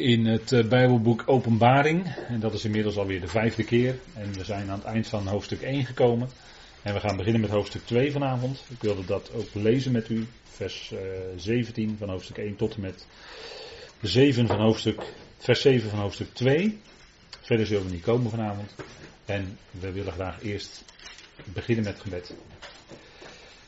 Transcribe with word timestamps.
in 0.00 0.26
het 0.26 0.52
eh, 0.52 0.68
Bijbelboek 0.68 1.22
Openbaring. 1.26 2.06
En 2.28 2.40
dat 2.40 2.54
is 2.54 2.64
inmiddels 2.64 2.96
alweer 2.96 3.20
de 3.20 3.28
vijfde 3.28 3.64
keer. 3.64 3.98
En 4.14 4.32
we 4.32 4.44
zijn 4.44 4.70
aan 4.70 4.78
het 4.78 4.86
eind 4.86 5.06
van 5.06 5.26
hoofdstuk 5.26 5.62
1 5.62 5.84
gekomen. 5.84 6.28
En 6.82 6.94
we 6.94 7.00
gaan 7.00 7.16
beginnen 7.16 7.40
met 7.40 7.50
hoofdstuk 7.50 7.86
2 7.86 8.12
vanavond. 8.12 8.64
Ik 8.68 8.80
wilde 8.80 9.04
dat 9.04 9.30
ook 9.34 9.48
lezen 9.52 9.92
met 9.92 10.08
u. 10.08 10.26
Vers 10.44 10.92
17 11.36 11.96
van 11.98 12.08
hoofdstuk 12.08 12.38
1 12.38 12.56
tot 12.56 12.74
en 12.74 12.80
met 12.80 13.06
7 14.00 14.46
van 14.46 14.60
hoofdstuk, 14.60 15.02
vers 15.38 15.60
7 15.60 15.90
van 15.90 15.98
hoofdstuk 15.98 16.34
2. 16.34 16.78
Verder 17.40 17.66
zullen 17.66 17.84
we 17.84 17.92
niet 17.92 18.02
komen 18.02 18.30
vanavond. 18.30 18.74
En 19.24 19.58
we 19.70 19.92
willen 19.92 20.12
graag 20.12 20.42
eerst 20.42 20.84
beginnen 21.44 21.84
met 21.84 22.00
gebed. 22.00 22.34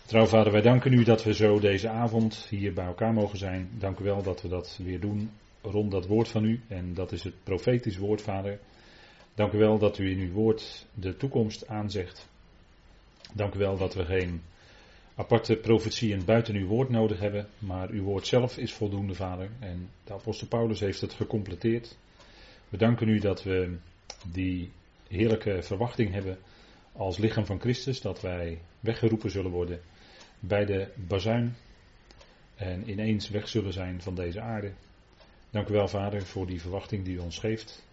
Trouw 0.06 0.26
vader, 0.26 0.52
wij 0.52 0.62
danken 0.62 0.92
u 0.92 1.04
dat 1.04 1.24
we 1.24 1.34
zo 1.34 1.60
deze 1.60 1.88
avond 1.88 2.46
hier 2.48 2.72
bij 2.72 2.86
elkaar 2.86 3.12
mogen 3.12 3.38
zijn. 3.38 3.70
Dank 3.78 3.98
u 3.98 4.04
wel 4.04 4.22
dat 4.22 4.42
we 4.42 4.48
dat 4.48 4.78
weer 4.82 5.00
doen 5.00 5.30
rond 5.62 5.90
dat 5.90 6.06
woord 6.06 6.28
van 6.28 6.44
u. 6.44 6.60
En 6.68 6.94
dat 6.94 7.12
is 7.12 7.24
het 7.24 7.34
profetisch 7.42 7.96
woord, 7.96 8.22
vader. 8.22 8.58
Dank 9.34 9.52
u 9.52 9.58
wel 9.58 9.78
dat 9.78 9.98
u 9.98 10.10
in 10.10 10.18
uw 10.18 10.32
woord 10.32 10.86
de 10.94 11.16
toekomst 11.16 11.68
aanzegt. 11.68 12.28
Dank 13.34 13.54
u 13.54 13.58
wel 13.58 13.76
dat 13.76 13.94
we 13.94 14.04
geen 14.04 14.42
aparte 15.14 15.56
profetieën 15.56 16.24
buiten 16.24 16.54
uw 16.54 16.66
woord 16.66 16.88
nodig 16.88 17.18
hebben. 17.18 17.46
Maar 17.58 17.90
uw 17.90 18.02
woord 18.02 18.26
zelf 18.26 18.58
is 18.58 18.72
voldoende, 18.72 19.14
vader. 19.14 19.50
En 19.58 19.88
de 20.04 20.12
apostel 20.12 20.46
Paulus 20.46 20.80
heeft 20.80 21.00
het 21.00 21.12
gecompleteerd. 21.12 21.96
We 22.68 22.76
danken 22.76 23.08
u 23.08 23.18
dat 23.18 23.42
we 23.42 23.76
die 24.32 24.70
heerlijke 25.08 25.62
verwachting 25.62 26.12
hebben 26.12 26.38
als 26.92 27.18
lichaam 27.18 27.46
van 27.46 27.60
Christus. 27.60 28.00
Dat 28.00 28.20
wij 28.20 28.58
weggeroepen 28.80 29.30
zullen 29.30 29.50
worden 29.50 29.80
bij 30.40 30.64
de 30.64 30.88
bazuin. 30.94 31.54
En 32.54 32.90
ineens 32.90 33.28
weg 33.28 33.48
zullen 33.48 33.72
zijn 33.72 34.02
van 34.02 34.14
deze 34.14 34.40
aarde. 34.40 34.72
Dank 35.52 35.68
u 35.68 35.72
wel, 35.72 35.88
Vader, 35.88 36.26
voor 36.26 36.46
die 36.46 36.60
verwachting 36.60 37.04
die 37.04 37.14
u 37.14 37.18
ons 37.18 37.38
geeft. 37.38 37.84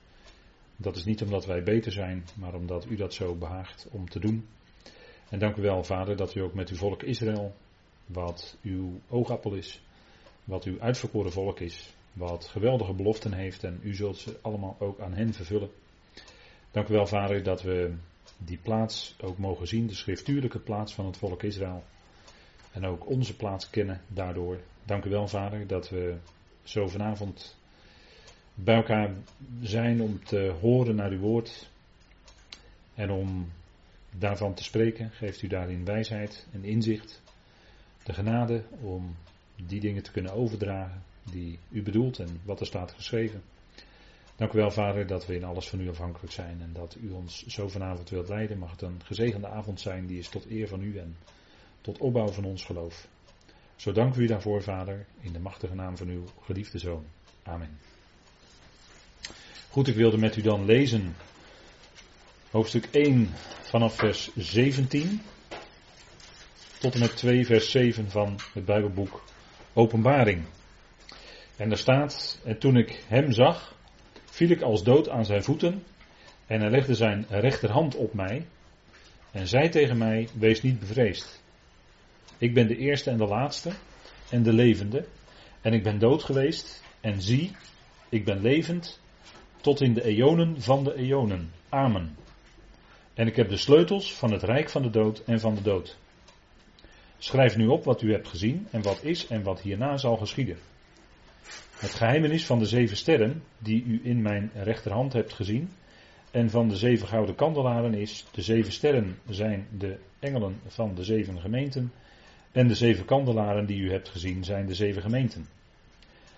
Dat 0.75 0.95
is 0.95 1.05
niet 1.05 1.21
omdat 1.21 1.45
wij 1.45 1.63
beter 1.63 1.91
zijn, 1.91 2.25
maar 2.35 2.53
omdat 2.53 2.85
u 2.85 2.95
dat 2.95 3.13
zo 3.13 3.35
behaagt 3.35 3.87
om 3.91 4.09
te 4.09 4.19
doen. 4.19 4.47
En 5.29 5.39
dank 5.39 5.55
u 5.55 5.61
wel, 5.61 5.83
Vader, 5.83 6.15
dat 6.15 6.35
u 6.35 6.41
ook 6.41 6.53
met 6.53 6.69
uw 6.69 6.75
volk 6.75 7.03
Israël, 7.03 7.55
wat 8.05 8.57
uw 8.61 8.99
oogappel 9.09 9.53
is, 9.53 9.81
wat 10.43 10.63
uw 10.63 10.79
uitverkoren 10.79 11.31
volk 11.31 11.59
is, 11.59 11.93
wat 12.13 12.45
geweldige 12.45 12.93
beloften 12.93 13.33
heeft 13.33 13.63
en 13.63 13.79
u 13.83 13.95
zult 13.95 14.17
ze 14.17 14.37
allemaal 14.41 14.75
ook 14.79 14.99
aan 14.99 15.13
hen 15.13 15.33
vervullen. 15.33 15.69
Dank 16.71 16.87
u 16.87 16.93
wel, 16.93 17.07
Vader, 17.07 17.43
dat 17.43 17.61
we 17.61 17.93
die 18.37 18.57
plaats 18.57 19.15
ook 19.21 19.37
mogen 19.37 19.67
zien, 19.67 19.87
de 19.87 19.95
schriftuurlijke 19.95 20.59
plaats 20.59 20.93
van 20.93 21.05
het 21.05 21.17
volk 21.17 21.43
Israël. 21.43 21.83
En 22.71 22.85
ook 22.85 23.09
onze 23.09 23.35
plaats 23.35 23.69
kennen 23.69 24.01
daardoor. 24.07 24.59
Dank 24.85 25.05
u 25.05 25.09
wel, 25.09 25.27
Vader, 25.27 25.67
dat 25.67 25.89
we 25.89 26.17
zo 26.69 26.87
vanavond 26.87 27.57
bij 28.53 28.75
elkaar 28.75 29.13
zijn 29.61 30.01
om 30.01 30.23
te 30.23 30.55
horen 30.61 30.95
naar 30.95 31.11
uw 31.11 31.19
woord 31.19 31.69
en 32.93 33.11
om 33.11 33.51
daarvan 34.17 34.53
te 34.53 34.63
spreken. 34.63 35.11
Geeft 35.11 35.41
u 35.41 35.47
daarin 35.47 35.85
wijsheid 35.85 36.47
en 36.51 36.63
inzicht, 36.63 37.21
de 38.03 38.13
genade 38.13 38.63
om 38.81 39.15
die 39.65 39.79
dingen 39.79 40.03
te 40.03 40.11
kunnen 40.11 40.33
overdragen 40.33 41.03
die 41.23 41.59
u 41.69 41.83
bedoelt 41.83 42.19
en 42.19 42.41
wat 42.43 42.59
er 42.59 42.65
staat 42.65 42.91
geschreven. 42.91 43.41
Dank 44.35 44.53
u 44.53 44.57
wel, 44.57 44.71
Vader, 44.71 45.07
dat 45.07 45.25
we 45.25 45.35
in 45.35 45.43
alles 45.43 45.69
van 45.69 45.79
u 45.79 45.89
afhankelijk 45.89 46.33
zijn 46.33 46.61
en 46.61 46.73
dat 46.73 46.97
u 47.01 47.09
ons 47.11 47.45
zo 47.45 47.67
vanavond 47.67 48.09
wilt 48.09 48.29
leiden. 48.29 48.57
Mag 48.57 48.71
het 48.71 48.81
een 48.81 49.01
gezegende 49.03 49.47
avond 49.47 49.79
zijn, 49.79 50.05
die 50.05 50.19
is 50.19 50.29
tot 50.29 50.49
eer 50.49 50.67
van 50.67 50.81
u 50.81 50.97
en 50.97 51.15
tot 51.81 51.97
opbouw 51.97 52.27
van 52.27 52.45
ons 52.45 52.63
geloof. 52.63 53.07
Zo 53.79 53.91
dank 53.91 54.15
u 54.15 54.25
daarvoor, 54.25 54.63
Vader, 54.63 55.05
in 55.19 55.33
de 55.33 55.39
machtige 55.39 55.75
naam 55.75 55.97
van 55.97 56.07
uw 56.07 56.23
geliefde 56.41 56.77
Zoon. 56.79 57.05
Amen. 57.43 57.77
Goed, 59.69 59.87
ik 59.87 59.95
wilde 59.95 60.17
met 60.17 60.35
u 60.35 60.41
dan 60.41 60.65
lezen 60.65 61.15
hoofdstuk 62.51 62.87
1 62.91 63.29
vanaf 63.61 63.95
vers 63.95 64.35
17 64.35 65.21
tot 66.79 66.93
en 66.93 66.99
met 66.99 67.17
2 67.17 67.45
vers 67.45 67.71
7 67.71 68.09
van 68.09 68.39
het 68.53 68.65
Bijbelboek 68.65 69.23
Openbaring. 69.73 70.45
En 71.55 71.69
daar 71.69 71.77
staat, 71.77 72.41
en 72.43 72.59
toen 72.59 72.77
ik 72.77 73.03
hem 73.07 73.31
zag, 73.31 73.75
viel 74.25 74.49
ik 74.49 74.61
als 74.61 74.83
dood 74.83 75.09
aan 75.09 75.25
zijn 75.25 75.43
voeten 75.43 75.83
en 76.47 76.59
hij 76.61 76.69
legde 76.69 76.95
zijn 76.95 77.25
rechterhand 77.29 77.95
op 77.95 78.13
mij 78.13 78.45
en 79.31 79.47
zei 79.47 79.69
tegen 79.69 79.97
mij, 79.97 80.29
wees 80.33 80.61
niet 80.61 80.79
bevreesd. 80.79 81.41
Ik 82.39 82.53
ben 82.53 82.67
de 82.67 82.77
eerste 82.77 83.09
en 83.09 83.17
de 83.17 83.27
laatste 83.27 83.71
en 84.29 84.43
de 84.43 84.53
levende. 84.53 85.05
En 85.61 85.73
ik 85.73 85.83
ben 85.83 85.99
dood 85.99 86.23
geweest 86.23 86.83
en 87.01 87.21
zie, 87.21 87.51
ik 88.09 88.25
ben 88.25 88.41
levend 88.41 88.99
tot 89.61 89.81
in 89.81 89.93
de 89.93 90.03
eonen 90.03 90.61
van 90.61 90.83
de 90.83 90.95
eonen. 90.95 91.51
Amen. 91.69 92.15
En 93.13 93.27
ik 93.27 93.35
heb 93.35 93.49
de 93.49 93.57
sleutels 93.57 94.13
van 94.13 94.31
het 94.31 94.43
rijk 94.43 94.69
van 94.69 94.81
de 94.81 94.89
dood 94.89 95.23
en 95.25 95.39
van 95.39 95.55
de 95.55 95.61
dood. 95.61 95.97
Schrijf 97.17 97.57
nu 97.57 97.67
op 97.67 97.83
wat 97.83 98.01
u 98.01 98.11
hebt 98.11 98.27
gezien 98.27 98.67
en 98.71 98.81
wat 98.81 99.03
is 99.03 99.27
en 99.27 99.43
wat 99.43 99.61
hierna 99.61 99.97
zal 99.97 100.17
geschieden. 100.17 100.57
Het 101.75 101.93
geheimenis 101.93 102.45
van 102.45 102.59
de 102.59 102.65
zeven 102.65 102.97
sterren 102.97 103.43
die 103.57 103.83
u 103.83 104.01
in 104.03 104.21
mijn 104.21 104.51
rechterhand 104.53 105.13
hebt 105.13 105.33
gezien 105.33 105.69
en 106.31 106.49
van 106.49 106.69
de 106.69 106.75
zeven 106.75 107.07
gouden 107.07 107.35
kandelaren 107.35 107.93
is, 107.93 108.25
de 108.31 108.41
zeven 108.41 108.71
sterren 108.71 109.17
zijn 109.29 109.67
de 109.77 109.97
engelen 110.19 110.59
van 110.67 110.95
de 110.95 111.03
zeven 111.03 111.39
gemeenten 111.39 111.91
en 112.51 112.67
de 112.67 112.75
zeven 112.75 113.05
kandelaren 113.05 113.65
die 113.65 113.81
u 113.81 113.91
hebt 113.91 114.09
gezien 114.09 114.43
zijn 114.43 114.65
de 114.65 114.73
zeven 114.73 115.01
gemeenten. 115.01 115.47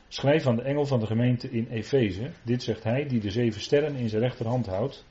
Schrijf 0.08 0.48
aan 0.48 0.56
de 0.56 0.62
engel 0.62 0.86
van 0.86 1.00
de 1.00 1.06
gemeente 1.06 1.50
in 1.50 1.68
Efeze, 1.70 2.30
dit 2.44 2.64
zegt 2.64 2.84
hij 2.84 3.08
die 3.08 3.20
de 3.20 3.32
zeven 3.32 3.62
sterren 3.62 3.96
in 3.96 4.10
zijn 4.10 4.22
rechterhand 4.22 4.66
houdt, 4.66 5.06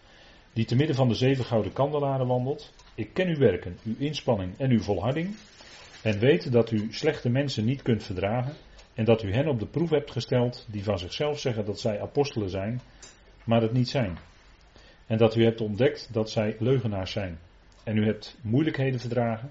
die 0.53 0.65
te 0.65 0.77
midden 0.77 0.97
van 0.97 1.09
de 1.09 1.15
zeven 1.15 1.45
gouden 1.45 1.73
kandelaren 1.73 2.27
wandelt. 2.27 2.73
Ik 2.95 3.11
ken 3.13 3.29
uw 3.29 3.39
werken, 3.39 3.79
uw 3.85 3.95
inspanning 3.99 4.59
en 4.59 4.71
uw 4.71 4.81
volharding, 4.81 5.37
en 6.03 6.19
weet 6.19 6.53
dat 6.53 6.71
u 6.71 6.87
slechte 6.91 7.29
mensen 7.29 7.65
niet 7.65 7.83
kunt 7.83 8.03
verdragen, 8.03 8.55
en 8.95 9.05
dat 9.05 9.23
u 9.23 9.33
hen 9.33 9.49
op 9.49 9.59
de 9.59 9.67
proef 9.67 9.91
hebt 9.91 10.11
gesteld 10.11 10.67
die 10.71 10.85
van 10.85 10.99
zichzelf 10.99 11.39
zeggen 11.39 11.65
dat 11.65 11.81
zij 11.81 12.01
apostelen 12.01 12.51
zijn, 12.51 12.81
maar 13.45 13.63
het 13.63 13.73
niet 13.73 13.89
zijn. 13.89 14.19
En 15.07 15.19
dat 15.19 15.37
u 15.37 15.45
hebt 15.45 15.61
ontdekt 15.61 16.09
dat 16.13 16.31
zij 16.31 16.57
leugenaars 16.59 17.13
zijn. 17.13 17.39
En 17.85 17.97
u 17.97 18.05
hebt 18.05 18.39
moeilijkheden 18.43 19.01
verdragen 19.01 19.51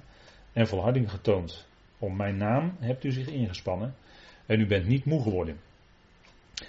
en 0.54 0.68
volharding 0.68 1.12
getoond. 1.12 1.68
Om 1.98 2.16
mijn 2.16 2.38
naam 2.38 2.76
hebt 2.80 3.04
u 3.04 3.12
zich 3.12 3.28
ingespannen 3.28 3.96
en 4.46 4.60
u 4.60 4.68
bent 4.68 4.88
niet 4.88 5.06
moe 5.06 5.22
geworden. 5.22 5.60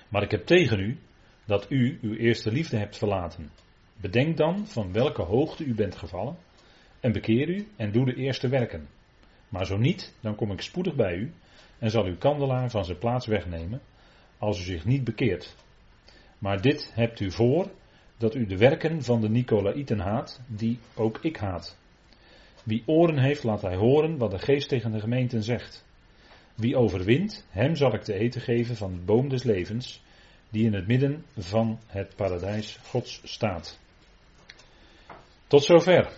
Maar 0.09 0.23
ik 0.23 0.31
heb 0.31 0.47
tegen 0.47 0.81
u 0.81 0.99
dat 1.45 1.67
u 1.71 1.99
uw 2.03 2.15
eerste 2.15 2.53
liefde 2.53 2.77
hebt 2.77 2.97
verlaten. 2.97 3.51
Bedenk 3.97 4.37
dan 4.37 4.67
van 4.67 4.93
welke 4.93 5.23
hoogte 5.23 5.65
u 5.65 5.75
bent 5.75 5.97
gevallen 5.97 6.37
en 7.01 7.13
bekeer 7.13 7.49
u 7.49 7.69
en 7.77 7.93
doe 7.93 8.05
de 8.05 8.15
eerste 8.15 8.49
werken. 8.49 8.89
Maar 9.49 9.67
zo 9.67 9.77
niet, 9.77 10.15
dan 10.21 10.35
kom 10.35 10.53
ik 10.53 10.61
spoedig 10.61 10.95
bij 10.95 11.15
u 11.15 11.33
en 11.79 11.91
zal 11.91 12.05
uw 12.05 12.17
kandelaar 12.17 12.71
van 12.71 12.85
zijn 12.85 12.99
plaats 12.99 13.27
wegnemen 13.27 13.81
als 14.39 14.61
u 14.61 14.62
zich 14.62 14.85
niet 14.85 15.05
bekeert. 15.05 15.55
Maar 16.39 16.61
dit 16.61 16.91
hebt 16.95 17.21
u 17.21 17.31
voor, 17.31 17.71
dat 18.17 18.35
u 18.35 18.47
de 18.47 18.57
werken 18.57 19.03
van 19.03 19.21
de 19.21 19.29
Nicolaïten 19.29 19.99
haat, 19.99 20.41
die 20.47 20.79
ook 20.95 21.19
ik 21.23 21.37
haat. 21.37 21.79
Wie 22.65 22.82
oren 22.87 23.19
heeft, 23.19 23.44
laat 23.44 23.62
hij 23.62 23.76
horen 23.76 24.16
wat 24.16 24.31
de 24.31 24.38
geest 24.38 24.69
tegen 24.69 24.93
de 24.93 25.00
gemeenten 25.00 25.43
zegt. 25.43 25.84
Wie 26.54 26.76
overwint, 26.76 27.47
hem 27.50 27.76
zal 27.76 27.94
ik 27.94 28.03
te 28.03 28.15
eten 28.15 28.41
geven 28.41 28.76
van 28.76 28.93
de 28.93 29.00
boom 29.00 29.28
des 29.28 29.43
levens, 29.43 30.03
die 30.50 30.65
in 30.65 30.75
het 30.75 30.87
midden 30.87 31.25
van 31.38 31.78
het 31.87 32.16
paradijs 32.16 32.78
Gods 32.82 33.20
staat. 33.25 33.78
Tot 35.47 35.65
zover 35.65 36.12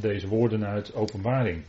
deze 0.00 0.28
woorden 0.28 0.66
uit 0.66 0.94
Openbaring. 0.94 1.64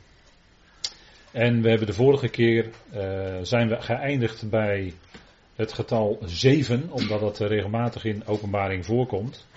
En 1.32 1.62
we 1.62 1.70
hebben 1.70 1.88
de 1.88 1.94
vorige 1.94 2.28
keer 2.28 2.70
uh, 2.94 3.38
zijn 3.42 3.68
we 3.68 3.82
geëindigd 3.82 4.50
bij 4.50 4.94
het 5.56 5.74
getal 5.74 6.20
7, 6.26 6.90
omdat 6.92 7.20
dat 7.20 7.40
regelmatig 7.40 8.04
in 8.06 8.26
Openbaring 8.26 8.86
voorkomt. 8.86 9.48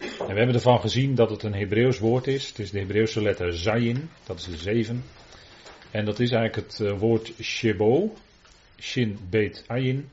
En 0.00 0.34
we 0.34 0.38
hebben 0.38 0.54
ervan 0.54 0.80
gezien 0.80 1.14
dat 1.14 1.30
het 1.30 1.42
een 1.42 1.54
Hebreeuws 1.54 1.98
woord 1.98 2.26
is. 2.26 2.48
Het 2.48 2.58
is 2.58 2.70
de 2.70 2.78
Hebreeuwse 2.78 3.22
letter 3.22 3.58
Zayin, 3.58 4.10
dat 4.26 4.38
is 4.38 4.44
de 4.44 4.56
7. 4.56 5.04
En 5.90 6.04
dat 6.04 6.20
is 6.20 6.30
eigenlijk 6.30 6.68
het 6.68 6.80
eh, 6.80 6.98
woord 6.98 7.32
Shebo, 7.42 8.14
Shin 8.78 9.18
Bet 9.30 9.64
Ayin. 9.66 10.08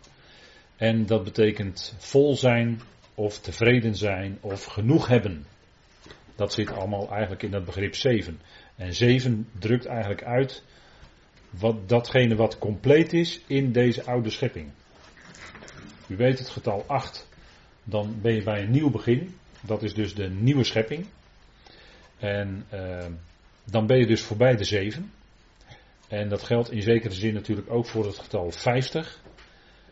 En 0.75 1.05
dat 1.05 1.23
betekent 1.23 1.95
vol 1.97 2.35
zijn 2.35 2.81
of 3.15 3.39
tevreden 3.39 3.95
zijn 3.95 4.37
of 4.41 4.63
genoeg 4.63 5.07
hebben. 5.07 5.45
Dat 6.35 6.53
zit 6.53 6.71
allemaal 6.71 7.09
eigenlijk 7.11 7.43
in 7.43 7.51
dat 7.51 7.65
begrip 7.65 7.95
7. 7.95 8.39
En 8.75 8.93
7 8.93 9.47
drukt 9.59 9.85
eigenlijk 9.85 10.23
uit 10.23 10.63
wat, 11.49 11.89
datgene 11.89 12.35
wat 12.35 12.57
compleet 12.57 13.13
is 13.13 13.41
in 13.47 13.71
deze 13.71 14.03
oude 14.03 14.29
schepping. 14.29 14.71
U 16.07 16.15
weet 16.15 16.39
het 16.39 16.49
getal 16.49 16.83
8, 16.87 17.27
dan 17.83 18.15
ben 18.21 18.33
je 18.33 18.43
bij 18.43 18.61
een 18.61 18.71
nieuw 18.71 18.89
begin. 18.89 19.35
Dat 19.65 19.83
is 19.83 19.93
dus 19.93 20.13
de 20.13 20.29
nieuwe 20.29 20.63
schepping. 20.63 21.05
En 22.17 22.65
uh, 22.73 23.05
dan 23.63 23.87
ben 23.87 23.97
je 23.97 24.05
dus 24.05 24.21
voorbij 24.21 24.55
de 24.55 24.63
7. 24.63 25.11
En 26.07 26.29
dat 26.29 26.43
geldt 26.43 26.71
in 26.71 26.81
zekere 26.81 27.13
zin 27.13 27.33
natuurlijk 27.33 27.69
ook 27.69 27.85
voor 27.85 28.05
het 28.05 28.19
getal 28.19 28.51
50. 28.51 29.21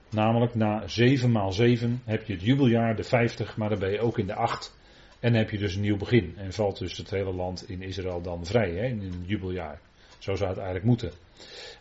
Namelijk 0.09 0.55
na 0.55 0.87
7 0.87 1.31
maal 1.31 1.51
7 1.51 2.01
heb 2.05 2.25
je 2.25 2.33
het 2.33 2.41
jubeljaar, 2.41 2.95
de 2.95 3.03
50, 3.03 3.57
maar 3.57 3.69
dan 3.69 3.79
ben 3.79 3.91
je 3.91 3.99
ook 3.99 4.17
in 4.17 4.27
de 4.27 4.35
8. 4.35 4.77
En 5.19 5.33
heb 5.33 5.49
je 5.49 5.57
dus 5.57 5.75
een 5.75 5.81
nieuw 5.81 5.97
begin. 5.97 6.33
En 6.37 6.53
valt 6.53 6.77
dus 6.77 6.97
het 6.97 7.09
hele 7.09 7.33
land 7.33 7.69
in 7.69 7.81
Israël 7.81 8.21
dan 8.21 8.45
vrij 8.45 8.71
hè, 8.71 8.85
in 8.85 9.01
een 9.01 9.23
jubeljaar. 9.25 9.79
Zo 10.19 10.35
zou 10.35 10.49
het 10.49 10.57
eigenlijk 10.57 10.87
moeten. 10.87 11.11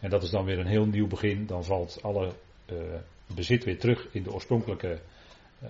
En 0.00 0.10
dat 0.10 0.22
is 0.22 0.30
dan 0.30 0.44
weer 0.44 0.58
een 0.58 0.66
heel 0.66 0.86
nieuw 0.86 1.06
begin. 1.06 1.46
Dan 1.46 1.64
valt 1.64 1.98
alle 2.02 2.32
uh, 2.72 2.78
bezit 3.34 3.64
weer 3.64 3.78
terug 3.78 4.08
in 4.12 4.22
de 4.22 4.32
oorspronkelijke 4.32 4.98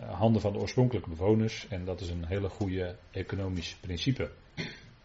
handen 0.00 0.40
van 0.40 0.52
de 0.52 0.58
oorspronkelijke 0.58 1.08
bewoners. 1.08 1.66
En 1.68 1.84
dat 1.84 2.00
is 2.00 2.08
een 2.08 2.26
hele 2.26 2.48
goede 2.48 2.96
economisch 3.10 3.76
principe. 3.80 4.30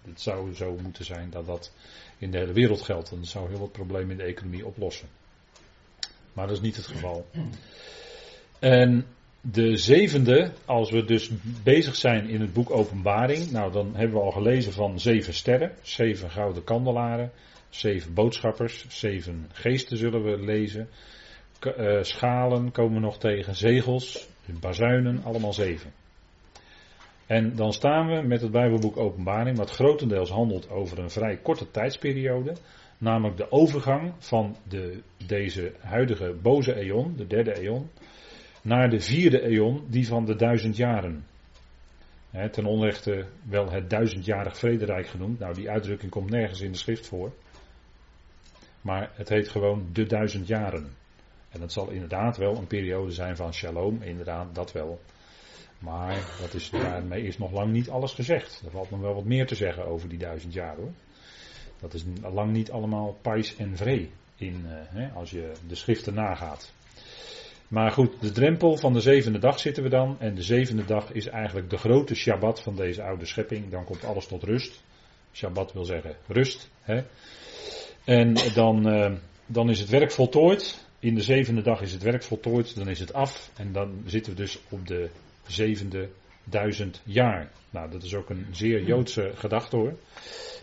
Het 0.02 0.22
zou 0.22 0.54
zo 0.54 0.78
moeten 0.82 1.06
zijn 1.06 1.30
dat 1.30 1.46
dat 1.46 1.74
in 2.18 2.32
de 2.32 2.38
hele 2.38 2.54
wereld 2.54 2.82
geldt. 2.82 3.12
En 3.12 3.18
dat 3.18 3.28
zou 3.28 3.50
heel 3.50 3.60
wat 3.60 3.72
problemen 3.72 4.12
in 4.12 4.18
de 4.18 4.24
economie 4.24 4.66
oplossen. 4.66 5.08
Maar 6.34 6.48
dat 6.48 6.56
is 6.56 6.62
niet 6.62 6.76
het 6.76 6.88
geval. 6.88 7.26
En 8.60 9.06
de 9.42 9.78
zevende, 9.78 10.52
als 10.66 10.92
we 10.92 11.06
dus 11.06 11.30
bezig 11.64 11.96
zijn 11.96 12.30
in 12.30 12.42
het 12.42 12.54
boek 12.54 12.72
Openbaring, 12.72 13.52
nou 13.52 13.72
dan 13.72 13.96
hebben 13.96 14.18
we 14.18 14.24
al 14.24 14.32
gelezen 14.32 14.74
van 14.74 15.00
zeven 15.00 15.34
sterren, 15.34 15.72
zeven 15.82 16.30
gouden 16.30 16.64
kandelaren, 16.64 17.32
zeven 17.70 18.14
boodschappers, 18.14 18.86
zeven 18.90 19.50
geesten 19.52 19.98
zullen 19.98 20.24
we 20.24 20.38
lezen, 20.38 20.90
uh, 21.78 22.02
schalen 22.02 22.72
komen 22.72 22.94
we 22.94 23.00
nog 23.00 23.20
tegen, 23.20 23.56
zegels, 23.56 24.28
bazuinen, 24.60 25.24
allemaal 25.24 25.54
zeven. 25.54 25.92
En 27.28 27.56
dan 27.56 27.74
staan 27.74 28.08
we 28.08 28.28
met 28.28 28.42
het 28.42 28.52
Bijbelboek 28.52 28.98
Openbaring, 28.98 29.58
wat 29.58 29.72
grotendeels 29.72 30.30
handelt 30.30 30.70
over 30.70 31.00
een 31.00 31.10
vrij 31.10 31.38
korte 31.38 31.72
tijdsperiode, 31.72 32.56
namelijk 32.98 33.38
de 33.38 33.52
overgang 33.52 34.14
van 34.18 34.56
de, 34.68 35.02
deze 35.26 35.74
huidige 35.80 36.36
boze 36.42 36.74
eon, 36.74 37.16
de 37.16 37.28
derde 37.28 37.60
eon, 37.60 37.90
naar 38.62 38.90
de 38.90 39.00
vierde 39.00 39.42
eon, 39.42 39.86
die 39.90 40.08
van 40.08 40.26
de 40.26 40.36
duizend 40.36 40.76
jaren. 40.76 41.26
ten 42.52 42.66
onrechte 42.66 43.26
wel 43.50 43.72
het 43.72 43.90
duizendjarig 43.90 44.58
vrederijk 44.58 45.08
genoemd. 45.08 45.40
Nou, 45.40 45.54
die 45.54 45.70
uitdrukking 45.70 46.12
komt 46.12 46.30
nergens 46.30 46.62
in 46.62 46.72
de 46.72 46.78
schrift 46.78 47.08
voor. 47.08 47.34
Maar 48.82 49.12
het 49.14 49.30
heet 49.30 49.50
gewoon 49.50 49.90
de 49.94 50.06
duizend 50.06 50.48
jaren. 50.48 50.96
En 51.50 51.60
dat 51.60 51.72
zal 51.72 51.90
inderdaad 51.90 52.38
wel 52.38 52.56
een 52.56 52.68
periode 52.68 53.12
zijn 53.12 53.36
van 53.36 53.54
shalom, 53.54 54.02
inderdaad, 54.02 54.56
dat 54.56 54.72
wel. 54.72 55.00
Maar 55.80 56.38
dat 56.42 56.54
is, 56.54 56.70
daarmee 56.70 57.24
is 57.24 57.38
nog 57.38 57.52
lang 57.52 57.72
niet 57.72 57.90
alles 57.90 58.14
gezegd. 58.14 58.62
Er 58.66 58.72
valt 58.72 58.92
nog 58.92 59.00
wel 59.00 59.14
wat 59.14 59.26
meer 59.26 59.48
te 59.48 59.56
zeggen 59.56 59.86
over 59.86 60.10
die 60.10 60.18
duizend 60.18 60.54
jaar 60.54 60.76
hoor. 60.76 60.92
Dat 61.80 61.94
is 61.94 62.04
lang 62.22 62.52
niet 62.52 62.72
allemaal 62.72 63.18
pais 63.22 63.56
en 63.56 63.78
vree 63.78 64.12
in, 64.36 64.64
uh, 64.66 64.72
hè, 64.72 65.10
als 65.10 65.30
je 65.30 65.52
de 65.68 65.76
schriften 65.76 66.14
nagaat. 66.14 66.72
Maar 67.68 67.92
goed, 67.92 68.22
de 68.22 68.32
drempel 68.32 68.78
van 68.78 68.94
de 68.94 69.02
zevende 69.02 69.40
dag 69.40 69.60
zitten 69.60 69.84
we 69.84 69.90
dan. 69.90 70.16
En 70.20 70.36
de 70.36 70.42
zevende 70.42 70.86
dag 70.86 71.12
is 71.12 71.28
eigenlijk 71.28 71.70
de 71.70 71.78
grote 71.78 72.16
Shabbat 72.16 72.62
van 72.62 72.76
deze 72.76 73.04
oude 73.04 73.26
schepping. 73.26 73.70
Dan 73.70 73.84
komt 73.84 74.04
alles 74.04 74.28
tot 74.28 74.44
rust. 74.44 74.84
Shabbat 75.34 75.74
wil 75.74 75.86
zeggen 75.86 76.16
rust. 76.28 76.70
Hè. 76.82 77.04
En 78.04 78.34
dan, 78.54 78.94
uh, 78.94 79.12
dan 79.46 79.70
is 79.70 79.80
het 79.80 79.90
werk 79.90 80.12
voltooid. 80.12 80.87
In 81.00 81.16
de 81.16 81.22
zevende 81.22 81.62
dag 81.62 81.82
is 81.82 81.92
het 81.92 82.04
werk 82.04 82.24
voltooid. 82.24 82.76
Dan 82.76 82.90
is 82.90 83.00
het 83.00 83.14
af. 83.14 83.52
En 83.58 83.72
dan 83.72 84.02
zitten 84.06 84.32
we 84.32 84.42
dus 84.42 84.60
op 84.70 84.88
de 84.88 85.10
zevende 85.48 86.10
duizend 86.44 87.02
jaar. 87.04 87.52
Nou, 87.70 87.92
dat 87.92 88.04
is 88.04 88.16
ook 88.16 88.30
een 88.30 88.46
zeer 88.52 88.84
Joodse 88.84 89.32
gedachte 89.36 89.76
hoor. 89.76 89.94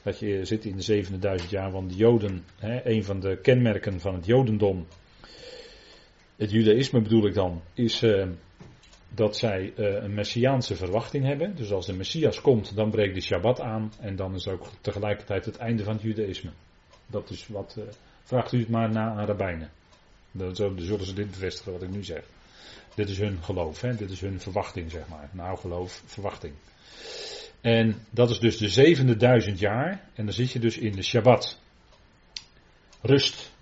Dat 0.03 0.19
je 0.19 0.45
zit 0.45 0.65
in 0.65 0.77
de 0.77 0.83
zevende 0.83 1.19
duizend 1.19 1.51
jaar, 1.51 1.71
want 1.71 1.91
de 1.91 1.97
Joden, 1.97 2.45
hè, 2.59 2.87
een 2.87 3.05
van 3.05 3.21
de 3.21 3.39
kenmerken 3.43 4.01
van 4.01 4.15
het 4.15 4.27
Jodendom, 4.27 4.87
het 6.37 6.51
Judaïsme 6.51 7.03
bedoel 7.03 7.27
ik 7.27 7.35
dan, 7.35 7.63
is 7.75 8.03
uh, 8.03 8.27
dat 9.09 9.37
zij 9.37 9.73
uh, 9.77 10.03
een 10.03 10.15
messiaanse 10.15 10.77
verwachting 10.77 11.25
hebben. 11.25 11.57
Dus 11.57 11.73
als 11.73 11.87
de 11.87 11.93
Messias 11.93 12.41
komt, 12.41 12.77
dan 12.77 12.91
breekt 12.91 13.15
de 13.15 13.21
Shabbat 13.21 13.61
aan 13.61 13.93
en 14.01 14.17
dan 14.17 14.35
is 14.35 14.49
ook 14.49 14.67
tegelijkertijd 14.81 15.45
het 15.45 15.57
einde 15.57 15.85
van 15.85 15.93
het 15.93 16.03
Judaïsme. 16.03 16.51
Dat 17.07 17.31
is 17.31 17.47
wat, 17.49 17.77
uh, 17.79 17.85
vraagt 18.23 18.53
u 18.53 18.59
het 18.59 18.69
maar 18.69 18.91
na 18.91 19.15
aan 19.15 19.27
rabbijnen. 19.27 19.71
Dan 20.37 20.57
zullen 20.57 21.07
ze 21.07 21.15
dit 21.15 21.31
bevestigen 21.31 21.73
wat 21.73 21.83
ik 21.83 21.91
nu 21.91 22.05
zeg. 22.05 22.23
Dit 22.95 23.09
is 23.09 23.19
hun 23.19 23.43
geloof, 23.43 23.81
hè? 23.81 23.97
dit 23.97 24.11
is 24.11 24.21
hun 24.21 24.41
verwachting, 24.41 24.91
zeg 24.91 25.09
maar. 25.09 25.29
Nou, 25.33 25.59
geloof, 25.59 26.03
verwachting. 26.07 26.55
En 27.61 28.07
dat 28.11 28.31
is 28.31 28.39
dus 28.39 28.57
de 28.57 28.69
zevende 28.69 29.17
duizend 29.17 29.59
jaar. 29.59 30.09
En 30.15 30.25
dan 30.25 30.35
zit 30.35 30.51
je 30.51 30.59
dus 30.59 30.79
in 30.79 30.93
de 30.93 31.03
Shabbat. 31.03 31.59
Rust. 33.01 33.53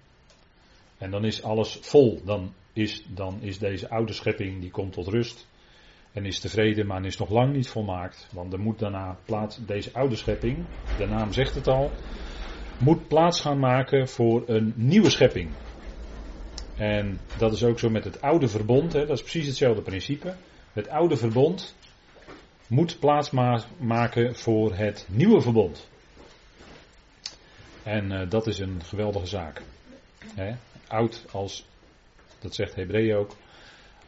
En 0.98 1.10
dan 1.10 1.24
is 1.24 1.42
alles 1.42 1.78
vol. 1.80 2.20
Dan 2.24 2.54
is, 2.72 3.02
dan 3.08 3.42
is 3.42 3.58
deze 3.58 3.88
oude 3.88 4.12
schepping, 4.12 4.60
die 4.60 4.70
komt 4.70 4.92
tot 4.92 5.06
rust. 5.08 5.46
En 6.12 6.24
is 6.24 6.40
tevreden, 6.40 6.86
maar 6.86 7.04
is 7.04 7.16
nog 7.16 7.30
lang 7.30 7.52
niet 7.54 7.68
volmaakt. 7.68 8.28
Want 8.32 8.52
er 8.52 8.60
moet 8.60 8.78
daarna 8.78 9.18
plaats, 9.24 9.58
deze 9.66 9.92
oude 9.92 10.16
schepping, 10.16 10.66
de 10.98 11.06
naam 11.06 11.32
zegt 11.32 11.54
het 11.54 11.68
al, 11.68 11.90
moet 12.78 13.08
plaats 13.08 13.40
gaan 13.40 13.58
maken 13.58 14.08
voor 14.08 14.42
een 14.46 14.72
nieuwe 14.76 15.10
schepping. 15.10 15.50
En 16.76 17.20
dat 17.38 17.52
is 17.52 17.64
ook 17.64 17.78
zo 17.78 17.90
met 17.90 18.04
het 18.04 18.20
oude 18.20 18.48
verbond, 18.48 18.92
hè, 18.92 19.06
dat 19.06 19.16
is 19.16 19.22
precies 19.22 19.46
hetzelfde 19.46 19.82
principe. 19.82 20.34
Het 20.72 20.88
oude 20.88 21.16
verbond 21.16 21.74
moet 22.66 22.98
plaats 22.98 23.30
maken 23.78 24.36
voor 24.36 24.74
het 24.74 25.06
nieuwe 25.10 25.40
verbond. 25.40 25.88
En 27.82 28.12
uh, 28.12 28.30
dat 28.30 28.46
is 28.46 28.58
een 28.58 28.82
geweldige 28.84 29.26
zaak. 29.26 29.62
Hè? 30.34 30.54
Oud 30.88 31.24
als, 31.30 31.66
dat 32.38 32.54
zegt 32.54 32.74
Hebreeën 32.74 33.16
ook, 33.16 33.36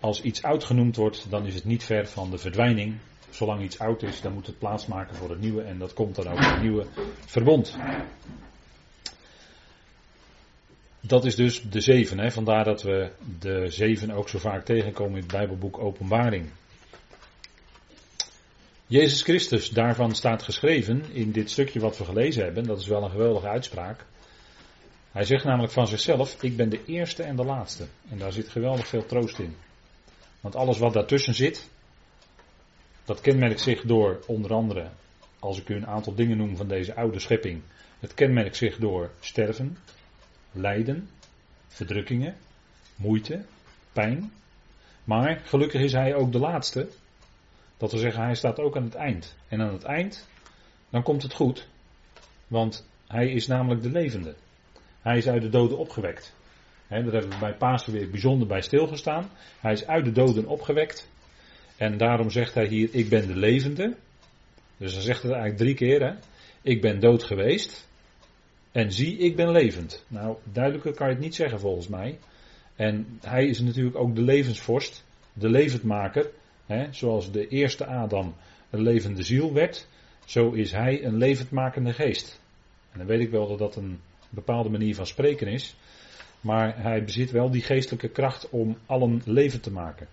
als 0.00 0.22
iets 0.22 0.43
oud 0.43 0.64
genoemd 0.64 0.96
wordt, 0.96 1.31
dan 1.31 1.46
is 1.46 1.55
het 1.55 1.64
niet 1.64 1.84
ver 1.84 2.06
van 2.06 2.31
de 2.31 2.38
verdwijning. 2.38 2.96
Zolang 3.31 3.62
iets 3.62 3.78
oud 3.78 4.02
is, 4.02 4.20
dan 4.20 4.32
moet 4.32 4.46
het 4.46 4.58
plaatsmaken 4.58 5.16
voor 5.16 5.31
het 5.31 5.40
nieuwe 5.40 5.62
en 5.62 5.78
dat 5.78 5.93
komt 5.93 6.14
dan 6.14 6.28
ook 6.28 6.38
het 6.38 6.61
nieuwe 6.61 6.87
verbond. 7.26 7.76
Dat 11.06 11.24
is 11.24 11.34
dus 11.34 11.62
de 11.62 11.80
zeven. 11.80 12.18
Hè? 12.18 12.30
Vandaar 12.30 12.64
dat 12.64 12.82
we 12.82 13.10
de 13.38 13.70
zeven 13.70 14.10
ook 14.10 14.28
zo 14.28 14.38
vaak 14.38 14.64
tegenkomen 14.64 15.14
in 15.14 15.22
het 15.22 15.32
Bijbelboek 15.32 15.78
Openbaring. 15.78 16.50
Jezus 18.86 19.22
Christus, 19.22 19.68
daarvan 19.68 20.14
staat 20.14 20.42
geschreven 20.42 21.04
in 21.12 21.32
dit 21.32 21.50
stukje 21.50 21.80
wat 21.80 21.98
we 21.98 22.04
gelezen 22.04 22.44
hebben, 22.44 22.64
dat 22.64 22.80
is 22.80 22.86
wel 22.86 23.02
een 23.02 23.10
geweldige 23.10 23.48
uitspraak. 23.48 24.04
Hij 25.12 25.24
zegt 25.24 25.44
namelijk 25.44 25.72
van 25.72 25.86
zichzelf, 25.86 26.42
ik 26.42 26.56
ben 26.56 26.68
de 26.68 26.84
eerste 26.84 27.22
en 27.22 27.36
de 27.36 27.44
laatste. 27.44 27.86
En 28.10 28.18
daar 28.18 28.32
zit 28.32 28.48
geweldig 28.48 28.86
veel 28.86 29.06
troost 29.06 29.38
in. 29.38 29.56
Want 30.40 30.56
alles 30.56 30.78
wat 30.78 30.92
daartussen 30.92 31.34
zit, 31.34 31.68
dat 33.04 33.20
kenmerkt 33.20 33.61
zich 33.61 33.82
door 33.82 34.23
onder 34.26 34.54
andere, 34.54 34.90
als 35.38 35.61
ik 35.61 35.68
u 35.68 35.75
een 35.75 35.87
aantal 35.87 36.14
dingen 36.14 36.37
noem 36.37 36.56
van 36.56 36.68
deze 36.68 36.94
oude 36.94 37.18
schepping, 37.18 37.62
het 38.00 38.14
kenmerkt 38.14 38.56
zich 38.56 38.76
door 38.76 39.11
sterven, 39.20 39.76
lijden, 40.54 41.08
verdrukkingen, 41.68 42.34
moeite, 42.96 43.44
pijn. 43.92 44.32
Maar 45.04 45.40
gelukkig 45.44 45.80
is 45.80 45.92
hij 45.92 46.14
ook 46.14 46.32
de 46.32 46.38
laatste. 46.38 46.88
Dat 47.76 47.90
wil 47.90 48.00
zeggen, 48.00 48.25
hij 48.25 48.34
staat 48.34 48.58
ook 48.58 48.76
aan 48.76 48.84
het 48.84 48.94
eind. 48.94 49.37
En 49.49 49.61
aan 49.61 49.73
het 49.73 49.84
eind, 49.84 50.28
dan 50.90 51.02
komt 51.02 51.23
het 51.23 51.34
goed. 51.34 51.68
Want 52.46 52.88
hij 53.06 53.30
is 53.30 53.46
namelijk 53.46 53.82
de 53.82 53.90
levende. 53.90 54.34
Hij 55.02 55.16
is 55.16 55.28
uit 55.28 55.42
de 55.42 55.49
doden 55.49 55.78
opgewekt. 55.78 56.34
Daar 56.88 57.02
hebben 57.02 57.30
we 57.30 57.38
bij 57.40 57.54
Pasen 57.54 57.92
weer 57.92 58.11
bijzonder 58.11 58.46
bij 58.46 58.61
stilgestaan. 58.61 59.30
Hij 59.61 59.73
is 59.73 59.87
uit 59.87 60.04
de 60.04 60.12
doden 60.12 60.46
opgewekt. 60.46 61.08
En 61.76 61.99
daarom 61.99 62.30
zegt 62.30 62.54
hij 62.54 62.66
hier, 62.66 62.88
ik 62.92 63.08
ben 63.08 63.26
de 63.26 63.37
levende. 63.37 63.96
Dus 64.76 64.92
hij 64.92 65.02
zegt 65.02 65.23
het 65.23 65.32
eigenlijk 65.32 65.62
drie 65.62 65.75
keer. 65.75 66.02
Hè? 66.02 66.14
Ik 66.62 66.80
ben 66.80 67.00
dood 67.00 67.25
geweest. 67.25 67.88
En 68.75 68.93
zie, 68.93 69.16
ik 69.16 69.37
ben 69.37 69.50
levend. 69.50 70.04
Nou, 70.09 70.37
duidelijker 70.52 70.95
kan 70.95 71.07
je 71.07 71.12
het 71.12 71.23
niet 71.23 71.35
zeggen 71.35 71.61
volgens 71.61 71.88
mij. 71.88 72.19
En 72.76 73.19
hij 73.21 73.47
is 73.47 73.61
natuurlijk 73.61 73.97
ook 73.97 74.14
de 74.14 74.23
levensvorst, 74.23 75.04
de 75.33 75.49
levendmaker. 75.49 76.31
Hè, 76.66 76.93
zoals 76.93 77.31
de 77.31 77.49
eerste 77.49 77.87
Adam 77.87 78.35
een 78.71 78.83
levende 78.83 79.23
ziel 79.23 79.52
werd, 79.52 79.87
zo 80.25 80.50
is 80.50 80.73
hij 80.73 81.04
een 81.04 81.16
levendmakende 81.16 81.93
geest. 81.93 82.40
En 82.93 82.99
dan 82.99 83.07
weet 83.07 83.21
ik 83.21 83.31
wel 83.31 83.49
dat 83.49 83.59
dat 83.59 83.76
een 83.76 84.00
bepaalde 84.31 84.69
manier 84.69 84.95
van 84.95 85.07
spreken 85.07 85.47
is. 85.47 85.76
Maar 86.40 86.83
hij 86.83 87.04
bezit 87.04 87.31
wel 87.31 87.50
die 87.50 87.62
geestelijke 87.62 88.09
kracht 88.09 88.49
om 88.50 88.78
allen 88.87 89.23
levend 89.25 89.62
te 89.62 89.73
maken. 89.73 90.09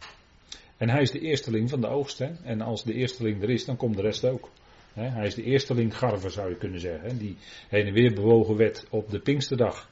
En 0.77 0.89
hij 0.89 1.01
is 1.01 1.12
de 1.12 1.20
eersteling 1.20 1.70
van 1.70 1.82
de 1.82 1.88
oogst. 1.88 2.20
Hè? 2.20 2.30
En 2.44 2.62
als 2.62 2.84
de 2.84 2.94
eersteling 2.94 3.41
er 3.41 3.50
is, 3.50 3.65
dan 3.65 3.77
komt 3.77 3.96
de 3.96 4.01
rest 4.01 4.25
ook 4.25 4.50
hij 4.93 5.25
is 5.25 5.36
de 5.36 5.43
eersteling 5.43 5.98
garve 5.98 6.29
zou 6.29 6.50
je 6.50 6.55
kunnen 6.55 6.79
zeggen. 6.79 7.17
Die 7.17 7.38
heen 7.69 7.88
en 7.88 7.93
weer 7.93 8.13
bewogen 8.13 8.55
werd 8.55 8.86
op 8.89 9.12
de 9.12 9.19
Pinksterdag. 9.19 9.89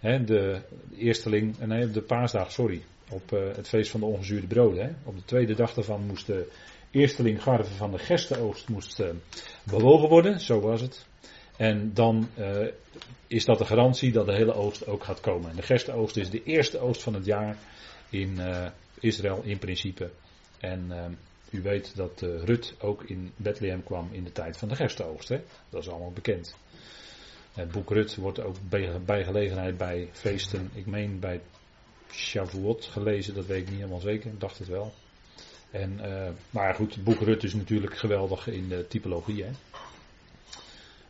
de 0.00 0.60
eersteling, 0.96 1.58
eh, 1.58 1.66
nee, 1.66 1.90
de 1.90 2.02
paasdag, 2.02 2.52
sorry. 2.52 2.82
Op 3.10 3.32
eh, 3.32 3.56
het 3.56 3.68
feest 3.68 3.90
van 3.90 4.00
de 4.00 4.06
ongezuurde 4.06 4.46
broden. 4.46 4.96
Op 5.04 5.16
de 5.16 5.24
tweede 5.24 5.54
dag 5.54 5.74
daarvan 5.74 6.06
moest 6.06 6.26
de 6.26 6.52
eersteling 6.90 7.42
garve 7.42 7.74
van 7.74 7.90
de 7.90 7.98
gerstenoogst 7.98 8.68
moest, 8.68 9.00
uh, 9.00 9.06
bewogen 9.62 10.08
worden. 10.08 10.40
Zo 10.40 10.60
was 10.60 10.80
het. 10.80 11.06
En 11.56 11.90
dan 11.94 12.28
is 13.26 13.44
dat 13.44 13.58
de 13.58 13.64
garantie 13.64 14.12
dat 14.12 14.26
de 14.26 14.34
hele 14.34 14.54
oogst 14.54 14.86
ook 14.86 15.04
gaat 15.04 15.20
komen. 15.20 15.50
En 15.50 15.56
de 15.56 15.62
gerstenoogst 15.62 16.16
is 16.16 16.30
de 16.30 16.42
eerste 16.42 16.78
oogst 16.78 17.02
van 17.02 17.14
het 17.14 17.24
jaar. 17.24 17.56
in 18.10 18.38
Israël 19.00 19.40
in 19.42 19.58
principe. 19.58 20.10
En 20.58 20.90
u 21.50 21.62
weet 21.62 21.96
dat 21.96 22.22
uh, 22.22 22.42
Rut 22.44 22.74
ook 22.78 23.02
in 23.02 23.32
Bethlehem 23.36 23.84
kwam 23.84 24.08
in 24.12 24.24
de 24.24 24.32
tijd 24.32 24.56
van 24.56 24.68
de 24.68 24.76
gerstenoogst. 24.76 25.28
Hè? 25.28 25.42
Dat 25.68 25.82
is 25.82 25.88
allemaal 25.88 26.12
bekend. 26.12 26.56
Het 27.52 27.70
boek 27.70 27.90
Rut 27.90 28.16
wordt 28.16 28.40
ook 28.40 28.56
bij, 29.04 29.24
gelegenheid 29.24 29.76
bij 29.76 30.08
feesten, 30.12 30.70
ik 30.74 30.86
meen 30.86 31.18
bij 31.20 31.40
Shavuot 32.10 32.84
gelezen, 32.84 33.34
dat 33.34 33.46
weet 33.46 33.62
ik 33.62 33.68
niet 33.68 33.78
helemaal 33.78 34.00
zeker, 34.00 34.30
ik 34.30 34.40
dacht 34.40 34.58
het 34.58 34.68
wel. 34.68 34.92
En, 35.70 35.98
uh, 36.02 36.28
maar 36.50 36.74
goed, 36.74 36.94
het 36.94 37.04
boek 37.04 37.20
Rut 37.20 37.44
is 37.44 37.54
natuurlijk 37.54 37.98
geweldig 37.98 38.46
in 38.46 38.84
typologie. 38.88 39.44
Hè? 39.44 39.50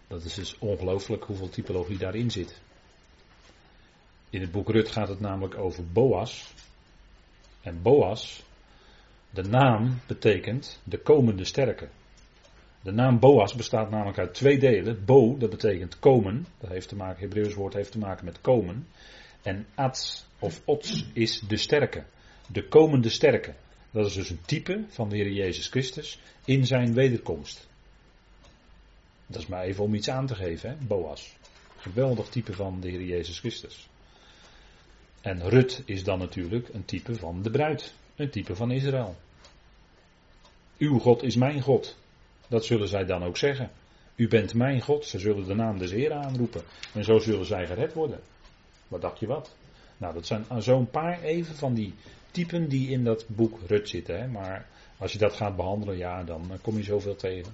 Dat 0.06 0.24
is 0.24 0.34
dus 0.34 0.58
ongelooflijk 0.58 1.24
hoeveel 1.24 1.48
typologie 1.48 1.98
daarin 1.98 2.30
zit. 2.30 2.60
In 4.30 4.40
het 4.40 4.50
boek 4.50 4.68
Rut 4.68 4.88
gaat 4.88 5.08
het 5.08 5.20
namelijk 5.20 5.58
over 5.58 5.86
Boas. 5.86 6.52
En 7.62 7.82
Boas, 7.82 8.42
de 9.36 9.42
naam 9.42 10.00
betekent 10.06 10.80
de 10.84 10.98
komende 10.98 11.44
sterke. 11.44 11.88
De 12.82 12.92
naam 12.92 13.18
Boas 13.18 13.54
bestaat 13.54 13.90
namelijk 13.90 14.18
uit 14.18 14.34
twee 14.34 14.58
delen. 14.58 15.04
Bo, 15.04 15.36
dat 15.38 15.50
betekent 15.50 15.98
komen. 15.98 16.46
Dat 16.60 16.70
heeft 16.70 16.88
te 16.88 16.96
maken, 16.96 17.20
Hebreeuws 17.20 17.54
woord 17.54 17.74
heeft 17.74 17.92
te 17.92 17.98
maken 17.98 18.24
met 18.24 18.40
komen. 18.40 18.86
En 19.42 19.66
ats 19.74 20.26
of 20.38 20.62
ots 20.64 21.06
is 21.12 21.40
de 21.40 21.56
sterke. 21.56 22.04
De 22.52 22.68
komende 22.68 23.08
sterke. 23.08 23.54
Dat 23.90 24.06
is 24.06 24.14
dus 24.14 24.30
een 24.30 24.40
type 24.46 24.84
van 24.88 25.08
de 25.08 25.16
Heer 25.16 25.32
Jezus 25.32 25.68
Christus 25.68 26.20
in 26.44 26.66
zijn 26.66 26.94
wederkomst. 26.94 27.68
Dat 29.26 29.42
is 29.42 29.46
maar 29.46 29.64
even 29.64 29.84
om 29.84 29.94
iets 29.94 30.08
aan 30.08 30.26
te 30.26 30.34
geven, 30.34 30.70
hè? 30.70 30.76
Boas. 30.86 31.36
Geweldig 31.76 32.28
type 32.28 32.52
van 32.52 32.80
de 32.80 32.88
Heer 32.88 33.02
Jezus 33.02 33.38
Christus. 33.38 33.88
En 35.20 35.48
Rut 35.48 35.82
is 35.84 36.04
dan 36.04 36.18
natuurlijk 36.18 36.68
een 36.68 36.84
type 36.84 37.14
van 37.14 37.42
de 37.42 37.50
bruid. 37.50 37.94
Een 38.16 38.30
type 38.30 38.56
van 38.56 38.70
Israël. 38.70 39.16
Uw 40.78 40.98
God 40.98 41.22
is 41.22 41.36
mijn 41.36 41.60
God. 41.60 41.96
Dat 42.48 42.64
zullen 42.64 42.88
zij 42.88 43.04
dan 43.04 43.24
ook 43.24 43.36
zeggen. 43.36 43.70
U 44.16 44.28
bent 44.28 44.54
mijn 44.54 44.80
God. 44.80 45.06
Ze 45.06 45.18
zullen 45.18 45.46
de 45.46 45.54
naam 45.54 45.78
des 45.78 45.90
Heer 45.90 46.12
aanroepen. 46.12 46.62
En 46.94 47.04
zo 47.04 47.18
zullen 47.18 47.46
zij 47.46 47.66
gered 47.66 47.92
worden. 47.92 48.20
Wat 48.88 49.00
dacht 49.00 49.18
je 49.18 49.26
wat? 49.26 49.54
Nou, 49.96 50.14
dat 50.14 50.26
zijn 50.26 50.44
zo'n 50.58 50.90
paar 50.90 51.22
even 51.22 51.54
van 51.54 51.74
die 51.74 51.94
typen 52.30 52.68
die 52.68 52.88
in 52.90 53.04
dat 53.04 53.24
boek 53.28 53.58
Rut 53.66 53.88
zitten. 53.88 54.20
Hè? 54.20 54.26
Maar 54.28 54.66
als 54.98 55.12
je 55.12 55.18
dat 55.18 55.32
gaat 55.32 55.56
behandelen, 55.56 55.96
ja, 55.96 56.24
dan 56.24 56.50
kom 56.62 56.76
je 56.76 56.82
zoveel 56.82 57.16
tegen. 57.16 57.52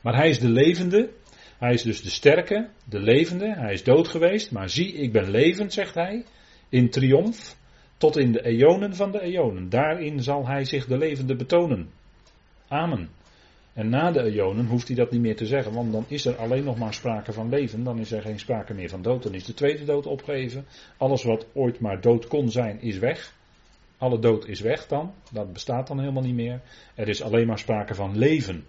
Maar 0.00 0.14
hij 0.14 0.28
is 0.28 0.38
de 0.38 0.48
levende. 0.48 1.10
Hij 1.58 1.72
is 1.72 1.82
dus 1.82 2.02
de 2.02 2.10
sterke, 2.10 2.68
de 2.84 3.00
levende. 3.00 3.54
Hij 3.54 3.72
is 3.72 3.84
dood 3.84 4.08
geweest. 4.08 4.50
Maar 4.50 4.70
zie, 4.70 4.92
ik 4.92 5.12
ben 5.12 5.30
levend, 5.30 5.72
zegt 5.72 5.94
hij. 5.94 6.24
In 6.68 6.90
triomf. 6.90 7.56
Tot 7.96 8.16
in 8.16 8.32
de 8.32 8.44
eonen 8.44 8.94
van 8.94 9.12
de 9.12 9.20
eonen. 9.20 9.68
Daarin 9.68 10.22
zal 10.22 10.46
hij 10.46 10.64
zich 10.64 10.86
de 10.86 10.98
levende 10.98 11.36
betonen. 11.36 11.90
Amen. 12.68 13.08
En 13.72 13.88
na 13.88 14.10
de 14.10 14.22
eonen 14.22 14.66
hoeft 14.66 14.86
hij 14.86 14.96
dat 14.96 15.10
niet 15.10 15.20
meer 15.20 15.36
te 15.36 15.46
zeggen, 15.46 15.72
want 15.72 15.92
dan 15.92 16.04
is 16.08 16.24
er 16.24 16.36
alleen 16.36 16.64
nog 16.64 16.78
maar 16.78 16.94
sprake 16.94 17.32
van 17.32 17.48
leven, 17.48 17.84
dan 17.84 17.98
is 17.98 18.12
er 18.12 18.22
geen 18.22 18.38
sprake 18.38 18.74
meer 18.74 18.88
van 18.88 19.02
dood, 19.02 19.22
dan 19.22 19.34
is 19.34 19.44
de 19.44 19.54
tweede 19.54 19.84
dood 19.84 20.06
opgegeven. 20.06 20.64
Alles 20.96 21.22
wat 21.22 21.46
ooit 21.52 21.80
maar 21.80 22.00
dood 22.00 22.26
kon 22.26 22.50
zijn, 22.50 22.80
is 22.80 22.98
weg. 22.98 23.36
Alle 23.98 24.18
dood 24.18 24.46
is 24.46 24.60
weg 24.60 24.86
dan, 24.86 25.14
dat 25.32 25.52
bestaat 25.52 25.86
dan 25.86 25.98
helemaal 25.98 26.22
niet 26.22 26.34
meer. 26.34 26.60
Er 26.94 27.08
is 27.08 27.22
alleen 27.22 27.46
maar 27.46 27.58
sprake 27.58 27.94
van 27.94 28.18
leven. 28.18 28.64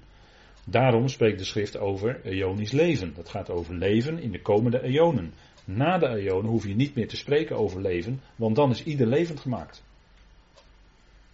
Daarom 0.65 1.08
spreekt 1.08 1.39
de 1.39 1.46
schrift 1.46 1.77
over 1.77 2.22
eonisch 2.24 2.72
leven. 2.72 3.13
Dat 3.15 3.29
gaat 3.29 3.50
over 3.50 3.75
leven 3.75 4.20
in 4.22 4.32
de 4.32 4.41
komende 4.41 4.82
eonen. 4.82 5.34
Na 5.65 5.98
de 5.98 6.08
eonen 6.08 6.51
hoef 6.51 6.68
je 6.68 6.75
niet 6.75 6.96
meer 6.96 7.08
te 7.08 7.18
spreken 7.18 7.58
over 7.58 7.82
leven, 7.82 8.22
want 8.36 8.56
dan 8.56 8.70
is 8.70 8.84
ieder 8.84 9.08
levend 9.08 9.39
gemaakt. 9.39 9.84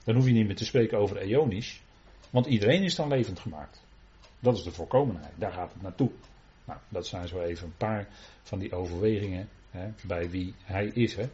Dan 0.03 0.15
hoef 0.15 0.25
je 0.25 0.33
niet 0.33 0.45
meer 0.45 0.55
te 0.55 0.65
spreken 0.65 0.97
over 0.97 1.17
eonisch, 1.17 1.81
want 2.35 2.47
iedereen 2.47 2.83
is 2.83 2.95
dan 2.95 3.07
levend 3.07 3.39
gemaakt. 3.39 3.83
Dat 4.39 4.57
is 4.57 4.63
de 4.63 4.71
voorkomenheid, 4.71 5.33
daar 5.35 5.51
gaat 5.51 5.73
het 5.73 5.81
naartoe. 5.81 6.11
Nou, 6.65 6.79
dat 6.89 7.07
zijn 7.07 7.27
zo 7.27 7.39
even 7.39 7.65
een 7.65 7.77
paar 7.77 8.07
van 8.43 8.59
die 8.59 8.73
overwegingen 8.73 9.49
hè, 9.71 9.89
bij 10.07 10.29
wie 10.29 10.53
hij 10.63 10.85
is. 10.85 11.15
Hè. 11.15 11.29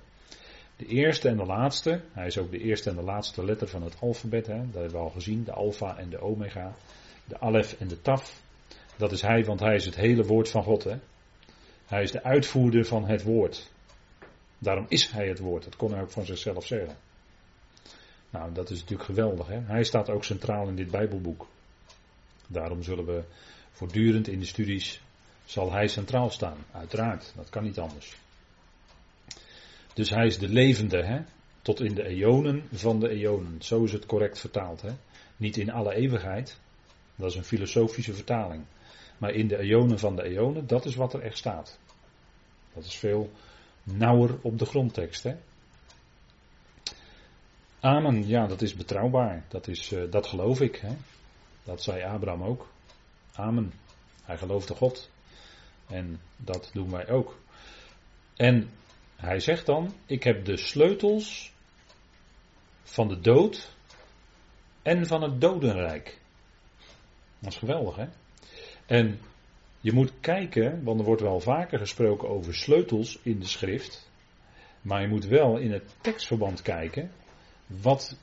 De 0.75 0.85
eerste 0.85 1.29
en 1.29 1.37
de 1.37 1.45
laatste, 1.45 2.01
hij 2.11 2.25
is 2.25 2.37
ook 2.37 2.51
de 2.51 2.59
eerste 2.59 2.89
en 2.89 2.95
de 2.95 3.01
laatste 3.01 3.45
letter 3.45 3.67
van 3.67 3.83
het 3.83 4.01
alfabet, 4.01 4.47
hè, 4.47 4.57
dat 4.57 4.73
hebben 4.73 4.91
we 4.91 4.97
al 4.97 5.09
gezien, 5.09 5.43
de 5.43 5.51
alfa 5.51 5.97
en 5.97 6.09
de 6.09 6.19
omega, 6.19 6.75
de 7.25 7.39
alef 7.39 7.79
en 7.79 7.87
de 7.87 8.01
taf. 8.01 8.41
Dat 8.97 9.11
is 9.11 9.21
hij, 9.21 9.45
want 9.45 9.59
hij 9.59 9.75
is 9.75 9.85
het 9.85 9.95
hele 9.95 10.23
woord 10.23 10.49
van 10.49 10.63
God. 10.63 10.83
Hè. 10.83 10.95
Hij 11.85 12.03
is 12.03 12.11
de 12.11 12.23
uitvoerder 12.23 12.85
van 12.85 13.05
het 13.05 13.23
woord. 13.23 13.71
Daarom 14.57 14.85
is 14.87 15.11
hij 15.11 15.27
het 15.27 15.39
woord, 15.39 15.63
dat 15.63 15.75
kon 15.75 15.91
hij 15.91 16.01
ook 16.01 16.11
van 16.11 16.25
zichzelf 16.25 16.65
zeggen. 16.65 16.95
Nou, 18.31 18.53
dat 18.53 18.69
is 18.69 18.79
natuurlijk 18.79 19.09
geweldig. 19.09 19.47
Hè? 19.47 19.59
Hij 19.59 19.83
staat 19.83 20.09
ook 20.09 20.23
centraal 20.23 20.67
in 20.67 20.75
dit 20.75 20.91
Bijbelboek. 20.91 21.47
Daarom 22.47 22.83
zullen 22.83 23.05
we 23.05 23.23
voortdurend 23.71 24.27
in 24.27 24.39
de 24.39 24.45
studies, 24.45 25.01
zal 25.45 25.71
hij 25.71 25.87
centraal 25.87 26.29
staan. 26.29 26.57
Uiteraard, 26.71 27.33
dat 27.35 27.49
kan 27.49 27.63
niet 27.63 27.79
anders. 27.79 28.15
Dus 29.93 30.09
hij 30.09 30.25
is 30.25 30.37
de 30.37 30.49
levende, 30.49 31.03
hè? 31.03 31.21
tot 31.61 31.79
in 31.79 31.93
de 31.93 32.07
eonen 32.07 32.63
van 32.71 32.99
de 32.99 33.09
eonen. 33.09 33.61
Zo 33.61 33.83
is 33.83 33.91
het 33.91 34.05
correct 34.05 34.39
vertaald. 34.39 34.81
Hè? 34.81 34.91
Niet 35.37 35.57
in 35.57 35.71
alle 35.71 35.93
eeuwigheid, 35.93 36.59
dat 37.15 37.29
is 37.29 37.35
een 37.35 37.43
filosofische 37.43 38.13
vertaling. 38.13 38.63
Maar 39.17 39.31
in 39.31 39.47
de 39.47 39.57
eonen 39.57 39.99
van 39.99 40.15
de 40.15 40.23
eonen, 40.23 40.67
dat 40.67 40.85
is 40.85 40.95
wat 40.95 41.13
er 41.13 41.21
echt 41.21 41.37
staat. 41.37 41.79
Dat 42.73 42.83
is 42.83 42.95
veel 42.95 43.31
nauwer 43.83 44.37
op 44.41 44.59
de 44.59 44.65
grondtekst. 44.65 45.23
Hè? 45.23 45.35
Amen, 47.81 48.27
ja, 48.27 48.47
dat 48.47 48.61
is 48.61 48.73
betrouwbaar. 48.73 49.43
Dat, 49.47 49.67
is, 49.67 49.91
uh, 49.91 50.11
dat 50.11 50.27
geloof 50.27 50.61
ik. 50.61 50.75
Hè? 50.75 50.95
Dat 51.63 51.83
zei 51.83 52.03
Abraham 52.03 52.43
ook. 52.43 52.67
Amen. 53.33 53.73
Hij 54.23 54.37
geloofde 54.37 54.75
God. 54.75 55.09
En 55.87 56.19
dat 56.37 56.69
doen 56.73 56.91
wij 56.91 57.09
ook. 57.09 57.39
En 58.35 58.69
hij 59.15 59.39
zegt 59.39 59.65
dan: 59.65 59.93
Ik 60.05 60.23
heb 60.23 60.45
de 60.45 60.57
sleutels 60.57 61.53
van 62.83 63.07
de 63.07 63.19
dood 63.19 63.75
en 64.81 65.05
van 65.05 65.21
het 65.21 65.41
dodenrijk. 65.41 66.19
Dat 67.39 67.51
is 67.51 67.57
geweldig, 67.57 67.95
hè? 67.95 68.07
En 68.85 69.19
je 69.79 69.93
moet 69.93 70.11
kijken, 70.19 70.83
want 70.83 70.99
er 70.99 71.05
wordt 71.05 71.21
wel 71.21 71.39
vaker 71.39 71.79
gesproken 71.79 72.29
over 72.29 72.55
sleutels 72.55 73.19
in 73.23 73.39
de 73.39 73.47
schrift. 73.47 74.09
Maar 74.81 75.01
je 75.01 75.07
moet 75.07 75.25
wel 75.25 75.57
in 75.57 75.71
het 75.71 75.95
tekstverband 76.01 76.61
kijken 76.61 77.11
wat, 77.81 78.17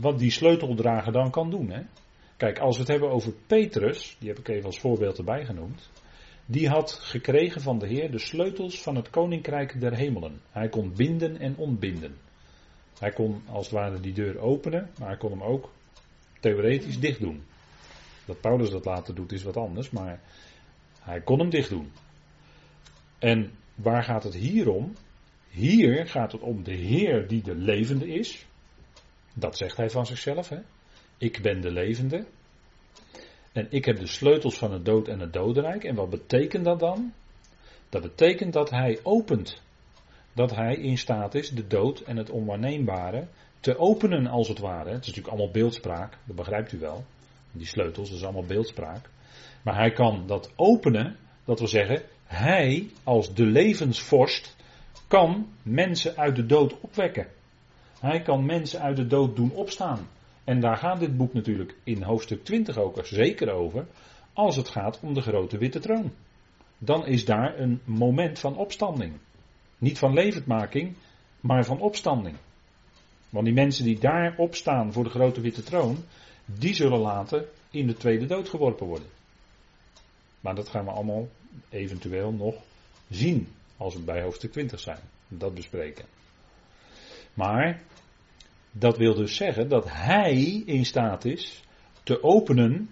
wat 0.00 0.18
die 0.18 0.30
sleuteldrager 0.30 1.12
dan 1.12 1.30
kan 1.30 1.50
doen. 1.50 1.70
Hè? 1.70 1.82
Kijk, 2.36 2.58
als 2.58 2.74
we 2.74 2.82
het 2.82 2.90
hebben 2.90 3.10
over 3.10 3.32
Petrus, 3.46 4.16
die 4.18 4.28
heb 4.28 4.38
ik 4.38 4.48
even 4.48 4.66
als 4.66 4.78
voorbeeld 4.78 5.18
erbij 5.18 5.44
genoemd. 5.44 5.90
Die 6.46 6.68
had 6.68 6.92
gekregen 6.92 7.60
van 7.60 7.78
de 7.78 7.86
Heer 7.86 8.10
de 8.10 8.18
sleutels 8.18 8.82
van 8.82 8.96
het 8.96 9.10
koninkrijk 9.10 9.80
der 9.80 9.94
hemelen. 9.94 10.40
Hij 10.50 10.68
kon 10.68 10.92
binden 10.96 11.38
en 11.38 11.56
ontbinden. 11.56 12.16
Hij 12.98 13.10
kon 13.10 13.42
als 13.48 13.66
het 13.66 13.74
ware 13.74 14.00
die 14.00 14.12
deur 14.12 14.38
openen, 14.38 14.90
maar 14.98 15.08
hij 15.08 15.16
kon 15.16 15.30
hem 15.30 15.42
ook 15.42 15.70
theoretisch 16.40 17.00
dicht 17.00 17.20
doen. 17.20 17.42
Dat 18.24 18.40
Paulus 18.40 18.70
dat 18.70 18.84
later 18.84 19.14
doet 19.14 19.32
is 19.32 19.42
wat 19.42 19.56
anders, 19.56 19.90
maar 19.90 20.20
hij 21.00 21.20
kon 21.20 21.38
hem 21.38 21.50
dicht 21.50 21.70
doen. 21.70 21.92
En 23.18 23.50
waar 23.74 24.02
gaat 24.02 24.24
het 24.24 24.34
hier 24.34 24.68
om? 24.68 24.92
Hier 25.48 26.06
gaat 26.06 26.32
het 26.32 26.40
om 26.40 26.62
de 26.62 26.74
Heer 26.74 27.28
die 27.28 27.42
de 27.42 27.54
levende 27.54 28.08
is. 28.08 28.46
Dat 29.38 29.56
zegt 29.56 29.76
hij 29.76 29.90
van 29.90 30.06
zichzelf. 30.06 30.48
Hè? 30.48 30.58
Ik 31.18 31.42
ben 31.42 31.60
de 31.60 31.70
levende. 31.70 32.24
En 33.52 33.66
ik 33.70 33.84
heb 33.84 33.98
de 33.98 34.06
sleutels 34.06 34.58
van 34.58 34.72
het 34.72 34.84
dood 34.84 35.08
en 35.08 35.20
het 35.20 35.32
dodenrijk. 35.32 35.84
En 35.84 35.94
wat 35.94 36.10
betekent 36.10 36.64
dat 36.64 36.80
dan? 36.80 37.12
Dat 37.88 38.02
betekent 38.02 38.52
dat 38.52 38.70
hij 38.70 38.98
opent. 39.02 39.62
Dat 40.32 40.54
hij 40.54 40.74
in 40.74 40.98
staat 40.98 41.34
is 41.34 41.50
de 41.50 41.66
dood 41.66 42.00
en 42.00 42.16
het 42.16 42.30
onwaarneembare 42.30 43.26
te 43.60 43.78
openen 43.78 44.26
als 44.26 44.48
het 44.48 44.58
ware. 44.58 44.90
Het 44.90 45.00
is 45.00 45.06
natuurlijk 45.06 45.34
allemaal 45.34 45.52
beeldspraak, 45.52 46.18
dat 46.24 46.36
begrijpt 46.36 46.72
u 46.72 46.78
wel. 46.78 47.04
Die 47.52 47.66
sleutels, 47.66 48.08
dat 48.08 48.18
is 48.18 48.24
allemaal 48.24 48.46
beeldspraak. 48.46 49.08
Maar 49.62 49.74
hij 49.74 49.90
kan 49.90 50.26
dat 50.26 50.52
openen, 50.56 51.16
dat 51.44 51.58
wil 51.58 51.68
zeggen, 51.68 52.02
hij 52.24 52.90
als 53.04 53.34
de 53.34 53.44
levensvorst 53.44 54.56
kan 55.08 55.52
mensen 55.62 56.16
uit 56.16 56.36
de 56.36 56.46
dood 56.46 56.80
opwekken. 56.80 57.26
Hij 58.00 58.22
kan 58.22 58.46
mensen 58.46 58.80
uit 58.80 58.96
de 58.96 59.06
dood 59.06 59.36
doen 59.36 59.52
opstaan. 59.52 60.08
En 60.44 60.60
daar 60.60 60.76
gaat 60.76 61.00
dit 61.00 61.16
boek 61.16 61.32
natuurlijk 61.32 61.76
in 61.84 62.02
hoofdstuk 62.02 62.44
20 62.44 62.78
ook 62.78 63.06
zeker 63.06 63.52
over. 63.52 63.86
Als 64.32 64.56
het 64.56 64.68
gaat 64.68 65.00
om 65.02 65.14
de 65.14 65.20
grote 65.20 65.58
witte 65.58 65.78
troon. 65.78 66.12
Dan 66.78 67.06
is 67.06 67.24
daar 67.24 67.58
een 67.58 67.80
moment 67.84 68.38
van 68.38 68.56
opstanding. 68.56 69.12
Niet 69.78 69.98
van 69.98 70.12
levendmaking, 70.12 70.94
maar 71.40 71.64
van 71.64 71.80
opstanding. 71.80 72.36
Want 73.30 73.44
die 73.44 73.54
mensen 73.54 73.84
die 73.84 73.98
daar 73.98 74.34
opstaan 74.36 74.92
voor 74.92 75.04
de 75.04 75.10
grote 75.10 75.40
witte 75.40 75.62
troon, 75.62 75.96
die 76.44 76.74
zullen 76.74 76.98
later 76.98 77.44
in 77.70 77.86
de 77.86 77.94
tweede 77.94 78.26
dood 78.26 78.48
geworpen 78.48 78.86
worden. 78.86 79.08
Maar 80.40 80.54
dat 80.54 80.68
gaan 80.68 80.84
we 80.84 80.90
allemaal 80.90 81.28
eventueel 81.68 82.32
nog 82.32 82.54
zien 83.10 83.48
als 83.76 83.94
we 83.94 84.00
bij 84.00 84.22
hoofdstuk 84.22 84.52
20 84.52 84.80
zijn. 84.80 85.00
Dat 85.28 85.54
bespreken. 85.54 86.04
Maar 87.38 87.80
Dat 88.72 88.96
wil 88.96 89.14
dus 89.14 89.36
zeggen 89.36 89.68
dat 89.68 89.84
hij 89.90 90.62
in 90.66 90.86
staat 90.86 91.24
is 91.24 91.62
te 92.02 92.22
openen. 92.22 92.90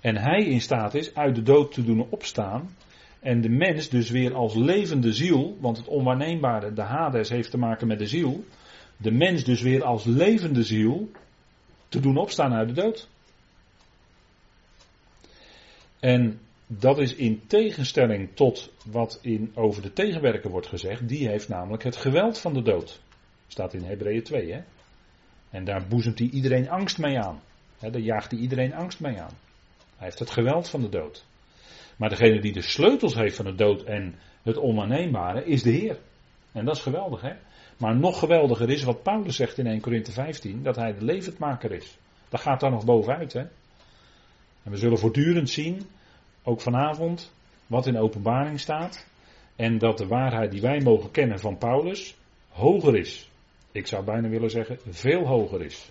En 0.00 0.16
hij 0.16 0.44
in 0.44 0.60
staat 0.60 0.94
is 0.94 1.14
uit 1.14 1.34
de 1.34 1.42
dood 1.42 1.72
te 1.72 1.84
doen 1.84 2.06
opstaan. 2.10 2.76
En 3.20 3.40
de 3.40 3.48
mens 3.48 3.88
dus 3.88 4.10
weer 4.10 4.34
als 4.34 4.54
levende 4.54 5.12
ziel, 5.12 5.56
want 5.60 5.76
het 5.76 5.86
onwaarneembare, 5.86 6.72
de 6.72 6.82
Hades, 6.82 7.28
heeft 7.28 7.50
te 7.50 7.58
maken 7.58 7.86
met 7.86 7.98
de 7.98 8.06
ziel. 8.06 8.44
De 8.96 9.10
mens 9.10 9.44
dus 9.44 9.62
weer 9.62 9.84
als 9.84 10.04
levende 10.04 10.62
ziel 10.62 11.10
te 11.88 12.00
doen 12.00 12.16
opstaan 12.16 12.52
uit 12.52 12.68
de 12.68 12.74
dood. 12.74 13.08
En 16.00 16.40
dat 16.66 16.98
is 16.98 17.14
in 17.14 17.42
tegenstelling 17.46 18.28
tot 18.34 18.72
wat 18.84 19.18
in, 19.22 19.52
over 19.54 19.82
de 19.82 19.92
tegenwerker 19.92 20.50
wordt 20.50 20.66
gezegd. 20.66 21.08
Die 21.08 21.28
heeft 21.28 21.48
namelijk 21.48 21.82
het 21.82 21.96
geweld 21.96 22.38
van 22.38 22.54
de 22.54 22.62
dood. 22.62 23.00
Staat 23.52 23.74
in 23.74 23.84
Hebreeën 23.84 24.22
2. 24.22 24.52
Hè? 24.52 24.60
En 25.50 25.64
daar 25.64 25.86
boezemt 25.86 26.18
hij 26.18 26.28
iedereen 26.28 26.70
angst 26.70 26.98
mee 26.98 27.18
aan. 27.18 27.40
Hè, 27.78 27.90
daar 27.90 28.00
jaagt 28.00 28.30
hij 28.30 28.40
iedereen 28.40 28.74
angst 28.74 29.00
mee 29.00 29.20
aan. 29.20 29.34
Hij 29.96 30.06
heeft 30.06 30.18
het 30.18 30.30
geweld 30.30 30.68
van 30.68 30.80
de 30.80 30.88
dood. 30.88 31.24
Maar 31.96 32.08
degene 32.08 32.40
die 32.40 32.52
de 32.52 32.62
sleutels 32.62 33.14
heeft 33.14 33.36
van 33.36 33.44
de 33.44 33.54
dood 33.54 33.82
en 33.82 34.14
het 34.42 34.58
onaanneembare 34.58 35.44
is 35.44 35.62
de 35.62 35.70
Heer. 35.70 35.98
En 36.52 36.64
dat 36.64 36.76
is 36.76 36.82
geweldig 36.82 37.20
hè. 37.20 37.32
Maar 37.76 37.96
nog 37.96 38.18
geweldiger 38.18 38.70
is 38.70 38.82
wat 38.82 39.02
Paulus 39.02 39.36
zegt 39.36 39.58
in 39.58 39.66
1 39.66 39.80
Korinthe 39.80 40.12
15, 40.12 40.62
dat 40.62 40.76
hij 40.76 40.94
de 40.94 41.04
levendmaker 41.04 41.72
is. 41.72 41.96
Dat 42.28 42.40
gaat 42.40 42.60
daar 42.60 42.70
nog 42.70 42.84
bovenuit 42.84 43.32
hè. 43.32 43.40
En 44.62 44.70
we 44.70 44.76
zullen 44.76 44.98
voortdurend 44.98 45.50
zien, 45.50 45.86
ook 46.42 46.60
vanavond, 46.60 47.32
wat 47.66 47.86
in 47.86 47.98
openbaring 47.98 48.60
staat. 48.60 49.06
En 49.56 49.78
dat 49.78 49.98
de 49.98 50.06
waarheid 50.06 50.50
die 50.50 50.60
wij 50.60 50.80
mogen 50.80 51.10
kennen 51.10 51.38
van 51.38 51.58
Paulus 51.58 52.16
hoger 52.48 52.96
is. 52.96 53.30
Ik 53.72 53.86
zou 53.86 54.04
bijna 54.04 54.28
willen 54.28 54.50
zeggen, 54.50 54.78
veel 54.88 55.26
hoger 55.26 55.64
is. 55.64 55.90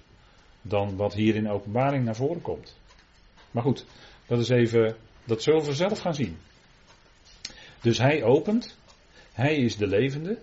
Dan 0.61 0.95
wat 0.95 1.13
hier 1.13 1.35
in 1.35 1.49
openbaring 1.49 2.05
naar 2.05 2.15
voren 2.15 2.41
komt. 2.41 2.79
Maar 3.51 3.63
goed, 3.63 3.85
dat 4.27 4.39
is 4.39 4.49
even 4.49 4.95
dat 5.23 5.43
zullen 5.43 5.63
we 5.63 5.73
zelf 5.73 5.99
gaan 5.99 6.15
zien. 6.15 6.37
Dus 7.81 7.97
hij 7.97 8.23
opent. 8.23 8.77
Hij 9.31 9.55
is 9.55 9.77
de 9.77 9.87
levende. 9.87 10.37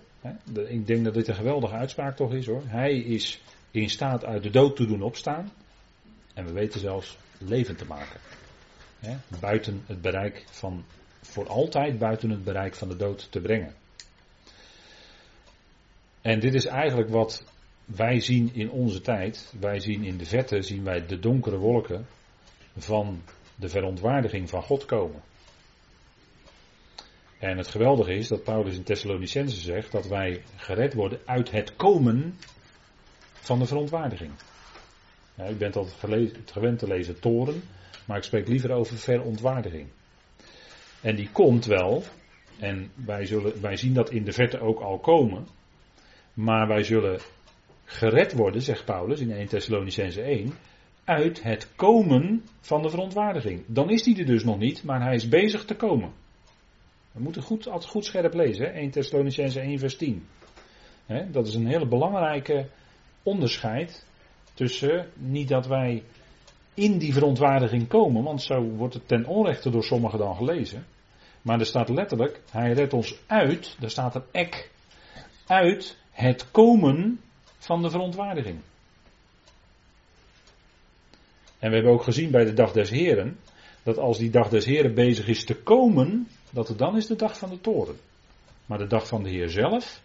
Ik 0.67 0.87
denk 0.87 1.03
dat 1.03 1.13
dit 1.13 1.27
een 1.27 1.35
geweldige 1.35 1.73
uitspraak 1.73 2.15
toch 2.15 2.33
is 2.33 2.45
hoor. 2.45 2.63
Hij 2.65 2.97
is 2.97 3.41
in 3.71 3.89
staat 3.89 4.25
uit 4.25 4.43
de 4.43 4.49
dood 4.49 4.75
te 4.75 4.85
doen 4.85 5.01
opstaan. 5.01 5.51
En 6.33 6.45
we 6.45 6.51
weten 6.51 6.79
zelfs 6.79 7.17
levend 7.37 7.77
te 7.77 7.85
maken. 7.85 8.19
Buiten 9.39 9.83
het 9.85 10.01
bereik 10.01 10.45
van, 10.49 10.85
voor 11.21 11.47
altijd 11.47 11.99
buiten 11.99 12.29
het 12.29 12.43
bereik 12.43 12.75
van 12.75 12.87
de 12.87 12.95
dood 12.95 13.31
te 13.31 13.39
brengen. 13.39 13.75
En 16.21 16.39
dit 16.39 16.53
is 16.53 16.65
eigenlijk 16.65 17.09
wat 17.09 17.43
wij 17.85 18.19
zien 18.19 18.49
in 18.53 18.71
onze 18.71 19.01
tijd. 19.01 19.53
Wij 19.59 19.79
zien 19.79 20.03
in 20.03 20.17
de 20.17 20.25
verte, 20.25 20.61
zien 20.61 20.83
wij 20.83 21.05
de 21.05 21.19
donkere 21.19 21.57
wolken 21.57 22.07
van 22.77 23.21
de 23.55 23.69
verontwaardiging 23.69 24.49
van 24.49 24.63
God 24.63 24.85
komen. 24.85 25.21
En 27.39 27.57
het 27.57 27.67
geweldige 27.67 28.13
is 28.13 28.27
dat 28.27 28.43
Paulus 28.43 28.75
in 28.75 28.83
Thessalonicense 28.83 29.59
zegt 29.59 29.91
dat 29.91 30.07
wij 30.07 30.43
gered 30.55 30.93
worden 30.93 31.19
uit 31.25 31.51
het 31.51 31.75
komen 31.75 32.35
van 33.33 33.59
de 33.59 33.65
verontwaardiging. 33.65 34.31
U 35.49 35.55
bent 35.55 35.75
altijd 35.75 36.33
gewend 36.45 36.79
te 36.79 36.87
lezen 36.87 37.19
toren, 37.19 37.61
maar 38.05 38.17
ik 38.17 38.23
spreek 38.23 38.47
liever 38.47 38.71
over 38.71 38.97
verontwaardiging. 38.97 39.87
En 41.01 41.15
die 41.15 41.29
komt 41.31 41.65
wel, 41.65 42.03
en 42.59 42.91
wij, 42.95 43.25
zullen, 43.25 43.61
wij 43.61 43.75
zien 43.75 43.93
dat 43.93 44.11
in 44.11 44.23
de 44.23 44.31
verte 44.31 44.59
ook 44.59 44.79
al 44.79 44.99
komen, 44.99 45.47
maar 46.39 46.67
wij 46.67 46.83
zullen 46.83 47.19
gered 47.85 48.33
worden, 48.33 48.61
zegt 48.61 48.85
Paulus 48.85 49.19
in 49.19 49.31
1 49.31 49.47
Thessalonicense 49.47 50.21
1, 50.21 50.53
uit 51.03 51.43
het 51.43 51.75
komen 51.75 52.43
van 52.59 52.81
de 52.81 52.89
verontwaardiging. 52.89 53.63
Dan 53.67 53.89
is 53.89 54.05
hij 54.05 54.17
er 54.17 54.25
dus 54.25 54.43
nog 54.43 54.57
niet, 54.57 54.83
maar 54.83 55.01
hij 55.01 55.15
is 55.15 55.29
bezig 55.29 55.65
te 55.65 55.75
komen. 55.75 56.11
We 57.11 57.21
moeten 57.21 57.41
goed, 57.41 57.67
altijd 57.67 57.91
goed 57.91 58.05
scherp 58.05 58.33
lezen, 58.33 58.65
hè? 58.65 58.71
1 58.71 58.89
Thessalonicense 58.89 59.59
1 59.59 59.79
vers 59.79 59.97
10. 59.97 60.27
dat 61.31 61.47
is 61.47 61.53
een 61.53 61.67
hele 61.67 61.87
belangrijke 61.87 62.67
onderscheid 63.23 64.05
tussen 64.53 65.09
niet 65.13 65.47
dat 65.47 65.67
wij 65.67 66.03
in 66.73 66.97
die 66.97 67.13
verontwaardiging 67.13 67.87
komen, 67.87 68.23
want 68.23 68.41
zo 68.41 68.61
wordt 68.61 68.93
het 68.93 69.07
ten 69.07 69.25
onrechte 69.25 69.69
door 69.69 69.83
sommigen 69.83 70.19
dan 70.19 70.35
gelezen. 70.35 70.85
Maar 71.41 71.59
er 71.59 71.65
staat 71.65 71.89
letterlijk, 71.89 72.41
hij 72.51 72.71
redt 72.71 72.93
ons 72.93 73.19
uit, 73.27 73.75
daar 73.79 73.89
staat 73.89 74.15
er 74.15 74.23
ek, 74.31 74.71
uit 75.47 75.97
het 76.19 76.51
komen 76.51 77.21
van 77.57 77.81
de 77.81 77.89
verontwaardiging. 77.89 78.59
En 81.59 81.69
we 81.69 81.75
hebben 81.75 81.93
ook 81.93 82.03
gezien 82.03 82.31
bij 82.31 82.45
de 82.45 82.53
dag 82.53 82.71
des 82.71 82.89
Heren, 82.89 83.39
dat 83.83 83.97
als 83.97 84.17
die 84.17 84.29
dag 84.29 84.49
des 84.49 84.65
Heren 84.65 84.93
bezig 84.93 85.27
is 85.27 85.45
te 85.45 85.55
komen, 85.55 86.27
dat 86.49 86.67
het 86.67 86.77
dan 86.77 86.97
is 86.97 87.05
de 87.05 87.15
dag 87.15 87.37
van 87.37 87.49
de 87.49 87.61
toren. 87.61 87.95
Maar 88.65 88.77
de 88.77 88.87
dag 88.87 89.07
van 89.07 89.23
de 89.23 89.29
Heer 89.29 89.49
zelf 89.49 90.01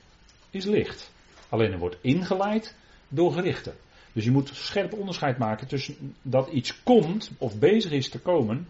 is 0.51 0.65
licht. 0.65 1.11
Alleen 1.49 1.73
er 1.73 1.79
wordt 1.79 1.97
ingeleid 2.01 2.77
door 3.09 3.33
gerichten. 3.33 3.75
Dus 4.13 4.25
je 4.25 4.31
moet 4.31 4.51
scherp 4.53 4.93
onderscheid 4.93 5.39
maken 5.39 5.67
tussen 5.67 6.15
dat 6.23 6.49
iets 6.49 6.83
komt 6.83 7.31
of 7.39 7.59
bezig 7.59 7.91
is 7.91 8.09
te 8.09 8.19
komen 8.19 8.69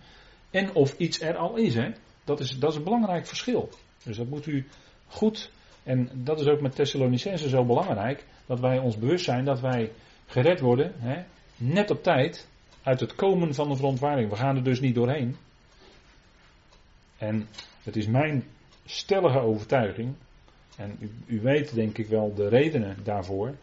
en 0.50 0.74
of 0.74 0.98
iets 0.98 1.20
er 1.20 1.36
al 1.36 1.56
is. 1.56 1.74
Hè? 1.74 1.90
Dat, 2.24 2.40
is 2.40 2.58
dat 2.58 2.70
is 2.70 2.76
een 2.76 2.84
belangrijk 2.84 3.26
verschil. 3.26 3.68
Dus 4.02 4.16
dat 4.16 4.28
moet 4.28 4.46
u 4.46 4.66
goed, 5.06 5.50
en 5.84 6.10
dat 6.12 6.40
is 6.40 6.46
ook 6.46 6.60
met 6.60 6.74
Thessalonicense 6.74 7.48
zo 7.48 7.64
belangrijk, 7.64 8.24
dat 8.46 8.60
wij 8.60 8.78
ons 8.78 8.98
bewust 8.98 9.24
zijn 9.24 9.44
dat 9.44 9.60
wij 9.60 9.92
gered 10.26 10.60
worden, 10.60 10.92
hè, 10.96 11.22
net 11.56 11.90
op 11.90 12.02
tijd, 12.02 12.48
uit 12.82 13.00
het 13.00 13.14
komen 13.14 13.54
van 13.54 13.68
de 13.68 13.76
verontwaring. 13.76 14.30
We 14.30 14.36
gaan 14.36 14.56
er 14.56 14.64
dus 14.64 14.80
niet 14.80 14.94
doorheen. 14.94 15.36
En 17.18 17.48
het 17.82 17.96
is 17.96 18.06
mijn 18.06 18.44
stellige 18.84 19.38
overtuiging, 19.38 20.14
en 20.76 20.96
u, 21.00 21.10
u, 21.26 21.40
weet 21.40 21.74
denk 21.74 21.98
ik 21.98 22.06
wel 22.06 22.34
de 22.34 22.48
redenen 22.48 22.96
daarvoor, 23.02 23.54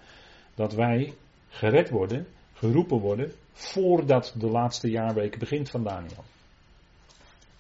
dat 0.56 0.74
wij 0.74 1.14
gered 1.50 1.90
worden, 1.90 2.28
geroepen 2.54 2.98
worden, 2.98 3.32
voordat 3.54 4.36
de 4.38 4.48
laatste 4.48 4.90
jaarweek 4.90 5.40
begint 5.40 5.70
van 5.70 5.84
Daniel. 5.84 6.24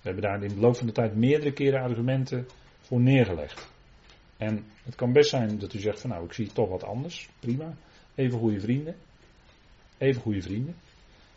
We 0.02 0.08
hebben 0.08 0.24
daar 0.24 0.44
in 0.44 0.54
de 0.56 0.60
loop 0.60 0.76
van 0.76 0.88
de 0.88 0.94
tijd 0.94 1.16
meerdere 1.16 1.54
keren 1.54 1.82
argumenten 1.82 2.48
voor 2.82 3.00
neergelegd. 3.00 3.71
En 4.42 4.66
het 4.84 4.96
kan 4.96 5.12
best 5.12 5.30
zijn 5.30 5.60
dat 5.60 5.74
u 5.74 5.80
zegt 5.80 6.02
van 6.02 6.10
nou 6.10 6.26
ik 6.26 6.34
zie 6.34 6.52
toch 6.54 6.70
wat 6.70 6.84
anders, 6.84 7.30
prima. 7.40 7.74
Even 8.16 8.40
goede 8.40 8.60
vrienden. 8.60 8.96
Even 9.98 10.22
goede 10.22 10.42
vrienden. 10.42 10.76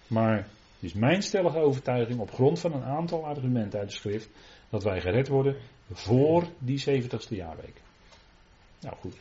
Maar 0.06 0.36
het 0.36 0.46
is 0.80 0.92
mijn 0.92 1.22
stellige 1.22 1.58
overtuiging 1.58 2.20
op 2.20 2.30
grond 2.30 2.60
van 2.60 2.72
een 2.72 2.84
aantal 2.84 3.24
argumenten 3.24 3.78
uit 3.78 3.88
de 3.88 3.94
schrift 3.94 4.28
dat 4.68 4.82
wij 4.82 5.00
gered 5.00 5.28
worden 5.28 5.56
voor 5.92 6.46
die 6.58 6.84
70ste 6.88 7.28
jaarweek. 7.28 7.80
Nou 8.80 8.96
goed. 8.96 9.16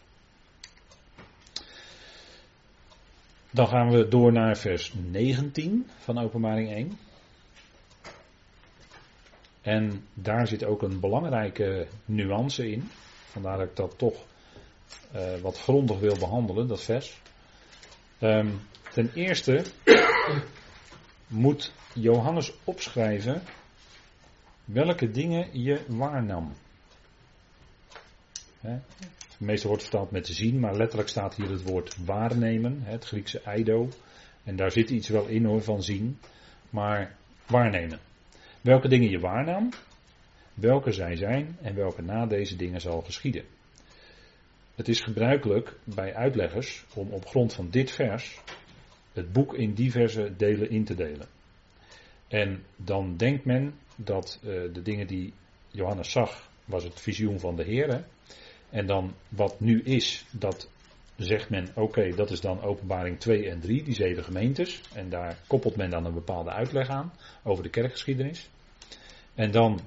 Dan 3.51 3.67
gaan 3.67 3.89
we 3.89 4.07
door 4.07 4.31
naar 4.31 4.57
vers 4.57 4.93
19 4.93 5.89
van 5.97 6.17
Openbaring 6.17 6.71
1. 6.71 6.97
En 9.61 10.07
daar 10.13 10.47
zit 10.47 10.65
ook 10.65 10.81
een 10.81 10.99
belangrijke 10.99 11.87
nuance 12.05 12.71
in. 12.71 12.89
Vandaar 13.33 13.57
dat 13.57 13.67
ik 13.67 13.75
dat 13.75 13.97
toch 13.97 14.25
uh, 15.15 15.35
wat 15.41 15.59
grondig 15.59 15.99
wil 15.99 16.17
behandelen, 16.17 16.67
dat 16.67 16.81
vers. 16.81 17.21
Um, 18.19 18.61
ten 18.91 19.11
eerste 19.13 19.63
moet 21.27 21.71
Johannes 21.93 22.53
opschrijven 22.63 23.41
welke 24.65 25.11
dingen 25.11 25.61
je 25.63 25.81
waarnam. 25.87 26.53
meestal 29.37 29.69
wordt 29.69 29.83
vertaald 29.83 30.11
met 30.11 30.27
zien, 30.27 30.59
maar 30.59 30.75
letterlijk 30.75 31.09
staat 31.09 31.35
hier 31.35 31.49
het 31.49 31.63
woord 31.63 32.05
waarnemen, 32.05 32.79
het 32.83 33.05
Griekse 33.05 33.41
eido. 33.41 33.89
En 34.43 34.55
daar 34.55 34.71
zit 34.71 34.89
iets 34.89 35.09
wel 35.09 35.25
in 35.25 35.45
hoor 35.45 35.61
van 35.61 35.83
zien, 35.83 36.19
maar 36.69 37.15
waarnemen. 37.47 37.99
Welke 38.61 38.87
dingen 38.87 39.09
je 39.09 39.19
waarnam, 39.19 39.69
welke 40.53 40.91
zij 40.91 41.15
zijn 41.15 41.57
en 41.61 41.75
welke 41.75 42.01
na 42.01 42.25
deze 42.25 42.55
dingen 42.55 42.81
zal 42.81 43.01
geschieden. 43.01 43.43
Het 44.75 44.87
is 44.87 45.01
gebruikelijk 45.01 45.75
bij 45.83 46.15
uitleggers 46.15 46.85
om 46.93 47.09
op 47.09 47.25
grond 47.25 47.53
van 47.53 47.69
dit 47.69 47.91
vers 47.91 48.41
het 49.13 49.33
boek 49.33 49.53
in 49.53 49.73
diverse 49.73 50.33
delen 50.37 50.69
in 50.69 50.83
te 50.83 50.95
delen. 50.95 51.27
En 52.27 52.63
dan 52.75 53.17
denkt 53.17 53.45
men 53.45 53.73
dat 53.95 54.39
uh, 54.43 54.49
de 54.73 54.81
dingen 54.81 55.07
die 55.07 55.33
Johannes 55.71 56.11
zag, 56.11 56.49
was 56.65 56.83
het 56.83 57.01
visioen 57.01 57.39
van 57.39 57.55
de 57.55 57.63
Heer. 57.63 58.05
En 58.69 58.85
dan 58.85 59.13
wat 59.29 59.59
nu 59.59 59.81
is, 59.81 60.25
dat 60.31 60.69
zegt 61.15 61.49
men, 61.49 61.67
oké, 61.75 62.15
dat 62.15 62.31
is 62.31 62.41
dan 62.41 62.61
openbaring 62.61 63.19
2 63.19 63.49
en 63.49 63.59
3, 63.59 63.83
die 63.83 63.93
zeven 63.93 64.23
gemeentes. 64.23 64.81
En 64.93 65.09
daar 65.09 65.37
koppelt 65.47 65.75
men 65.75 65.89
dan 65.89 66.05
een 66.05 66.13
bepaalde 66.13 66.51
uitleg 66.51 66.89
aan 66.89 67.13
over 67.43 67.63
de 67.63 67.69
kerkgeschiedenis. 67.69 68.49
En 69.35 69.51
dan 69.51 69.79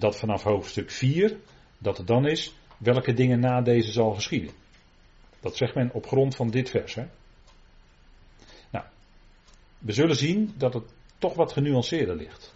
dat 0.00 0.18
vanaf 0.18 0.42
hoofdstuk 0.42 0.90
4, 0.90 1.36
dat 1.78 1.98
het 1.98 2.06
dan 2.06 2.26
is, 2.26 2.54
welke 2.78 3.12
dingen 3.12 3.40
na 3.40 3.60
deze 3.60 3.92
zal 3.92 4.14
geschieden. 4.14 4.50
Dat 5.40 5.56
zegt 5.56 5.74
men 5.74 5.92
op 5.92 6.06
grond 6.06 6.36
van 6.36 6.50
dit 6.50 6.70
vers. 6.70 6.94
Hè? 6.94 7.06
we 9.78 9.92
zullen 9.92 10.16
zien 10.16 10.54
dat 10.56 10.74
het 10.74 10.84
toch 11.18 11.34
wat 11.34 11.52
genuanceerder 11.52 12.16
ligt 12.16 12.54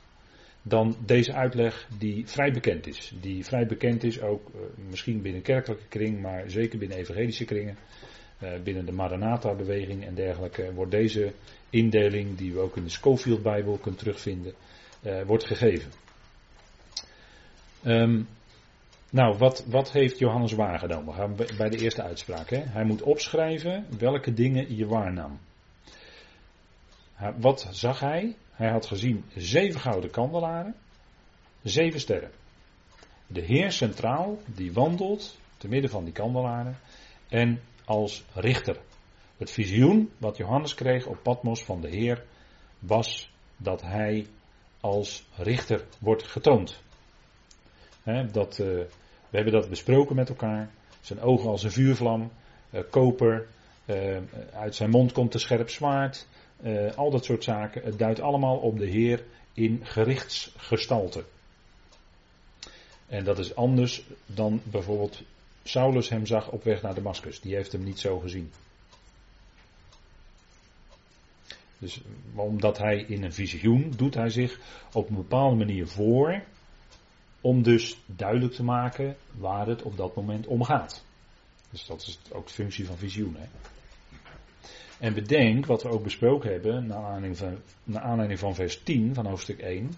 dan 0.66 0.96
deze 1.06 1.32
uitleg 1.32 1.88
die 1.98 2.26
vrij 2.26 2.52
bekend 2.52 2.86
is. 2.86 3.12
Die 3.20 3.44
vrij 3.44 3.66
bekend 3.66 4.04
is 4.04 4.20
ook 4.20 4.48
uh, 4.48 4.60
misschien 4.88 5.22
binnen 5.22 5.42
kerkelijke 5.42 5.88
kring, 5.88 6.20
maar 6.20 6.50
zeker 6.50 6.78
binnen 6.78 6.98
evangelische 6.98 7.44
kringen. 7.44 7.76
Uh, 8.42 8.50
binnen 8.62 8.86
de 8.86 8.92
Maranatha-beweging 8.92 10.04
en 10.04 10.14
dergelijke 10.14 10.72
wordt 10.72 10.90
deze 10.90 11.32
indeling, 11.70 12.36
die 12.36 12.52
we 12.52 12.60
ook 12.60 12.76
in 12.76 12.82
de 12.82 12.90
Schofield-bijbel 12.90 13.78
kunnen 13.78 14.00
terugvinden, 14.00 14.54
uh, 15.06 15.22
wordt 15.22 15.46
gegeven. 15.46 15.90
Um, 17.86 18.28
nou, 19.10 19.38
wat, 19.38 19.64
wat 19.66 19.92
heeft 19.92 20.18
Johannes 20.18 20.52
waargenomen? 20.52 21.06
We 21.06 21.20
gaan 21.20 21.36
bij 21.56 21.68
de 21.68 21.78
eerste 21.78 22.02
uitspraak. 22.02 22.50
Hè? 22.50 22.58
Hij 22.58 22.84
moet 22.84 23.02
opschrijven 23.02 23.86
welke 23.98 24.34
dingen 24.34 24.76
je 24.76 24.86
waarnam. 24.86 25.38
Wat 27.36 27.68
zag 27.70 28.00
hij? 28.00 28.36
Hij 28.52 28.70
had 28.70 28.86
gezien 28.86 29.24
zeven 29.36 29.80
gouden 29.80 30.10
kandelaren, 30.10 30.74
zeven 31.62 32.00
sterren. 32.00 32.30
De 33.26 33.40
Heer 33.40 33.72
centraal, 33.72 34.38
die 34.46 34.72
wandelt 34.72 35.38
te 35.56 35.68
midden 35.68 35.90
van 35.90 36.04
die 36.04 36.12
kandelaren 36.12 36.78
en 37.28 37.60
als 37.84 38.24
richter. 38.34 38.76
Het 39.36 39.50
visioen 39.50 40.10
wat 40.18 40.36
Johannes 40.36 40.74
kreeg 40.74 41.06
op 41.06 41.22
Patmos 41.22 41.64
van 41.64 41.80
de 41.80 41.88
Heer 41.88 42.24
was 42.78 43.30
dat 43.56 43.82
hij 43.82 44.26
als 44.80 45.24
richter 45.36 45.84
wordt 46.00 46.22
getoond. 46.22 46.82
Dat, 48.32 48.58
uh, 48.58 48.66
we 49.30 49.36
hebben 49.36 49.52
dat 49.52 49.68
besproken 49.68 50.16
met 50.16 50.28
elkaar. 50.28 50.70
Zijn 51.00 51.20
ogen 51.20 51.50
als 51.50 51.62
een 51.62 51.70
vuurvlam, 51.70 52.30
uh, 52.70 52.80
koper, 52.90 53.46
uh, 53.86 54.16
uit 54.52 54.74
zijn 54.74 54.90
mond 54.90 55.12
komt 55.12 55.34
een 55.34 55.40
scherp 55.40 55.70
zwaard, 55.70 56.26
al 56.96 57.10
dat 57.10 57.24
soort 57.24 57.44
zaken. 57.44 57.82
Het 57.82 57.98
duidt 57.98 58.20
allemaal 58.20 58.56
op 58.56 58.78
de 58.78 58.86
Heer 58.86 59.24
in 59.52 59.80
gerichtsgestalte. 59.82 61.24
En 63.06 63.24
dat 63.24 63.38
is 63.38 63.54
anders 63.54 64.04
dan 64.26 64.60
bijvoorbeeld 64.64 65.22
Saulus 65.62 66.08
hem 66.08 66.26
zag 66.26 66.50
op 66.50 66.64
weg 66.64 66.82
naar 66.82 66.94
Damascus. 66.94 67.40
Die 67.40 67.54
heeft 67.54 67.72
hem 67.72 67.84
niet 67.84 68.00
zo 68.00 68.18
gezien. 68.18 68.52
Dus 71.78 72.00
omdat 72.34 72.78
hij 72.78 73.04
in 73.08 73.24
een 73.24 73.32
visioen 73.32 73.92
doet 73.96 74.14
hij 74.14 74.28
zich 74.28 74.60
op 74.92 75.08
een 75.08 75.16
bepaalde 75.16 75.56
manier 75.56 75.86
voor. 75.86 76.42
Om 77.44 77.62
dus 77.62 77.98
duidelijk 78.06 78.52
te 78.52 78.64
maken 78.64 79.16
waar 79.38 79.66
het 79.66 79.82
op 79.82 79.96
dat 79.96 80.16
moment 80.16 80.46
om 80.46 80.62
gaat. 80.62 81.04
Dus 81.70 81.86
dat 81.86 82.02
is 82.02 82.18
ook 82.32 82.46
de 82.46 82.52
functie 82.52 82.86
van 82.86 82.96
visioen. 82.96 83.36
Hè? 83.38 83.46
En 84.98 85.14
bedenk, 85.14 85.66
wat 85.66 85.82
we 85.82 85.88
ook 85.88 86.02
besproken 86.02 86.50
hebben, 86.50 86.86
naar 86.86 88.02
aanleiding, 88.02 88.38
van, 88.38 88.54
vers 88.54 88.82
10 88.82 89.14
van 89.14 89.26
hoofdstuk 89.26 89.58
1, 89.58 89.90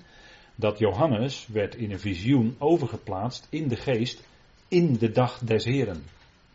dat 0.54 0.78
Johannes 0.78 1.46
werd 1.46 1.74
in 1.74 1.92
een 1.92 2.00
visioen 2.00 2.56
overgeplaatst 2.59 3.46
in 3.50 3.68
de 3.68 3.76
geest 3.76 4.22
in 4.68 4.96
de 4.96 5.11
dag 5.11 5.38
des 5.38 5.64
Heren. 5.64 6.02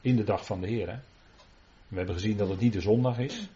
In 0.01 0.15
de 0.15 0.23
dag 0.23 0.45
van 0.45 0.61
de 0.61 0.67
Heren. 0.67 1.03
We 1.87 1.97
hebben 1.97 2.15
gezien 2.15 2.37
dat 2.37 2.49
het 2.49 2.59
niet 2.59 2.73
de 2.73 2.81
zondag 2.81 3.19
is, 3.19 3.49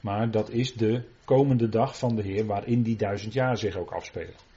maar 0.00 0.30
dat 0.30 0.50
is 0.50 0.72
de 0.74 1.02
komende 1.24 1.68
dag 1.68 1.98
van 1.98 2.16
de 2.16 2.22
Heer 2.22 2.46
waarin 2.46 2.82
die 2.82 2.96
duizend 2.96 3.32
jaar 3.32 3.56
zich 3.58 3.76
ook 3.76 3.90
afspelen. 3.90 4.49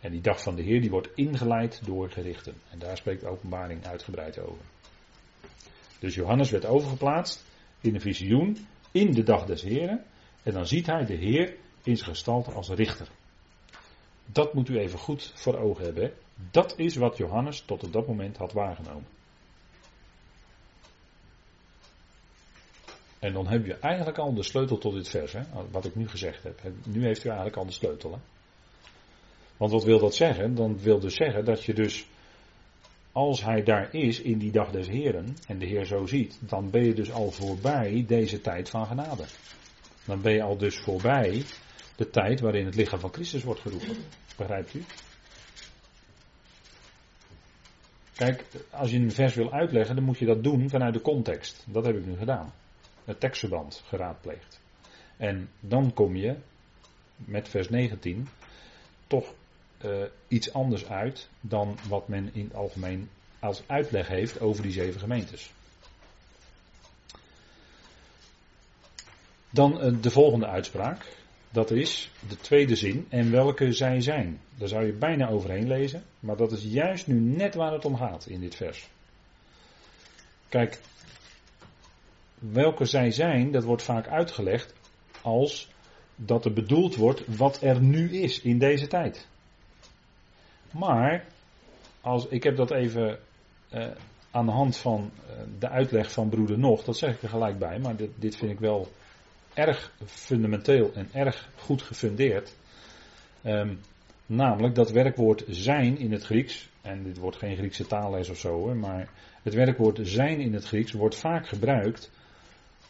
En 0.00 0.10
die 0.10 0.20
dag 0.20 0.42
van 0.42 0.54
de 0.54 0.62
Heer 0.62 0.80
die 0.80 0.90
wordt 0.90 1.08
ingeleid 1.14 1.80
door 1.84 2.10
gerichten. 2.10 2.54
En 2.70 2.78
daar 2.78 2.96
spreekt 2.96 3.20
de 3.20 3.28
openbaring 3.28 3.86
uitgebreid 3.86 4.38
over. 4.38 4.64
Dus 5.98 6.14
Johannes 6.14 6.50
werd 6.50 6.66
overgeplaatst 6.66 7.44
in 7.80 7.94
een 7.94 8.00
visioen 8.00 8.66
in 8.90 9.12
de 9.12 9.22
dag 9.22 9.44
des 9.44 9.62
Heren. 9.62 10.04
En 10.42 10.52
dan 10.52 10.66
ziet 10.66 10.86
hij 10.86 11.04
de 11.04 11.14
Heer 11.14 11.56
in 11.82 11.96
zijn 11.96 12.10
gestalte 12.10 12.50
als 12.50 12.68
richter. 12.68 13.08
Dat 14.26 14.54
moet 14.54 14.68
u 14.68 14.78
even 14.78 14.98
goed 14.98 15.32
voor 15.34 15.58
ogen 15.58 15.84
hebben. 15.84 16.12
Dat 16.50 16.78
is 16.78 16.96
wat 16.96 17.16
Johannes 17.16 17.60
tot 17.60 17.84
op 17.84 17.92
dat 17.92 18.06
moment 18.06 18.36
had 18.36 18.52
waargenomen. 18.52 19.06
En 23.18 23.32
dan 23.32 23.46
heb 23.46 23.66
je 23.66 23.74
eigenlijk 23.74 24.18
al 24.18 24.34
de 24.34 24.42
sleutel 24.42 24.78
tot 24.78 24.94
dit 24.94 25.08
vers, 25.08 25.32
hè, 25.32 25.42
wat 25.70 25.84
ik 25.84 25.94
nu 25.94 26.08
gezegd 26.08 26.42
heb. 26.42 26.60
Nu 26.86 27.04
heeft 27.04 27.24
u 27.24 27.28
eigenlijk 27.28 27.56
al 27.56 27.66
de 27.66 27.72
sleutel. 27.72 28.12
Hè. 28.12 28.18
Want 29.56 29.72
wat 29.72 29.84
wil 29.84 29.98
dat 29.98 30.14
zeggen? 30.14 30.54
Dan 30.54 30.78
wil 30.78 30.98
dus 30.98 31.14
zeggen 31.14 31.44
dat 31.44 31.64
je 31.64 31.74
dus 31.74 32.06
als 33.12 33.44
hij 33.44 33.62
daar 33.62 33.94
is 33.94 34.20
in 34.20 34.38
die 34.38 34.52
dag 34.52 34.70
des 34.70 34.88
Heren 34.88 35.36
en 35.46 35.58
de 35.58 35.66
Heer 35.66 35.84
zo 35.84 36.06
ziet, 36.06 36.38
dan 36.40 36.70
ben 36.70 36.84
je 36.84 36.94
dus 36.94 37.12
al 37.12 37.30
voorbij 37.30 38.04
deze 38.06 38.40
tijd 38.40 38.70
van 38.70 38.86
genade. 38.86 39.24
Dan 40.04 40.20
ben 40.20 40.32
je 40.32 40.42
al 40.42 40.56
dus 40.56 40.78
voorbij 40.78 41.42
de 41.96 42.10
tijd 42.10 42.40
waarin 42.40 42.64
het 42.64 42.74
lichaam 42.74 43.00
van 43.00 43.12
Christus 43.12 43.44
wordt 43.44 43.60
geroepen. 43.60 43.96
Begrijpt 44.36 44.74
u? 44.74 44.84
Kijk, 48.16 48.44
als 48.70 48.90
je 48.90 48.98
een 48.98 49.12
vers 49.12 49.34
wil 49.34 49.52
uitleggen, 49.52 49.94
dan 49.94 50.04
moet 50.04 50.18
je 50.18 50.26
dat 50.26 50.42
doen 50.42 50.68
vanuit 50.68 50.94
de 50.94 51.00
context. 51.00 51.64
Dat 51.68 51.84
heb 51.84 51.96
ik 51.96 52.06
nu 52.06 52.16
gedaan. 52.16 52.52
Het 53.04 53.20
tekstverband 53.20 53.82
geraadpleegd. 53.86 54.60
En 55.16 55.48
dan 55.60 55.92
kom 55.92 56.16
je 56.16 56.36
met 57.16 57.48
vers 57.48 57.68
19 57.68 58.28
toch 59.06 59.34
uh, 59.86 60.02
iets 60.28 60.52
anders 60.52 60.86
uit 60.86 61.28
dan 61.40 61.78
wat 61.88 62.08
men 62.08 62.30
in 62.32 62.44
het 62.44 62.54
algemeen 62.54 63.08
als 63.38 63.62
uitleg 63.66 64.08
heeft 64.08 64.40
over 64.40 64.62
die 64.62 64.72
zeven 64.72 65.00
gemeentes. 65.00 65.50
Dan 69.50 69.84
uh, 69.84 70.02
de 70.02 70.10
volgende 70.10 70.46
uitspraak. 70.46 71.06
Dat 71.50 71.70
is 71.70 72.10
de 72.28 72.36
tweede 72.36 72.76
zin. 72.76 73.06
En 73.08 73.30
welke 73.30 73.72
zij 73.72 74.00
zijn. 74.00 74.40
Daar 74.54 74.68
zou 74.68 74.86
je 74.86 74.92
bijna 74.92 75.28
overheen 75.28 75.66
lezen. 75.66 76.02
Maar 76.20 76.36
dat 76.36 76.52
is 76.52 76.62
juist 76.62 77.06
nu 77.06 77.18
net 77.20 77.54
waar 77.54 77.72
het 77.72 77.84
om 77.84 77.96
gaat 77.96 78.26
in 78.26 78.40
dit 78.40 78.54
vers. 78.54 78.88
Kijk, 80.48 80.80
welke 82.38 82.84
zij 82.84 83.10
zijn, 83.10 83.50
dat 83.50 83.64
wordt 83.64 83.82
vaak 83.82 84.08
uitgelegd 84.08 84.74
als 85.22 85.68
dat 86.16 86.44
er 86.44 86.52
bedoeld 86.52 86.96
wordt 86.96 87.36
wat 87.36 87.62
er 87.62 87.80
nu 87.80 88.20
is 88.20 88.40
in 88.40 88.58
deze 88.58 88.86
tijd. 88.86 89.26
Maar, 90.70 91.24
als, 92.00 92.26
ik 92.26 92.42
heb 92.42 92.56
dat 92.56 92.70
even 92.70 93.18
uh, 93.74 93.86
aan 94.30 94.46
de 94.46 94.52
hand 94.52 94.76
van 94.76 95.10
uh, 95.30 95.32
de 95.58 95.68
uitleg 95.68 96.12
van 96.12 96.28
broeder 96.28 96.58
Nog, 96.58 96.84
dat 96.84 96.96
zeg 96.96 97.14
ik 97.14 97.22
er 97.22 97.28
gelijk 97.28 97.58
bij, 97.58 97.78
maar 97.78 97.96
dit, 97.96 98.10
dit 98.14 98.36
vind 98.36 98.50
ik 98.50 98.58
wel 98.58 98.88
erg 99.54 99.92
fundamenteel 100.04 100.92
en 100.94 101.08
erg 101.12 101.48
goed 101.56 101.82
gefundeerd. 101.82 102.54
Um, 103.44 103.80
namelijk 104.26 104.74
dat 104.74 104.90
werkwoord 104.90 105.44
zijn 105.48 105.98
in 105.98 106.12
het 106.12 106.24
Grieks, 106.24 106.68
en 106.82 107.02
dit 107.02 107.18
wordt 107.18 107.36
geen 107.36 107.56
Griekse 107.56 107.86
taalles 107.86 108.28
of 108.28 108.38
zo 108.38 108.74
maar 108.74 109.08
het 109.42 109.54
werkwoord 109.54 109.98
zijn 110.02 110.40
in 110.40 110.54
het 110.54 110.64
Grieks 110.64 110.92
wordt 110.92 111.16
vaak 111.16 111.48
gebruikt 111.48 112.10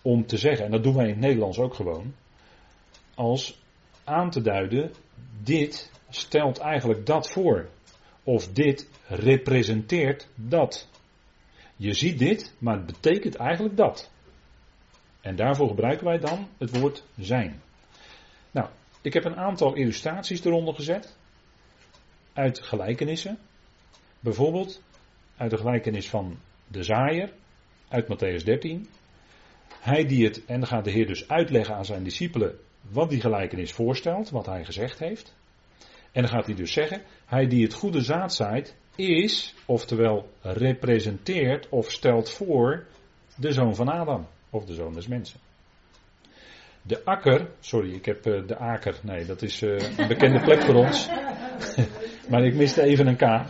om 0.02 0.26
te 0.26 0.36
zeggen, 0.36 0.64
en 0.64 0.70
dat 0.70 0.82
doen 0.82 0.94
wij 0.94 1.04
in 1.04 1.10
het 1.10 1.20
Nederlands 1.20 1.58
ook 1.58 1.74
gewoon, 1.74 2.14
als 3.14 3.60
aan 4.04 4.30
te 4.30 4.40
duiden, 4.40 4.90
dit 5.42 5.90
stelt 6.16 6.58
eigenlijk 6.58 7.06
dat 7.06 7.30
voor. 7.30 7.68
Of 8.22 8.48
dit 8.52 8.88
representeert 9.06 10.28
dat. 10.34 10.88
Je 11.76 11.94
ziet 11.94 12.18
dit, 12.18 12.54
maar 12.58 12.76
het 12.76 12.86
betekent 12.86 13.34
eigenlijk 13.34 13.76
dat. 13.76 14.10
En 15.20 15.36
daarvoor 15.36 15.68
gebruiken 15.68 16.06
wij 16.06 16.18
dan 16.18 16.48
het 16.58 16.78
woord 16.78 17.04
zijn. 17.18 17.62
Nou, 18.50 18.68
ik 19.02 19.12
heb 19.12 19.24
een 19.24 19.36
aantal 19.36 19.74
illustraties 19.74 20.44
eronder 20.44 20.74
gezet. 20.74 21.16
Uit 22.32 22.62
gelijkenissen. 22.62 23.38
Bijvoorbeeld 24.20 24.82
uit 25.36 25.50
de 25.50 25.56
gelijkenis 25.56 26.08
van 26.08 26.38
de 26.68 26.82
zaaier. 26.82 27.32
Uit 27.88 28.06
Matthäus 28.06 28.44
13. 28.44 28.88
Hij 29.80 30.06
die 30.06 30.24
het, 30.24 30.44
en 30.44 30.60
dan 30.60 30.68
gaat 30.68 30.84
de 30.84 30.90
Heer 30.90 31.06
dus 31.06 31.28
uitleggen 31.28 31.74
aan 31.74 31.84
zijn 31.84 32.02
discipelen 32.02 32.58
wat 32.90 33.10
die 33.10 33.20
gelijkenis 33.20 33.72
voorstelt, 33.72 34.30
wat 34.30 34.46
hij 34.46 34.64
gezegd 34.64 34.98
heeft. 34.98 35.34
En 36.16 36.22
dan 36.22 36.30
gaat 36.30 36.46
hij 36.46 36.54
dus 36.54 36.72
zeggen, 36.72 37.02
hij 37.26 37.46
die 37.46 37.62
het 37.62 37.74
goede 37.74 38.00
zaad 38.00 38.34
zaait, 38.34 38.76
is, 38.94 39.54
oftewel 39.66 40.28
representeert 40.40 41.68
of 41.68 41.90
stelt 41.90 42.30
voor 42.30 42.84
de 43.34 43.52
zoon 43.52 43.74
van 43.74 43.88
Adam, 43.88 44.26
of 44.50 44.64
de 44.64 44.74
zoon 44.74 44.94
des 44.94 45.06
mensen. 45.06 45.40
De 46.82 47.04
akker, 47.04 47.48
sorry, 47.60 47.94
ik 47.94 48.04
heb 48.04 48.26
uh, 48.26 48.46
de 48.46 48.56
aker, 48.58 48.94
nee, 49.02 49.26
dat 49.26 49.42
is 49.42 49.62
uh, 49.62 49.98
een 49.98 50.08
bekende 50.08 50.40
plek 50.40 50.62
voor 50.62 50.74
ons. 50.74 51.08
maar 52.30 52.44
ik 52.44 52.54
miste 52.54 52.82
even 52.82 53.06
een 53.06 53.16
K. 53.16 53.44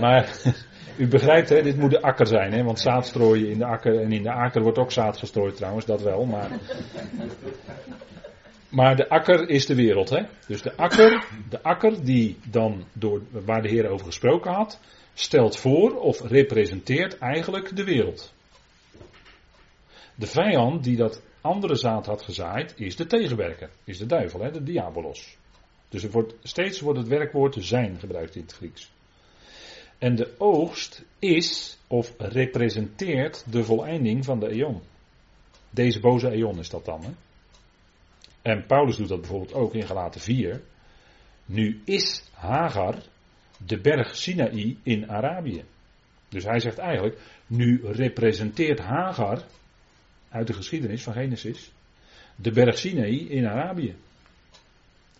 Maar 0.00 0.40
u 0.98 1.08
begrijpt, 1.08 1.48
dit 1.48 1.76
moet 1.76 1.90
de 1.90 2.02
akker 2.02 2.26
zijn, 2.26 2.52
hè, 2.52 2.62
want 2.62 2.80
zaad 2.80 3.06
strooien 3.06 3.50
in 3.50 3.58
de 3.58 3.66
akker, 3.66 4.00
en 4.00 4.12
in 4.12 4.22
de 4.22 4.32
akker 4.32 4.62
wordt 4.62 4.78
ook 4.78 4.92
zaad 4.92 5.16
gestrooid 5.16 5.56
trouwens, 5.56 5.84
dat 5.84 6.02
wel, 6.02 6.24
maar 6.24 6.50
maar 8.68 8.96
de 8.96 9.08
akker 9.08 9.48
is 9.48 9.66
de 9.66 9.74
wereld. 9.74 10.10
Hè? 10.10 10.22
Dus 10.46 10.62
de 10.62 10.76
akker, 10.76 11.24
de 11.48 11.62
akker 11.62 12.04
die 12.04 12.36
dan 12.50 12.84
door, 12.92 13.22
waar 13.30 13.62
de 13.62 13.68
Heer 13.68 13.88
over 13.88 14.06
gesproken 14.06 14.52
had, 14.52 14.80
stelt 15.14 15.56
voor 15.56 16.00
of 16.00 16.20
representeert 16.20 17.18
eigenlijk 17.18 17.76
de 17.76 17.84
wereld. 17.84 18.34
De 20.14 20.26
vijand 20.26 20.84
die 20.84 20.96
dat 20.96 21.22
andere 21.40 21.74
zaad 21.74 22.06
had 22.06 22.22
gezaaid, 22.22 22.74
is 22.76 22.96
de 22.96 23.06
tegenwerker, 23.06 23.70
is 23.84 23.98
de 23.98 24.06
duivel, 24.06 24.40
hè, 24.40 24.50
de 24.50 24.62
diabolos. 24.62 25.36
Dus 25.88 26.02
er 26.02 26.10
wordt, 26.10 26.34
steeds 26.42 26.80
wordt 26.80 26.98
het 26.98 27.08
werkwoord 27.08 27.56
zijn 27.58 27.98
gebruikt 27.98 28.34
in 28.34 28.42
het 28.42 28.52
Grieks. 28.52 28.90
En 29.98 30.14
de 30.14 30.34
oogst 30.38 31.04
is 31.18 31.78
of 31.86 32.14
representeert 32.18 33.44
de 33.52 33.64
voleinding 33.64 34.24
van 34.24 34.40
de 34.40 34.48
eon. 34.48 34.82
Deze 35.70 36.00
boze 36.00 36.30
eon 36.30 36.58
is 36.58 36.70
dat 36.70 36.84
dan. 36.84 37.02
Hè? 37.02 37.10
En 38.46 38.66
Paulus 38.66 38.96
doet 38.96 39.08
dat 39.08 39.20
bijvoorbeeld 39.20 39.54
ook 39.54 39.74
in 39.74 39.86
Galaten 39.86 40.20
4. 40.20 40.60
Nu 41.44 41.80
is 41.84 42.22
Hagar 42.32 43.02
de 43.66 43.80
berg 43.80 44.16
Sinaï 44.16 44.76
in 44.82 45.10
Arabië. 45.10 45.64
Dus 46.28 46.44
hij 46.44 46.60
zegt 46.60 46.78
eigenlijk, 46.78 47.18
nu 47.46 47.80
representeert 47.84 48.78
Hagar 48.78 49.42
uit 50.28 50.46
de 50.46 50.52
geschiedenis 50.52 51.02
van 51.02 51.12
Genesis 51.12 51.72
de 52.36 52.50
berg 52.50 52.78
Sinaï 52.78 53.28
in 53.28 53.46
Arabië. 53.46 53.94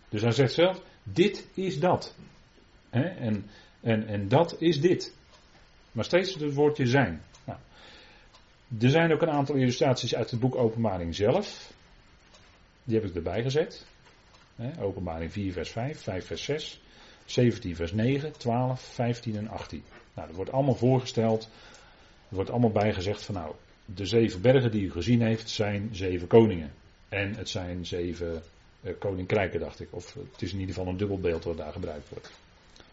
Dus 0.08 0.22
hij 0.22 0.32
zegt 0.32 0.52
zelf, 0.52 0.82
dit 1.02 1.46
is 1.54 1.78
dat. 1.78 2.14
En, 2.90 3.50
en, 3.80 4.06
en 4.06 4.28
dat 4.28 4.56
is 4.58 4.80
dit. 4.80 5.14
Maar 5.92 6.04
steeds 6.04 6.34
het 6.34 6.54
woordje 6.54 6.86
zijn. 6.86 7.22
Nou, 7.44 7.58
er 8.80 8.90
zijn 8.90 9.12
ook 9.12 9.22
een 9.22 9.30
aantal 9.30 9.54
illustraties 9.54 10.14
uit 10.14 10.30
het 10.30 10.40
boek 10.40 10.54
Openbaring 10.54 11.14
zelf. 11.14 11.74
Die 12.86 12.94
heb 12.94 13.04
ik 13.04 13.14
erbij 13.14 13.42
gezet. 13.42 13.84
openbaring 14.80 15.32
4 15.32 15.52
vers 15.52 15.70
5, 15.70 16.00
5 16.00 16.26
vers 16.26 16.44
6, 16.44 16.80
17 17.24 17.76
vers 17.76 17.92
9, 17.92 18.32
12, 18.32 18.80
15 18.80 19.36
en 19.36 19.48
18. 19.48 19.82
Nou, 20.14 20.26
dat 20.26 20.36
wordt 20.36 20.52
allemaal 20.52 20.74
voorgesteld. 20.74 21.44
Er 22.28 22.34
wordt 22.34 22.50
allemaal 22.50 22.70
bijgezegd 22.70 23.24
van 23.24 23.34
nou, 23.34 23.54
de 23.84 24.06
zeven 24.06 24.40
bergen 24.40 24.70
die 24.70 24.82
u 24.82 24.90
gezien 24.90 25.22
heeft 25.22 25.50
zijn 25.50 25.88
zeven 25.92 26.26
koningen. 26.26 26.72
En 27.08 27.34
het 27.34 27.48
zijn 27.48 27.86
zeven 27.86 28.42
uh, 28.80 28.92
koninkrijken, 28.98 29.60
dacht 29.60 29.80
ik. 29.80 29.88
Of 29.90 30.14
het 30.14 30.42
is 30.42 30.52
in 30.52 30.58
ieder 30.58 30.74
geval 30.74 30.90
een 30.90 30.96
dubbelbeeld 30.96 31.44
wat 31.44 31.56
daar 31.56 31.72
gebruikt 31.72 32.08
wordt. 32.08 32.30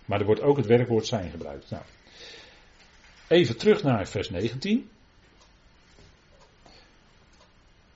Maar 0.06 0.19
er 0.19 0.25
wordt 0.25 0.41
ook 0.41 0.58
het 0.58 0.65
werkwoord 0.65 1.06
zijn 1.06 1.32
gebruikt. 1.32 1.69
Nou, 1.69 1.84
even 3.27 3.58
terug 3.58 3.84
naar 3.84 4.08
vers 4.08 4.29
19. 4.29 4.89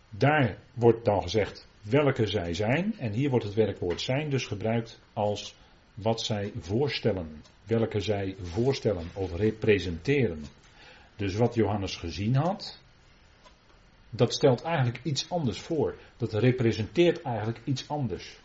Daar 0.09 0.57
wordt 0.73 1.05
dan 1.05 1.21
gezegd 1.21 1.67
welke 1.89 2.27
zij 2.27 2.53
zijn. 2.53 2.93
En 2.97 3.11
hier 3.11 3.29
wordt 3.29 3.45
het 3.45 3.53
werkwoord 3.53 4.01
zijn 4.01 4.29
dus 4.29 4.45
gebruikt 4.45 4.99
als 5.13 5.55
wat 5.93 6.21
zij 6.21 6.51
voorstellen. 6.59 7.41
Welke 7.63 7.99
zij 7.99 8.35
voorstellen 8.41 9.05
of 9.13 9.35
representeren. 9.35 10.43
Dus 11.15 11.35
wat 11.35 11.55
Johannes 11.55 11.95
gezien 11.95 12.35
had, 12.35 12.79
dat 14.09 14.33
stelt 14.33 14.61
eigenlijk 14.61 14.99
iets 15.03 15.29
anders 15.29 15.59
voor. 15.59 15.95
Dat 16.17 16.33
representeert 16.33 17.21
eigenlijk 17.21 17.59
iets 17.63 17.89
anders. 17.89 18.39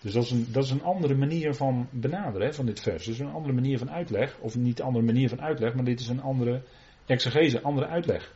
Dus 0.00 0.12
dat 0.12 0.24
is 0.24 0.30
een, 0.30 0.46
dat 0.52 0.64
is 0.64 0.70
een 0.70 0.82
andere 0.82 1.14
manier 1.14 1.54
van 1.54 1.88
benaderen 1.90 2.54
van 2.54 2.66
dit 2.66 2.80
vers. 2.80 3.04
Dus 3.04 3.18
een 3.18 3.32
andere 3.32 3.54
manier 3.54 3.78
van 3.78 3.90
uitleg. 3.90 4.38
Of 4.38 4.56
niet 4.56 4.78
een 4.78 4.84
andere 4.84 5.04
manier 5.04 5.28
van 5.28 5.40
uitleg, 5.40 5.74
maar 5.74 5.84
dit 5.84 6.00
is 6.00 6.08
een 6.08 6.22
andere 6.22 6.62
exegese, 7.06 7.62
andere 7.62 7.86
uitleg. 7.86 8.34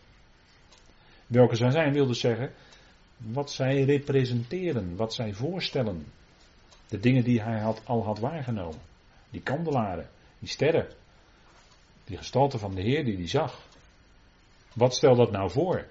Welke 1.27 1.55
zij 1.55 1.70
zijn 1.70 1.92
wil 1.92 2.07
dus 2.07 2.20
zeggen 2.20 2.53
wat 3.16 3.50
zij 3.50 3.83
representeren, 3.83 4.96
wat 4.96 5.14
zij 5.14 5.33
voorstellen. 5.33 6.12
De 6.88 7.00
dingen 7.00 7.24
die 7.24 7.40
hij 7.40 7.61
had, 7.61 7.81
al 7.85 8.05
had 8.05 8.18
waargenomen. 8.18 8.81
Die 9.31 9.42
kandelaren, 9.42 10.11
die 10.38 10.48
sterren, 10.48 10.88
die 12.05 12.16
gestalte 12.16 12.59
van 12.59 12.74
de 12.74 12.83
Heer 12.83 13.05
die 13.05 13.16
hij 13.16 13.29
zag. 13.29 13.66
Wat 14.72 14.94
stel 14.94 15.14
dat 15.14 15.31
nou 15.31 15.50
voor? 15.50 15.87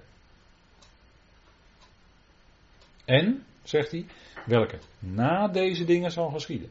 En, 3.04 3.44
zegt 3.62 3.90
hij, 3.90 4.06
welke 4.46 4.78
na 4.98 5.48
deze 5.48 5.84
dingen 5.84 6.12
zal 6.12 6.30
geschieden. 6.30 6.70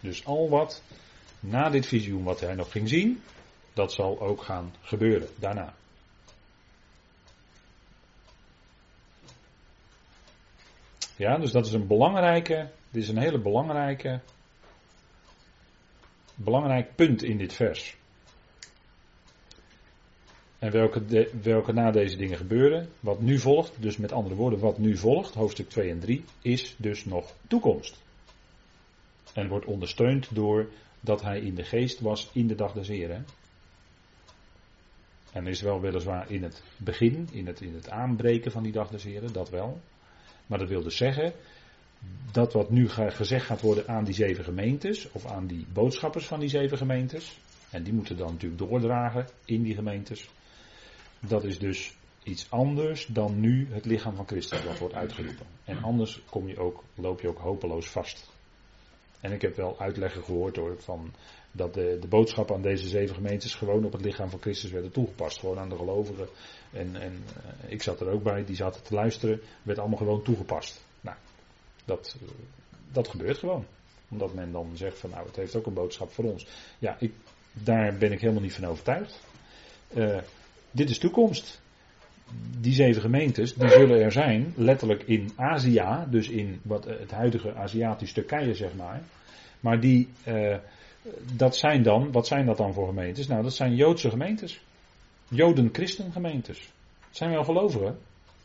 Dus 0.00 0.24
al 0.24 0.48
wat 0.48 0.82
na 1.40 1.70
dit 1.70 1.86
visioen 1.86 2.22
wat 2.22 2.40
hij 2.40 2.54
nog 2.54 2.72
ging 2.72 2.88
zien, 2.88 3.22
dat 3.72 3.92
zal 3.92 4.20
ook 4.20 4.42
gaan 4.42 4.74
gebeuren 4.80 5.28
daarna. 5.38 5.74
Ja, 11.20 11.36
dus 11.36 11.52
dat 11.52 11.66
is 11.66 11.72
een 11.72 11.86
belangrijke, 11.86 12.70
dit 12.90 13.02
is 13.02 13.08
een 13.08 13.18
hele 13.18 13.38
belangrijke, 13.38 14.20
belangrijk 16.34 16.94
punt 16.94 17.22
in 17.22 17.38
dit 17.38 17.52
vers. 17.52 17.96
En 20.58 20.70
welke, 20.70 21.28
welke 21.42 21.72
na 21.72 21.90
deze 21.90 22.16
dingen 22.16 22.36
gebeuren, 22.36 22.88
wat 23.00 23.20
nu 23.20 23.38
volgt, 23.38 23.82
dus 23.82 23.96
met 23.96 24.12
andere 24.12 24.34
woorden, 24.34 24.58
wat 24.58 24.78
nu 24.78 24.96
volgt, 24.96 25.34
hoofdstuk 25.34 25.68
2 25.68 25.90
en 25.90 26.00
3, 26.00 26.24
is 26.42 26.74
dus 26.78 27.04
nog 27.04 27.34
toekomst. 27.48 28.02
En 29.34 29.48
wordt 29.48 29.66
ondersteund 29.66 30.34
door 30.34 30.68
dat 31.00 31.22
hij 31.22 31.40
in 31.40 31.54
de 31.54 31.64
geest 31.64 32.00
was 32.00 32.30
in 32.32 32.46
de 32.46 32.54
dag 32.54 32.72
des 32.72 32.88
Heren. 32.88 33.26
En 35.32 35.46
is 35.46 35.60
wel 35.60 35.80
weliswaar 35.80 36.30
in 36.30 36.42
het 36.42 36.62
begin, 36.76 37.28
in 37.32 37.46
het, 37.46 37.60
in 37.60 37.74
het 37.74 37.90
aanbreken 37.90 38.52
van 38.52 38.62
die 38.62 38.72
dag 38.72 38.88
des 38.88 39.04
Heren, 39.04 39.32
dat 39.32 39.50
wel. 39.50 39.80
Maar 40.50 40.58
dat 40.58 40.68
wil 40.68 40.82
dus 40.82 40.96
zeggen, 40.96 41.32
dat 42.32 42.52
wat 42.52 42.70
nu 42.70 42.88
gezegd 42.88 43.46
gaat 43.46 43.60
worden 43.60 43.88
aan 43.88 44.04
die 44.04 44.14
zeven 44.14 44.44
gemeentes, 44.44 45.10
of 45.12 45.26
aan 45.26 45.46
die 45.46 45.66
boodschappers 45.72 46.26
van 46.26 46.40
die 46.40 46.48
zeven 46.48 46.76
gemeentes, 46.76 47.40
en 47.70 47.82
die 47.82 47.92
moeten 47.92 48.16
dan 48.16 48.32
natuurlijk 48.32 48.60
doordragen 48.60 49.26
in 49.44 49.62
die 49.62 49.74
gemeentes, 49.74 50.30
dat 51.20 51.44
is 51.44 51.58
dus 51.58 51.94
iets 52.22 52.50
anders 52.50 53.06
dan 53.06 53.40
nu 53.40 53.68
het 53.70 53.84
lichaam 53.84 54.14
van 54.14 54.26
Christus 54.26 54.64
wat 54.64 54.78
wordt 54.78 54.94
uitgeroepen. 54.94 55.46
En 55.64 55.82
anders 55.82 56.22
kom 56.30 56.48
je 56.48 56.58
ook, 56.58 56.84
loop 56.94 57.20
je 57.20 57.28
ook 57.28 57.38
hopeloos 57.38 57.88
vast. 57.88 58.30
En 59.20 59.32
ik 59.32 59.42
heb 59.42 59.56
wel 59.56 59.80
uitleggen 59.80 60.22
gehoord 60.22 60.56
hoor, 60.56 60.76
van 60.82 61.12
dat 61.52 61.74
de, 61.74 61.98
de 62.00 62.08
boodschap 62.08 62.52
aan 62.52 62.62
deze 62.62 62.88
zeven 62.88 63.14
gemeentes 63.14 63.54
gewoon 63.54 63.84
op 63.84 63.92
het 63.92 64.04
lichaam 64.04 64.30
van 64.30 64.40
Christus 64.40 64.70
werden 64.70 64.90
toegepast. 64.92 65.38
Gewoon 65.38 65.58
aan 65.58 65.68
de 65.68 65.76
gelovigen. 65.76 66.28
En, 66.72 66.96
en 66.96 67.12
uh, 67.12 67.70
ik 67.72 67.82
zat 67.82 68.00
er 68.00 68.08
ook 68.08 68.22
bij, 68.22 68.44
die 68.44 68.56
zaten 68.56 68.82
te 68.82 68.94
luisteren, 68.94 69.40
werd 69.62 69.78
allemaal 69.78 69.98
gewoon 69.98 70.22
toegepast. 70.22 70.84
Nou, 71.00 71.16
dat, 71.84 72.16
uh, 72.22 72.28
dat 72.92 73.08
gebeurt 73.08 73.38
gewoon. 73.38 73.66
Omdat 74.08 74.34
men 74.34 74.52
dan 74.52 74.70
zegt 74.74 74.98
van 74.98 75.10
nou, 75.10 75.26
het 75.26 75.36
heeft 75.36 75.56
ook 75.56 75.66
een 75.66 75.74
boodschap 75.74 76.12
voor 76.12 76.24
ons. 76.24 76.46
Ja, 76.78 76.96
ik, 76.98 77.12
daar 77.52 77.96
ben 77.96 78.12
ik 78.12 78.20
helemaal 78.20 78.42
niet 78.42 78.54
van 78.54 78.64
overtuigd. 78.64 79.20
Uh, 79.94 80.18
dit 80.70 80.90
is 80.90 80.98
toekomst. 80.98 81.60
Die 82.60 82.72
zeven 82.72 83.02
gemeentes, 83.02 83.54
die 83.54 83.68
zullen 83.68 84.00
er 84.00 84.12
zijn, 84.12 84.52
letterlijk 84.56 85.02
in 85.02 85.32
Azië, 85.36 86.04
dus 86.10 86.28
in 86.28 86.60
wat, 86.62 86.86
eh, 86.86 86.98
het 86.98 87.10
huidige 87.10 87.54
Aziatisch 87.54 88.12
Turkije, 88.12 88.54
zeg 88.54 88.74
maar. 88.74 89.02
Maar 89.60 89.80
die, 89.80 90.08
dat 91.36 91.56
zijn 91.56 91.82
dan, 91.82 92.12
wat 92.12 92.26
zijn 92.26 92.46
dat 92.46 92.56
dan 92.56 92.72
voor 92.72 92.86
gemeentes? 92.86 93.26
Nou, 93.26 93.42
dat 93.42 93.54
zijn 93.54 93.74
Joodse 93.74 94.10
gemeentes. 94.10 94.60
Joden-christen-gemeentes. 95.28 96.58
Het 97.08 97.16
zijn 97.16 97.30
wel 97.30 97.44
gelovigen, 97.44 97.98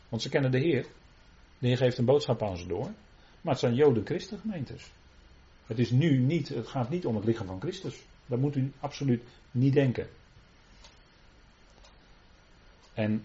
want 0.08 0.22
ze 0.22 0.28
kennen 0.28 0.50
de 0.50 0.58
Heer. 0.58 0.86
De 1.58 1.66
Heer 1.66 1.76
geeft 1.76 1.98
een 1.98 2.04
boodschap 2.04 2.42
aan 2.42 2.56
ze 2.56 2.66
door. 2.66 2.90
Maar 3.40 3.52
het 3.52 3.58
zijn 3.58 3.74
Joden-christen-gemeentes. 3.74 4.90
Het 5.66 5.78
is 5.78 5.90
nu 5.90 6.18
niet, 6.18 6.48
het 6.48 6.68
gaat 6.68 6.90
niet 6.90 7.06
om 7.06 7.16
het 7.16 7.24
lichaam 7.24 7.46
van 7.46 7.60
Christus. 7.60 7.96
Dat 8.26 8.38
moet 8.38 8.56
u 8.56 8.72
absoluut 8.80 9.22
niet 9.50 9.72
denken. 9.72 10.08
En 12.94 13.22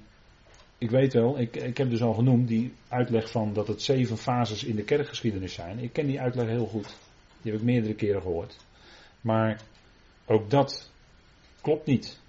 ik 0.77 0.89
weet 0.89 1.13
wel, 1.13 1.39
ik, 1.39 1.55
ik 1.55 1.77
heb 1.77 1.89
dus 1.89 2.01
al 2.01 2.13
genoemd 2.13 2.47
die 2.47 2.73
uitleg 2.87 3.31
van 3.31 3.53
dat 3.53 3.67
het 3.67 3.81
zeven 3.81 4.17
fases 4.17 4.63
in 4.63 4.75
de 4.75 4.83
kerkgeschiedenis 4.83 5.53
zijn. 5.53 5.79
Ik 5.79 5.93
ken 5.93 6.05
die 6.05 6.19
uitleg 6.19 6.47
heel 6.47 6.65
goed. 6.65 6.95
Die 7.41 7.51
heb 7.51 7.61
ik 7.61 7.67
meerdere 7.67 7.93
keren 7.93 8.21
gehoord. 8.21 8.57
Maar 9.21 9.61
ook 10.25 10.49
dat 10.49 10.91
klopt 11.61 11.85
niet. 11.85 12.19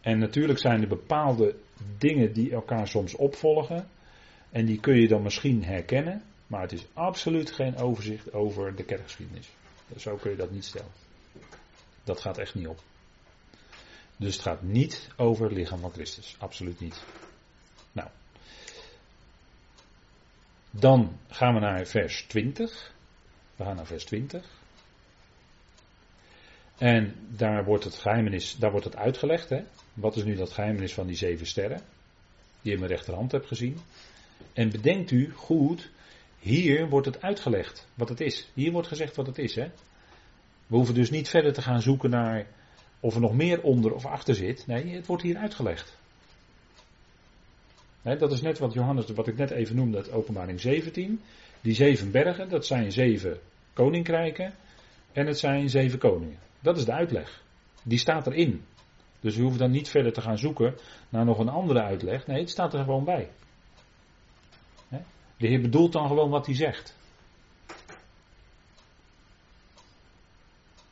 En 0.00 0.18
natuurlijk 0.18 0.58
zijn 0.58 0.82
er 0.82 0.88
bepaalde 0.88 1.56
dingen 1.98 2.32
die 2.32 2.52
elkaar 2.52 2.88
soms 2.88 3.14
opvolgen. 3.14 3.88
En 4.50 4.66
die 4.66 4.80
kun 4.80 5.00
je 5.00 5.08
dan 5.08 5.22
misschien 5.22 5.64
herkennen. 5.64 6.22
Maar 6.46 6.62
het 6.62 6.72
is 6.72 6.86
absoluut 6.92 7.50
geen 7.50 7.76
overzicht 7.76 8.32
over 8.32 8.76
de 8.76 8.84
kerkgeschiedenis. 8.84 9.48
Zo 9.96 10.16
kun 10.16 10.30
je 10.30 10.36
dat 10.36 10.50
niet 10.50 10.64
stellen. 10.64 10.90
Dat 12.04 12.20
gaat 12.20 12.38
echt 12.38 12.54
niet 12.54 12.66
op. 12.66 12.82
Dus 14.16 14.34
het 14.34 14.42
gaat 14.42 14.62
niet 14.62 15.08
over 15.16 15.44
het 15.44 15.52
lichaam 15.52 15.80
van 15.80 15.92
Christus. 15.92 16.36
Absoluut 16.38 16.80
niet. 16.80 17.02
Nou. 17.92 18.08
Dan 20.70 21.18
gaan 21.28 21.54
we 21.54 21.60
naar 21.60 21.86
vers 21.86 22.22
20. 22.22 22.94
We 23.56 23.64
gaan 23.64 23.76
naar 23.76 23.86
vers 23.86 24.04
20. 24.04 24.59
En 26.80 27.14
daar 27.36 27.64
wordt 27.64 27.84
het 27.84 27.94
geheimenis, 27.94 28.56
daar 28.56 28.70
wordt 28.70 28.86
het 28.86 28.96
uitgelegd. 28.96 29.48
Hè? 29.48 29.62
Wat 29.94 30.16
is 30.16 30.24
nu 30.24 30.34
dat 30.34 30.52
geheimenis 30.52 30.94
van 30.94 31.06
die 31.06 31.16
zeven 31.16 31.46
sterren? 31.46 31.76
Die 31.76 31.84
je 32.62 32.72
in 32.72 32.78
mijn 32.78 32.90
rechterhand 32.90 33.32
hebt 33.32 33.46
gezien. 33.46 33.78
En 34.52 34.70
bedenkt 34.70 35.10
u 35.10 35.32
goed, 35.34 35.90
hier 36.38 36.88
wordt 36.88 37.06
het 37.06 37.22
uitgelegd 37.22 37.86
wat 37.94 38.08
het 38.08 38.20
is. 38.20 38.50
Hier 38.54 38.72
wordt 38.72 38.88
gezegd 38.88 39.16
wat 39.16 39.26
het 39.26 39.38
is. 39.38 39.54
Hè? 39.54 39.70
We 40.66 40.76
hoeven 40.76 40.94
dus 40.94 41.10
niet 41.10 41.28
verder 41.28 41.52
te 41.52 41.62
gaan 41.62 41.82
zoeken 41.82 42.10
naar 42.10 42.46
of 43.00 43.14
er 43.14 43.20
nog 43.20 43.34
meer 43.34 43.62
onder 43.62 43.94
of 43.94 44.06
achter 44.06 44.34
zit. 44.34 44.66
Nee, 44.66 44.94
het 44.94 45.06
wordt 45.06 45.22
hier 45.22 45.36
uitgelegd. 45.36 45.96
dat 48.02 48.32
is 48.32 48.40
net 48.40 48.58
wat 48.58 48.72
Johannes, 48.72 49.06
wat 49.06 49.28
ik 49.28 49.36
net 49.36 49.50
even 49.50 49.76
noemde, 49.76 49.96
het 49.96 50.12
openbaring 50.12 50.60
17. 50.60 51.20
Die 51.60 51.74
zeven 51.74 52.10
bergen, 52.10 52.48
dat 52.48 52.66
zijn 52.66 52.92
zeven 52.92 53.38
koninkrijken. 53.72 54.54
En 55.12 55.26
het 55.26 55.38
zijn 55.38 55.70
zeven 55.70 55.98
koningen. 55.98 56.48
Dat 56.60 56.76
is 56.76 56.84
de 56.84 56.92
uitleg. 56.92 57.42
Die 57.82 57.98
staat 57.98 58.26
erin. 58.26 58.64
Dus 59.20 59.36
we 59.36 59.42
hoeven 59.42 59.60
dan 59.60 59.70
niet 59.70 59.88
verder 59.88 60.12
te 60.12 60.20
gaan 60.20 60.38
zoeken 60.38 60.74
naar 61.08 61.24
nog 61.24 61.38
een 61.38 61.48
andere 61.48 61.82
uitleg. 61.82 62.26
Nee, 62.26 62.40
het 62.40 62.50
staat 62.50 62.74
er 62.74 62.84
gewoon 62.84 63.04
bij. 63.04 63.30
De 65.36 65.46
Heer 65.46 65.60
bedoelt 65.60 65.92
dan 65.92 66.06
gewoon 66.06 66.30
wat 66.30 66.46
hij 66.46 66.54
zegt. 66.54 66.96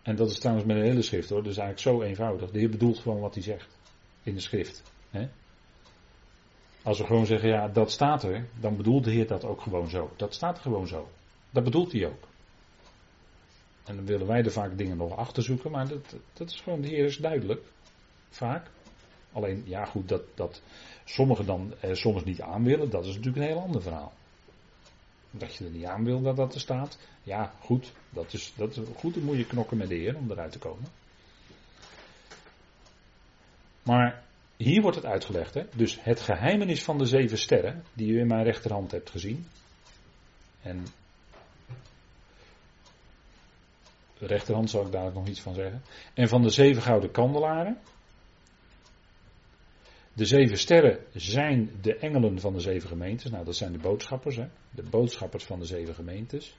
En 0.03 0.17
dat 0.17 0.31
is 0.31 0.39
trouwens 0.39 0.67
met 0.67 0.77
de 0.77 0.83
hele 0.83 1.03
schrift 1.03 1.29
hoor. 1.29 1.43
Dat 1.43 1.53
is 1.53 1.59
eigenlijk 1.59 1.89
zo 1.97 2.07
eenvoudig. 2.07 2.51
De 2.51 2.59
Heer 2.59 2.71
bedoelt 2.71 2.99
gewoon 2.99 3.21
wat 3.21 3.35
hij 3.35 3.43
zegt. 3.43 3.79
In 4.23 4.35
de 4.35 4.41
schrift. 4.41 4.83
Als 6.83 6.99
we 6.99 7.05
gewoon 7.05 7.27
zeggen, 7.27 7.49
ja, 7.49 7.69
dat 7.69 7.91
staat 7.91 8.23
er, 8.23 8.49
dan 8.61 8.77
bedoelt 8.77 9.05
de 9.05 9.11
Heer 9.11 9.27
dat 9.27 9.45
ook 9.45 9.61
gewoon 9.61 9.89
zo. 9.89 10.11
Dat 10.17 10.35
staat 10.35 10.57
er 10.57 10.63
gewoon 10.63 10.87
zo. 10.87 11.09
Dat 11.51 11.65
bedoelt 11.65 11.93
hij 11.93 12.07
ook. 12.07 12.29
En 13.89 13.97
dan 13.97 14.07
willen 14.07 14.27
wij 14.27 14.45
er 14.45 14.53
vaak 14.53 14.79
dingen 14.79 14.97
nog 14.97 15.17
achter 15.17 15.43
zoeken, 15.43 15.71
maar 15.71 15.89
dat, 15.89 16.15
dat 16.33 16.51
is 16.51 16.61
gewoon, 16.61 16.81
de 16.81 16.89
Heer 16.89 17.05
is 17.05 17.17
duidelijk. 17.17 17.63
Vaak. 18.31 18.71
Alleen, 19.33 19.63
ja 19.67 19.85
goed, 19.85 20.09
dat, 20.09 20.23
dat 20.35 20.63
sommigen 21.05 21.47
dan 21.47 21.75
er 21.81 21.97
soms 21.97 22.25
niet 22.25 22.41
aan 22.41 22.65
willen, 22.65 22.91
dat 22.91 23.05
is 23.05 23.17
natuurlijk 23.17 23.37
een 23.37 23.53
heel 23.53 23.63
ander 23.63 23.83
verhaal. 23.83 24.13
Dat 25.31 25.55
je 25.55 25.65
er 25.65 25.71
niet 25.71 25.85
aan 25.85 26.05
wil 26.05 26.23
dat 26.23 26.37
dat 26.37 26.55
er 26.55 26.61
staat. 26.61 26.99
Ja, 27.23 27.53
goed. 27.61 27.93
Dat 28.11 28.33
is, 28.33 28.53
dat 28.57 28.77
is 28.77 28.87
goed. 28.97 29.15
Dan 29.15 29.23
moet 29.23 29.37
je 29.37 29.47
knokken 29.47 29.77
met 29.77 29.89
de 29.89 29.95
Heer 29.95 30.17
om 30.17 30.31
eruit 30.31 30.53
te 30.53 30.59
komen. 30.59 30.89
Maar 33.83 34.23
hier 34.57 34.83
wordt 34.83 34.97
het 34.97 35.07
uitgelegd. 35.07 35.55
Hè? 35.55 35.63
Dus 35.75 36.03
het 36.03 36.21
geheimenis 36.21 36.83
van 36.83 36.99
de 36.99 37.07
zeven 37.07 37.39
sterren. 37.39 37.85
Die 37.93 38.13
u 38.13 38.19
in 38.19 38.27
mijn 38.27 38.45
rechterhand 38.45 38.91
hebt 38.91 39.11
gezien. 39.11 39.47
En. 40.63 40.87
Rechterhand 44.19 44.71
zal 44.71 44.87
ik 44.87 44.93
daar 44.93 45.13
nog 45.13 45.27
iets 45.27 45.41
van 45.41 45.55
zeggen. 45.55 45.83
En 46.15 46.29
van 46.29 46.43
de 46.43 46.49
zeven 46.49 46.83
gouden 46.83 47.11
kandelaren. 47.11 47.79
De 50.13 50.25
zeven 50.25 50.59
sterren 50.59 50.99
zijn 51.13 51.71
de 51.81 51.97
engelen 51.97 52.41
van 52.41 52.53
de 52.53 52.61
zeven 52.61 52.89
gemeentes. 52.89 53.31
Nou, 53.31 53.45
dat 53.45 53.57
zijn 53.57 53.73
de 53.73 53.79
boodschappers, 53.79 54.37
hè? 54.37 54.47
de 54.71 54.83
boodschappers 54.83 55.45
van 55.45 55.59
de 55.59 55.65
zeven 55.65 55.95
gemeentes. 55.95 56.57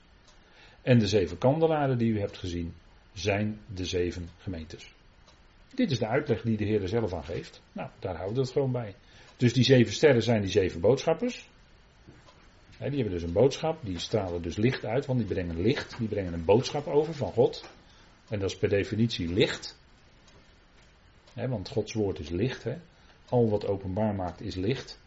En 0.82 0.98
de 0.98 1.08
zeven 1.08 1.38
kandelaren 1.38 1.98
die 1.98 2.12
u 2.12 2.20
hebt 2.20 2.38
gezien 2.38 2.74
zijn 3.12 3.60
de 3.74 3.84
zeven 3.84 4.28
gemeentes. 4.38 4.94
Dit 5.74 5.90
is 5.90 5.98
de 5.98 6.06
uitleg 6.06 6.42
die 6.42 6.56
de 6.56 6.64
Heer 6.64 6.82
er 6.82 6.88
zelf 6.88 7.14
aan 7.14 7.24
geeft. 7.24 7.62
Nou, 7.72 7.90
daar 7.98 8.14
houden 8.16 8.36
we 8.36 8.42
het 8.42 8.50
gewoon 8.50 8.72
bij. 8.72 8.94
Dus 9.36 9.52
die 9.52 9.64
zeven 9.64 9.92
sterren 9.92 10.22
zijn 10.22 10.40
die 10.40 10.50
zeven 10.50 10.80
boodschappers. 10.80 11.48
Die 12.88 12.98
hebben 12.98 13.18
dus 13.18 13.22
een 13.22 13.32
boodschap, 13.32 13.78
die 13.84 13.98
stralen 13.98 14.42
dus 14.42 14.56
licht 14.56 14.84
uit, 14.84 15.06
want 15.06 15.18
die 15.18 15.28
brengen 15.28 15.60
licht, 15.60 15.98
die 15.98 16.08
brengen 16.08 16.32
een 16.32 16.44
boodschap 16.44 16.86
over 16.86 17.14
van 17.14 17.32
God. 17.32 17.64
En 18.28 18.38
dat 18.38 18.50
is 18.50 18.56
per 18.56 18.68
definitie 18.68 19.28
licht. 19.28 19.78
want 21.34 21.68
Gods 21.68 21.92
woord 21.92 22.18
is 22.18 22.28
licht. 22.28 22.66
Al 23.28 23.50
wat 23.50 23.66
openbaar 23.66 24.14
maakt 24.14 24.40
is 24.40 24.54
licht, 24.54 25.00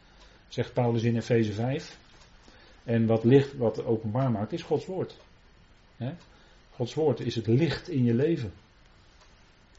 zegt 0.48 0.74
Paulus 0.74 1.04
in 1.04 1.16
Efeze 1.16 1.54
5. 1.54 1.98
En 2.84 3.06
wat 3.06 3.24
licht, 3.24 3.58
wat 3.58 3.86
openbaar 3.86 4.32
maakt, 4.32 4.54
is 4.54 4.62
Gods 4.62 4.86
woord. 4.86 5.18
Gods 6.70 6.94
woord 6.94 7.20
is 7.20 7.36
het 7.36 7.48
licht 7.48 7.90
in 7.90 8.04
je 8.04 8.14
leven. 8.14 8.54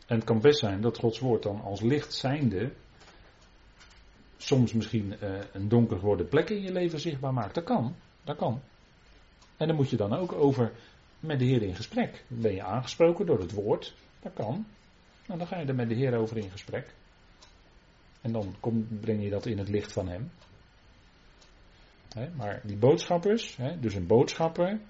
En 0.06 0.16
het 0.16 0.24
kan 0.24 0.40
best 0.40 0.58
zijn 0.58 0.80
dat 0.80 0.98
Gods 0.98 1.18
woord 1.18 1.42
dan 1.42 1.60
als 1.60 1.80
licht 1.80 2.14
zijnde 2.14 2.72
soms 4.36 4.72
misschien 4.72 5.14
uh, 5.22 5.38
een 5.52 5.68
donker 5.68 5.98
geworden 5.98 6.28
plek 6.28 6.50
in 6.50 6.62
je 6.62 6.72
leven 6.72 7.00
zichtbaar 7.00 7.32
maakt. 7.32 7.54
Dat 7.54 7.64
kan, 7.64 7.94
dat 8.24 8.36
kan. 8.36 8.60
En 9.56 9.66
dan 9.66 9.76
moet 9.76 9.90
je 9.90 9.96
dan 9.96 10.14
ook 10.14 10.32
over 10.32 10.72
met 11.20 11.38
de 11.38 11.44
Heer 11.44 11.62
in 11.62 11.74
gesprek. 11.74 12.24
Ben 12.28 12.54
je 12.54 12.62
aangesproken 12.62 13.26
door 13.26 13.40
het 13.40 13.52
woord? 13.52 13.94
Dat 14.20 14.32
kan. 14.32 14.66
Nou, 15.26 15.38
dan 15.38 15.46
ga 15.46 15.58
je 15.58 15.66
er 15.66 15.74
met 15.74 15.88
de 15.88 15.94
Heer 15.94 16.16
over 16.16 16.36
in 16.36 16.50
gesprek. 16.50 16.94
En 18.20 18.32
dan 18.32 18.54
kom, 18.60 18.86
breng 19.00 19.22
je 19.22 19.30
dat 19.30 19.46
in 19.46 19.58
het 19.58 19.68
licht 19.68 19.92
van 19.92 20.08
hem. 20.08 20.30
maar 22.36 22.60
die 22.64 22.76
boodschappers, 22.76 23.58
dus 23.80 23.94
een 23.94 24.06
boodschapper, 24.06 24.80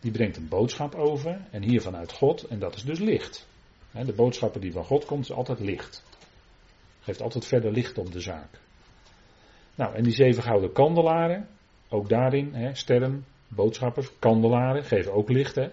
die 0.00 0.10
brengt 0.10 0.36
een 0.36 0.48
boodschap 0.48 0.94
over. 0.94 1.40
En 1.50 1.62
hier 1.62 1.80
vanuit 1.80 2.12
God, 2.12 2.42
en 2.42 2.58
dat 2.58 2.74
is 2.74 2.84
dus 2.84 2.98
licht. 2.98 3.46
de 3.92 4.12
boodschapper 4.12 4.60
die 4.60 4.72
van 4.72 4.84
God 4.84 5.04
komt, 5.04 5.24
is 5.24 5.32
altijd 5.32 5.60
licht. 5.60 6.02
Geeft 7.00 7.20
altijd 7.20 7.44
verder 7.44 7.72
licht 7.72 7.98
op 7.98 8.12
de 8.12 8.20
zaak. 8.20 8.60
Nou, 9.78 9.94
en 9.94 10.02
die 10.02 10.12
zeven 10.12 10.42
gouden 10.42 10.72
kandelaren, 10.72 11.48
ook 11.88 12.08
daarin, 12.08 12.76
sterren, 12.76 13.24
boodschappers, 13.48 14.18
kandelaren, 14.18 14.84
geven 14.84 15.12
ook 15.12 15.28
licht, 15.28 15.54
hè? 15.54 15.68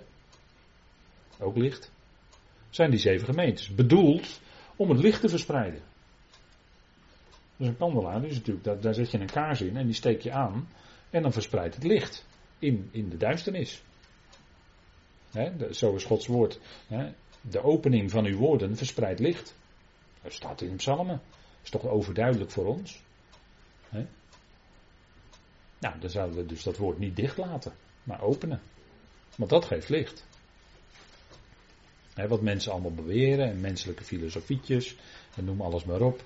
Ook 1.40 1.58
licht. 1.58 1.92
Zijn 2.70 2.90
die 2.90 3.00
zeven 3.00 3.26
gemeentes. 3.26 3.76
Bedoeld 3.76 4.42
om 4.76 4.90
het 4.90 5.00
licht 5.00 5.22
te 5.22 5.30
verspreiden. 5.30 5.82
Dus 7.58 7.68
een 7.68 7.78
kandelaar, 7.78 8.22
natuurlijk, 8.22 8.64
daar, 8.64 8.80
daar 8.80 8.94
zet 8.94 9.12
je 9.12 9.20
een 9.20 9.26
kaars 9.26 9.62
in 9.62 9.78
en 9.78 9.86
die 9.86 9.96
steek 9.96 10.22
je 10.22 10.32
aan. 10.32 10.68
En 11.10 11.22
dan 11.22 11.34
verspreidt 11.34 11.76
het 11.76 11.84
licht 11.84 12.28
in, 12.60 12.90
in 12.92 13.10
de 13.10 13.18
duisternis. 13.18 13.84
zo 15.72 15.96
is 15.96 16.04
Gods 16.04 16.28
woord. 16.28 16.60
de 17.42 17.64
opening 17.64 18.12
van 18.12 18.26
uw 18.26 18.38
woorden 18.38 18.78
verspreidt 18.78 19.20
licht. 19.20 19.56
Dat 20.22 20.34
staat 20.34 20.62
in 20.62 20.70
de 20.70 20.76
psalmen. 20.76 21.22
Dat 21.32 21.64
is 21.64 21.70
toch 21.70 21.86
overduidelijk 21.86 22.52
voor 22.52 22.66
ons. 22.66 23.04
Nou, 25.80 26.00
dan 26.00 26.10
zouden 26.10 26.38
we 26.38 26.46
dus 26.46 26.64
dat 26.64 26.78
woord 26.78 27.00
niet 27.00 27.16
dicht 27.16 27.38
laten, 27.38 27.74
maar 28.04 28.22
openen. 28.22 28.62
Want 29.36 29.50
dat 29.50 29.66
geeft 29.66 29.90
licht. 29.90 30.26
wat 32.28 32.42
mensen 32.42 32.72
allemaal 32.72 32.94
beweren 32.94 33.50
en 33.50 33.62
menselijke 33.62 34.04
filosofietjes 34.04 34.96
en 35.36 35.46
noem 35.46 35.62
alles 35.62 35.84
maar 35.84 36.02
op. 36.02 36.24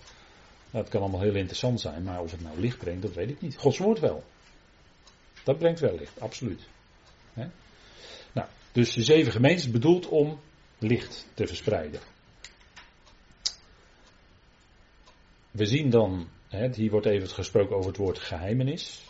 Nou, 0.71 0.84
het 0.84 0.89
kan 0.89 1.01
allemaal 1.01 1.21
heel 1.21 1.36
interessant 1.36 1.79
zijn, 1.79 2.03
maar 2.03 2.21
of 2.21 2.32
het 2.32 2.41
nou 2.41 2.60
licht 2.60 2.77
brengt, 2.77 3.01
dat 3.01 3.13
weet 3.13 3.29
ik 3.29 3.41
niet. 3.41 3.58
Gods 3.58 3.77
woord 3.77 3.99
wel. 3.99 4.23
Dat 5.43 5.58
brengt 5.58 5.79
wel 5.79 5.95
licht, 5.95 6.21
absoluut. 6.21 6.67
Nou, 8.32 8.47
dus 8.71 8.93
de 8.93 9.03
zeven 9.03 9.32
gemeentes 9.32 9.71
bedoeld 9.71 10.08
om 10.08 10.39
licht 10.77 11.27
te 11.34 11.47
verspreiden. 11.47 11.99
We 15.51 15.65
zien 15.65 15.89
dan, 15.89 16.27
hier 16.49 16.91
wordt 16.91 17.05
even 17.05 17.29
gesproken 17.29 17.75
over 17.75 17.89
het 17.89 17.97
woord 17.97 18.19
geheimenis. 18.19 19.03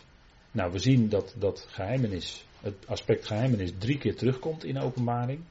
Nou, 0.52 0.72
we 0.72 0.80
zien 0.80 1.10
dat 1.10 1.36
dat 1.38 1.66
geheimenis, 1.70 2.46
het 2.62 2.88
aspect 2.88 3.26
geheimenis, 3.26 3.72
drie 3.78 3.98
keer 3.98 4.16
terugkomt 4.16 4.64
in 4.64 4.74
de 4.74 4.82
openbaring. 4.82 5.44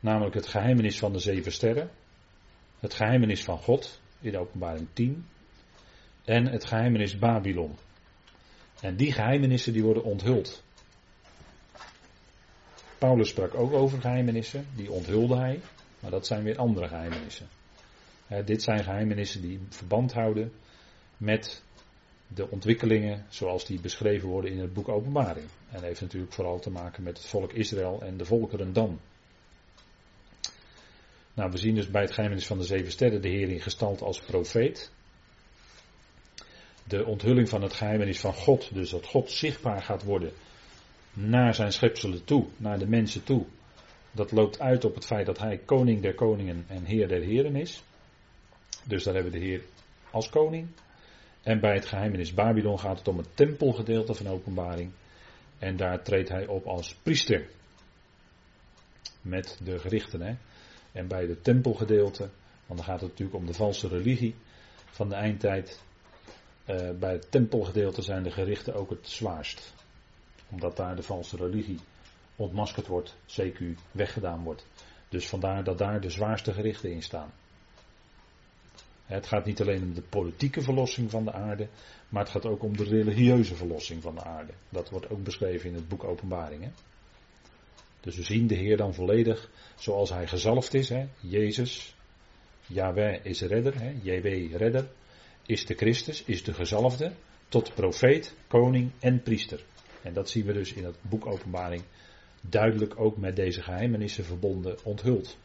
Namelijk 0.00 0.34
het 0.34 0.46
geheimenis 0.46 0.98
van 0.98 1.12
de 1.12 1.18
zeven 1.18 1.52
sterren. 1.52 1.90
Het 2.78 2.94
geheimenis 2.94 3.44
van 3.44 3.58
God, 3.58 4.00
in 4.20 4.32
de 4.32 4.38
openbaring 4.38 4.88
10. 4.92 5.26
En 6.24 6.46
het 6.46 6.64
geheimenis 6.64 7.18
Babylon. 7.18 7.76
En 8.80 8.96
die 8.96 9.12
geheimenissen 9.12 9.72
die 9.72 9.82
worden 9.82 10.04
onthuld. 10.04 10.62
Paulus 12.98 13.28
sprak 13.28 13.54
ook 13.54 13.72
over 13.72 14.00
geheimenissen, 14.00 14.66
die 14.74 14.90
onthulde 14.90 15.36
hij, 15.36 15.60
maar 16.00 16.10
dat 16.10 16.26
zijn 16.26 16.42
weer 16.42 16.58
andere 16.58 16.88
geheimenissen. 16.88 17.48
dit 18.44 18.62
zijn 18.62 18.84
geheimenissen 18.84 19.40
die 19.40 19.60
verband 19.68 20.12
houden 20.12 20.52
met 21.20 21.62
de 22.26 22.50
ontwikkelingen 22.50 23.26
zoals 23.28 23.64
die 23.64 23.80
beschreven 23.80 24.28
worden 24.28 24.50
in 24.50 24.58
het 24.58 24.72
boek 24.72 24.88
Openbaring. 24.88 25.46
En 25.70 25.82
heeft 25.82 26.00
natuurlijk 26.00 26.32
vooral 26.32 26.58
te 26.58 26.70
maken 26.70 27.02
met 27.02 27.16
het 27.16 27.26
volk 27.26 27.52
Israël 27.52 28.02
en 28.02 28.16
de 28.16 28.24
volkeren 28.24 28.72
dan. 28.72 29.00
Nou, 31.34 31.50
we 31.50 31.58
zien 31.58 31.74
dus 31.74 31.90
bij 31.90 32.02
het 32.02 32.12
geheimenis 32.12 32.46
van 32.46 32.58
de 32.58 32.64
zeven 32.64 32.92
sterren 32.92 33.22
de 33.22 33.28
Heer 33.28 33.48
in 33.48 33.60
gestalte 33.60 34.04
als 34.04 34.20
profeet. 34.20 34.90
De 36.84 37.04
onthulling 37.04 37.48
van 37.48 37.62
het 37.62 37.72
geheimenis 37.72 38.20
van 38.20 38.34
God, 38.34 38.74
dus 38.74 38.90
dat 38.90 39.06
God 39.06 39.30
zichtbaar 39.30 39.82
gaat 39.82 40.02
worden 40.02 40.32
naar 41.12 41.54
zijn 41.54 41.72
schepselen 41.72 42.24
toe, 42.24 42.46
naar 42.56 42.78
de 42.78 42.88
mensen 42.88 43.24
toe. 43.24 43.46
Dat 44.12 44.32
loopt 44.32 44.60
uit 44.60 44.84
op 44.84 44.94
het 44.94 45.06
feit 45.06 45.26
dat 45.26 45.38
hij 45.38 45.58
koning 45.58 46.02
der 46.02 46.14
koningen 46.14 46.64
en 46.68 46.84
heer 46.84 47.08
der 47.08 47.22
heren 47.22 47.56
is. 47.56 47.82
Dus 48.84 49.04
daar 49.04 49.14
hebben 49.14 49.32
we 49.32 49.38
de 49.38 49.44
Heer 49.44 49.62
als 50.10 50.28
koning. 50.28 50.68
En 51.42 51.60
bij 51.60 51.74
het 51.74 51.86
geheimenis 51.86 52.34
Babylon 52.34 52.78
gaat 52.78 52.98
het 52.98 53.08
om 53.08 53.18
het 53.18 53.36
tempelgedeelte 53.36 54.14
van 54.14 54.28
openbaring. 54.28 54.92
En 55.58 55.76
daar 55.76 56.02
treedt 56.02 56.28
hij 56.28 56.46
op 56.46 56.66
als 56.66 56.94
priester. 56.94 57.48
Met 59.22 59.60
de 59.64 59.78
gerichten. 59.78 60.20
Hè? 60.20 60.34
En 60.92 61.08
bij 61.08 61.26
de 61.26 61.40
tempelgedeelte, 61.40 62.28
want 62.66 62.78
dan 62.80 62.84
gaat 62.84 63.00
het 63.00 63.10
natuurlijk 63.10 63.38
om 63.38 63.46
de 63.46 63.52
valse 63.52 63.88
religie 63.88 64.34
van 64.84 65.08
de 65.08 65.14
eindtijd. 65.14 65.82
Uh, 66.66 66.90
bij 66.98 67.12
het 67.12 67.30
tempelgedeelte 67.30 68.02
zijn 68.02 68.22
de 68.22 68.30
gerichten 68.30 68.74
ook 68.74 68.90
het 68.90 69.08
zwaarst. 69.08 69.74
Omdat 70.50 70.76
daar 70.76 70.96
de 70.96 71.02
valse 71.02 71.36
religie 71.36 71.78
ontmaskerd 72.36 72.86
wordt, 72.86 73.16
CQ 73.26 73.64
weggedaan 73.90 74.42
wordt. 74.42 74.66
Dus 75.08 75.28
vandaar 75.28 75.64
dat 75.64 75.78
daar 75.78 76.00
de 76.00 76.10
zwaarste 76.10 76.52
gerichten 76.52 76.90
in 76.90 77.02
staan. 77.02 77.32
Het 79.10 79.26
gaat 79.26 79.44
niet 79.44 79.60
alleen 79.60 79.82
om 79.82 79.94
de 79.94 80.02
politieke 80.02 80.62
verlossing 80.62 81.10
van 81.10 81.24
de 81.24 81.32
aarde, 81.32 81.68
maar 82.08 82.22
het 82.22 82.32
gaat 82.32 82.46
ook 82.46 82.62
om 82.62 82.76
de 82.76 82.84
religieuze 82.84 83.54
verlossing 83.54 84.02
van 84.02 84.14
de 84.14 84.24
aarde. 84.24 84.52
Dat 84.68 84.90
wordt 84.90 85.10
ook 85.10 85.24
beschreven 85.24 85.68
in 85.68 85.74
het 85.74 85.88
boek 85.88 86.04
Openbaringen. 86.04 86.74
Dus 88.00 88.16
we 88.16 88.22
zien 88.22 88.46
de 88.46 88.54
Heer 88.54 88.76
dan 88.76 88.94
volledig 88.94 89.50
zoals 89.76 90.10
hij 90.10 90.26
gezalfd 90.26 90.74
is. 90.74 90.88
Hè? 90.88 91.06
Jezus, 91.20 91.94
Yahweh 92.66 93.24
is 93.24 93.40
redder, 93.40 93.80
hè? 93.80 93.94
JW 94.02 94.56
redder, 94.56 94.88
is 95.46 95.66
de 95.66 95.74
Christus, 95.74 96.24
is 96.24 96.44
de 96.44 96.54
gezalfde, 96.54 97.12
tot 97.48 97.74
profeet, 97.74 98.34
koning 98.48 98.90
en 98.98 99.22
priester. 99.22 99.64
En 100.02 100.12
dat 100.12 100.30
zien 100.30 100.44
we 100.44 100.52
dus 100.52 100.72
in 100.72 100.84
het 100.84 100.96
boek 101.00 101.26
Openbaring 101.26 101.82
duidelijk 102.40 103.00
ook 103.00 103.16
met 103.16 103.36
deze 103.36 103.62
geheimenissen 103.62 104.24
verbonden 104.24 104.78
onthuld. 104.84 105.38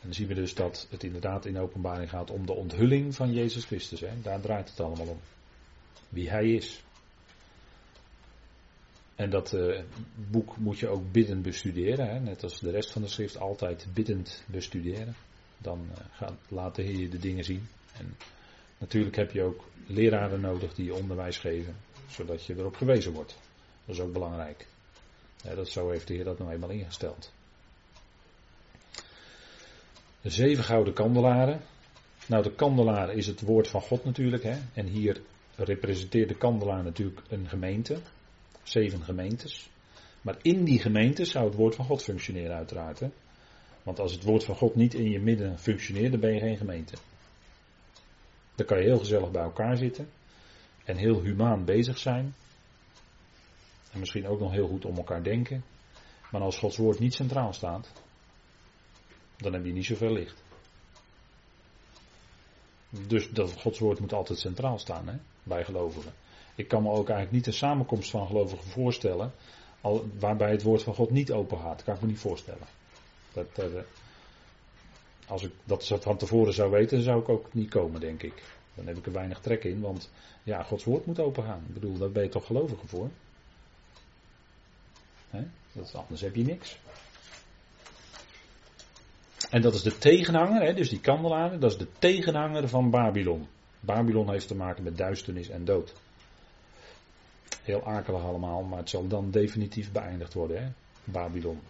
En 0.00 0.04
dan 0.04 0.14
zien 0.14 0.26
we 0.26 0.34
dus 0.34 0.54
dat 0.54 0.86
het 0.90 1.02
inderdaad 1.02 1.44
in 1.44 1.58
openbaring 1.58 2.10
gaat 2.10 2.30
om 2.30 2.46
de 2.46 2.52
onthulling 2.52 3.14
van 3.14 3.32
Jezus 3.32 3.64
Christus. 3.64 4.00
Hè? 4.00 4.20
Daar 4.22 4.40
draait 4.40 4.70
het 4.70 4.80
allemaal 4.80 5.06
om. 5.06 5.20
Wie 6.08 6.30
Hij 6.30 6.52
is. 6.52 6.82
En 9.14 9.30
dat 9.30 9.52
uh, 9.52 9.80
boek 10.30 10.56
moet 10.56 10.78
je 10.78 10.88
ook 10.88 11.12
biddend 11.12 11.42
bestuderen. 11.42 12.08
Hè? 12.08 12.20
Net 12.20 12.42
als 12.42 12.60
de 12.60 12.70
rest 12.70 12.90
van 12.90 13.02
de 13.02 13.08
schrift 13.08 13.38
altijd 13.38 13.86
biddend 13.94 14.44
bestuderen. 14.46 15.14
Dan 15.58 15.86
uh, 15.90 15.96
gaat, 16.10 16.34
laat 16.48 16.74
de 16.74 16.82
Heer 16.82 16.98
je 16.98 17.08
de 17.08 17.18
dingen 17.18 17.44
zien. 17.44 17.68
En 17.96 18.16
natuurlijk 18.78 19.16
heb 19.16 19.32
je 19.32 19.42
ook 19.42 19.64
leraren 19.86 20.40
nodig 20.40 20.74
die 20.74 20.84
je 20.84 20.94
onderwijs 20.94 21.38
geven. 21.38 21.76
Zodat 22.10 22.44
je 22.44 22.56
erop 22.56 22.76
gewezen 22.76 23.12
wordt. 23.12 23.38
Dat 23.84 23.94
is 23.94 24.02
ook 24.02 24.12
belangrijk. 24.12 24.66
Dat, 25.54 25.68
zo 25.68 25.90
heeft 25.90 26.06
de 26.06 26.14
Heer 26.14 26.24
dat 26.24 26.38
nou 26.38 26.52
eenmaal 26.52 26.70
ingesteld. 26.70 27.32
De 30.20 30.30
zeven 30.30 30.64
gouden 30.64 30.94
kandelaren. 30.94 31.60
Nou, 32.26 32.42
de 32.42 32.54
kandelaar 32.54 33.12
is 33.12 33.26
het 33.26 33.40
woord 33.40 33.68
van 33.68 33.80
God 33.80 34.04
natuurlijk. 34.04 34.42
Hè? 34.42 34.56
En 34.74 34.86
hier 34.86 35.20
representeert 35.56 36.28
de 36.28 36.36
kandelaar 36.36 36.82
natuurlijk 36.82 37.20
een 37.28 37.48
gemeente. 37.48 37.98
Zeven 38.62 39.02
gemeentes. 39.02 39.70
Maar 40.22 40.36
in 40.42 40.64
die 40.64 40.78
gemeentes 40.78 41.30
zou 41.30 41.44
het 41.44 41.54
woord 41.54 41.74
van 41.74 41.84
God 41.84 42.02
functioneren 42.02 42.56
uiteraard. 42.56 43.00
Hè? 43.00 43.08
Want 43.82 43.98
als 43.98 44.12
het 44.12 44.22
woord 44.22 44.44
van 44.44 44.54
God 44.54 44.74
niet 44.74 44.94
in 44.94 45.10
je 45.10 45.20
midden 45.20 45.58
functioneert, 45.58 46.10
dan 46.10 46.20
ben 46.20 46.34
je 46.34 46.40
geen 46.40 46.56
gemeente. 46.56 46.94
Dan 48.54 48.66
kan 48.66 48.78
je 48.78 48.84
heel 48.84 48.98
gezellig 48.98 49.30
bij 49.30 49.42
elkaar 49.42 49.76
zitten. 49.76 50.08
En 50.84 50.96
heel 50.96 51.20
humaan 51.22 51.64
bezig 51.64 51.98
zijn. 51.98 52.34
En 53.92 53.98
misschien 53.98 54.26
ook 54.26 54.40
nog 54.40 54.52
heel 54.52 54.68
goed 54.68 54.84
om 54.84 54.96
elkaar 54.96 55.22
denken. 55.22 55.64
Maar 56.30 56.40
als 56.40 56.58
Gods 56.58 56.76
woord 56.76 56.98
niet 56.98 57.14
centraal 57.14 57.52
staat, 57.52 57.92
dan 59.38 59.52
heb 59.52 59.64
je 59.64 59.72
niet 59.72 59.84
zoveel 59.84 60.12
licht. 60.12 60.42
Dus 62.90 63.30
dat 63.30 63.52
Gods 63.52 63.78
woord 63.78 64.00
moet 64.00 64.12
altijd 64.12 64.38
centraal 64.38 64.78
staan 64.78 65.08
hè, 65.08 65.16
bij 65.42 65.64
gelovigen. 65.64 66.12
Ik 66.54 66.68
kan 66.68 66.82
me 66.82 66.88
ook 66.88 67.08
eigenlijk 67.08 67.32
niet 67.32 67.46
een 67.46 67.52
samenkomst 67.52 68.10
van 68.10 68.26
gelovigen 68.26 68.64
voorstellen 68.64 69.32
waarbij 70.18 70.50
het 70.50 70.62
woord 70.62 70.82
van 70.82 70.94
God 70.94 71.10
niet 71.10 71.32
open 71.32 71.58
gaat. 71.58 71.84
Kan 71.84 71.94
ik 71.94 72.00
me 72.00 72.06
niet 72.06 72.18
voorstellen. 72.18 72.66
Dat, 73.32 73.46
uh, 73.58 73.80
als 75.26 75.42
ik 75.42 75.52
dat 75.64 75.86
van 75.86 76.16
tevoren 76.16 76.52
zou 76.52 76.70
weten, 76.70 77.02
zou 77.02 77.20
ik 77.20 77.28
ook 77.28 77.54
niet 77.54 77.70
komen, 77.70 78.00
denk 78.00 78.22
ik. 78.22 78.42
Dan 78.74 78.86
heb 78.86 78.96
ik 78.96 79.06
er 79.06 79.12
weinig 79.12 79.40
trek 79.40 79.64
in, 79.64 79.80
want 79.80 80.10
ja, 80.42 80.62
Gods 80.62 80.84
woord 80.84 81.06
moet 81.06 81.20
open 81.20 81.44
gaan. 81.44 81.64
Ik 81.68 81.74
bedoel, 81.74 81.98
daar 81.98 82.10
ben 82.10 82.22
je 82.22 82.28
toch 82.28 82.46
gelovige 82.46 82.86
voor? 82.86 83.10
Hè? 85.30 85.42
Anders 85.92 86.20
heb 86.20 86.34
je 86.34 86.44
niks. 86.44 86.78
En 89.50 89.62
dat 89.62 89.74
is 89.74 89.82
de 89.82 89.98
tegenhanger, 89.98 90.62
hè, 90.62 90.74
dus 90.74 90.88
die 90.88 91.00
kandelaar, 91.00 91.58
dat 91.58 91.70
is 91.70 91.78
de 91.78 91.88
tegenhanger 91.98 92.68
van 92.68 92.90
Babylon. 92.90 93.48
Babylon 93.80 94.30
heeft 94.30 94.48
te 94.48 94.54
maken 94.54 94.82
met 94.82 94.96
duisternis 94.96 95.48
en 95.48 95.64
dood. 95.64 95.92
Heel 97.62 97.84
akelig 97.84 98.22
allemaal, 98.22 98.62
maar 98.62 98.78
het 98.78 98.88
zal 98.88 99.06
dan 99.06 99.30
definitief 99.30 99.92
beëindigd 99.92 100.34
worden, 100.34 100.62
hè? 100.62 100.70
Babylon. 101.04 101.60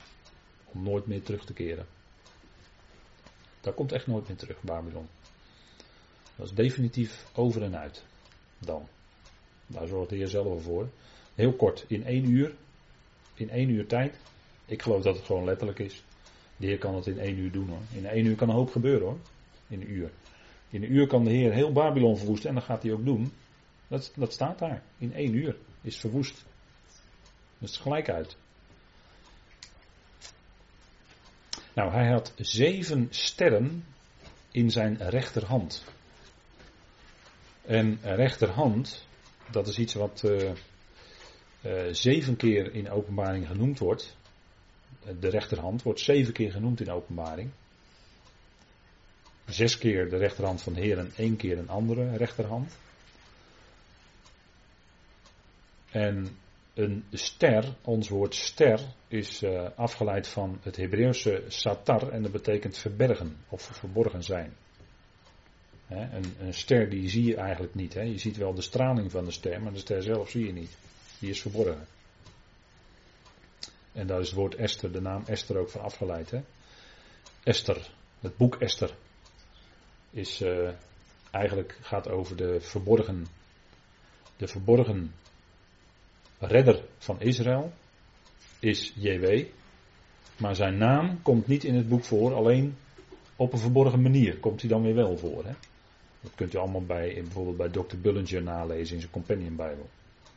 Om 0.65 0.83
nooit 0.83 1.07
meer 1.07 1.23
terug 1.23 1.45
te 1.45 1.53
keren. 1.53 1.87
Daar 3.61 3.73
komt 3.73 3.93
echt 3.93 4.07
nooit 4.07 4.29
meer 4.29 4.37
terug, 4.37 4.63
Babylon. 4.63 5.09
Dat 6.37 6.47
is 6.47 6.55
definitief 6.55 7.27
over 7.35 7.63
en 7.63 7.77
uit. 7.77 8.05
Dan. 8.59 8.89
Daar 9.67 9.87
zorgt 9.87 10.11
de 10.11 10.17
Heer 10.17 10.29
zelf 10.29 10.63
voor. 10.63 10.89
Heel 11.35 11.53
kort, 11.53 11.85
in 11.89 12.05
één 12.05 12.31
uur. 12.31 12.55
In 13.35 13.51
één 13.51 13.69
uur 13.69 13.87
tijd. 13.87 14.17
Ik 14.67 14.83
geloof 14.83 15.03
dat 15.03 15.17
het 15.17 15.27
gewoon 15.27 15.45
letterlijk 15.45 15.79
is. 15.79 16.03
De 16.59 16.67
Heer 16.67 16.79
kan 16.79 16.95
het 16.95 17.07
in 17.07 17.19
één 17.19 17.39
uur 17.39 17.53
doen 17.53 17.69
hoor. 17.69 17.83
In 17.93 18.07
één 18.07 18.27
uur 18.27 18.37
kan 18.37 18.49
een 18.49 18.55
hoop 18.55 18.71
gebeuren 18.71 19.07
hoor. 19.07 19.19
In 19.69 19.81
een 19.81 19.91
uur. 19.91 20.11
In 20.71 20.83
een 20.83 20.93
uur 20.93 21.07
kan 21.07 21.25
de 21.25 21.31
Heer 21.31 21.53
heel 21.53 21.73
Babylon 21.73 22.17
verwoesten 22.17 22.49
en 22.49 22.55
dat 22.55 22.65
gaat 22.65 22.83
hij 22.83 22.93
ook 22.93 23.05
doen. 23.05 23.33
Dat, 23.89 24.13
dat 24.17 24.33
staat 24.33 24.59
daar. 24.59 24.83
In 24.99 25.15
één 25.15 25.35
uur 25.35 25.57
is 25.83 25.97
verwoest. 25.97 26.45
Dat 27.59 27.69
is 27.69 27.77
gelijk 27.77 28.09
uit. 28.09 28.37
Nou, 31.75 31.93
hij 31.93 32.11
had 32.11 32.33
zeven 32.37 33.07
sterren 33.11 33.85
in 34.51 34.71
zijn 34.71 34.97
rechterhand. 34.97 35.85
En 37.65 37.99
rechterhand, 38.03 39.07
dat 39.51 39.69
is 39.69 39.79
iets 39.79 39.95
wat 39.95 40.23
uh, 40.25 40.51
uh, 41.67 41.93
zeven 41.93 42.37
keer 42.37 42.75
in 42.75 42.91
openbaring 42.91 43.47
genoemd 43.47 43.79
wordt 43.79 44.17
de 45.21 45.29
rechterhand 45.29 45.83
wordt 45.83 46.01
zeven 46.01 46.33
keer 46.33 46.53
genoemd 46.53 46.81
in 46.81 46.91
openbaring. 46.91 47.51
Zes 49.47 49.79
keer 49.79 50.09
de 50.11 50.17
rechterhand 50.17 50.63
van 50.63 50.73
de 50.73 50.81
Heer 50.81 50.99
en 50.99 51.13
één 51.17 51.37
keer 51.37 51.59
een 51.59 51.69
andere 51.69 52.17
rechterhand. 52.17 52.77
En 55.91 56.37
een 56.75 57.05
ster, 57.13 57.75
ons 57.83 58.09
woord 58.09 58.35
ster, 58.35 58.81
is 59.09 59.43
uh, 59.43 59.69
afgeleid 59.77 60.29
van 60.29 60.59
het 60.63 60.77
Hebreeuwse 60.77 61.45
satar 61.49 62.09
en 62.09 62.23
dat 62.23 62.33
betekent 62.33 62.79
verbergen 62.79 63.37
of 63.49 63.63
verborgen 63.63 64.23
zijn. 64.23 64.53
een, 65.89 66.35
een, 66.41 66.55
ster 66.55 66.91
die 66.91 67.09
zie 67.09 67.25
je 67.25 67.37
eigenlijk 67.37 67.75
niet. 67.75 67.93
Je 67.93 68.19
ziet 68.19 68.37
wel 68.37 68.55
de 68.55 68.63
straling 68.63 69.11
van 69.11 69.25
de 69.25 69.31
ster, 69.31 69.63
maar 69.63 69.73
de 69.73 69.79
ster 69.79 70.03
zelf 70.03 70.31
zie 70.31 70.47
je 70.47 70.53
niet. 70.53 70.77
Die 71.19 71.31
is 71.31 71.41
verborgen. 71.41 71.87
En 73.99 74.07
daar 74.07 74.21
is 74.21 74.27
het 74.27 74.37
woord 74.37 74.55
Esther, 74.55 74.93
de 74.93 75.01
naam 75.01 75.23
Esther 75.27 75.59
ook 75.59 75.71
van 75.71 75.81
afgeleid. 75.81 76.31
Hè? 76.31 76.41
Esther, 77.43 77.91
het 78.21 78.37
boek 78.37 78.57
Esther, 78.57 78.95
is 80.11 80.43
uh, 80.43 80.71
eigenlijk 81.31 81.79
gaat 81.81 82.09
over 82.09 82.37
de 82.37 82.61
verborgen, 82.61 83.27
de 84.37 84.47
verborgen 84.47 85.15
redder 86.39 86.85
van 86.99 87.21
Israël, 87.21 87.73
is 88.59 88.93
JW. 88.97 89.45
Maar 90.37 90.55
zijn 90.55 90.79
naam 90.79 91.23
komt 91.23 91.47
niet 91.47 91.65
in 91.65 91.75
het 91.75 91.89
boek 91.89 92.05
voor, 92.05 92.35
alleen 92.35 92.77
op 93.37 93.53
een 93.53 93.59
verborgen 93.59 94.03
manier 94.03 94.39
komt 94.39 94.61
hij 94.61 94.71
dan 94.71 94.83
weer 94.83 94.95
wel 94.95 95.17
voor. 95.17 95.45
Hè? 95.45 95.53
Dat 96.21 96.35
kunt 96.35 96.55
u 96.55 96.59
allemaal 96.59 96.85
bij, 96.85 97.15
bijvoorbeeld 97.15 97.57
bij 97.57 97.69
Dr. 97.69 97.97
Bullinger 97.97 98.43
nalezen 98.43 98.95
in 98.95 99.01
zijn 99.01 99.13
Companion 99.13 99.57
Bijbel. 99.57 99.89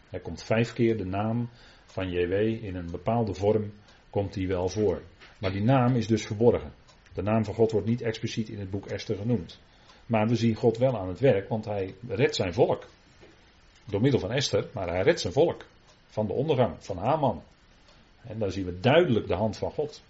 Hij 0.10 0.20
komt 0.20 0.44
vijf 0.44 0.74
keer 0.74 0.98
de 0.98 1.06
naam 1.06 1.50
van 1.92 2.10
JW 2.10 2.34
in 2.64 2.76
een 2.76 2.92
bepaalde 2.92 3.34
vorm 3.34 3.72
komt 4.10 4.34
die 4.34 4.48
wel 4.48 4.70
voor. 4.70 5.02
Maar 5.40 5.52
die 5.52 5.64
naam 5.64 5.96
is 5.96 6.08
dus 6.08 6.26
verborgen. 6.26 6.74
De 7.14 7.22
naam 7.22 7.46
van 7.46 7.54
God 7.54 7.72
wordt 7.72 7.88
niet 7.88 8.02
expliciet 8.02 8.50
in 8.50 8.60
het 8.60 8.70
boek 8.70 8.86
Esther 8.86 9.18
genoemd. 9.18 9.60
Maar 10.06 10.28
we 10.28 10.36
zien 10.36 10.56
God 10.56 10.78
wel 10.78 10.98
aan 11.00 11.08
het 11.08 11.20
werk, 11.20 11.50
want 11.50 11.66
hij 11.66 11.96
redt 12.08 12.36
zijn 12.36 12.54
volk. 12.54 12.88
Door 13.86 14.02
middel 14.02 14.20
van 14.20 14.32
Esther, 14.32 14.70
maar 14.74 14.88
hij 14.88 15.02
redt 15.02 15.20
zijn 15.20 15.34
volk. 15.34 15.66
Van 16.06 16.28
de 16.28 16.34
ondergang, 16.34 16.76
van 16.80 16.98
Haman. 16.98 17.44
En 18.24 18.40
daar 18.40 18.52
zien 18.52 18.66
we 18.66 18.80
duidelijk 18.80 19.28
de 19.28 19.36
hand 19.36 19.58
van 19.58 19.72
God. 19.72 20.04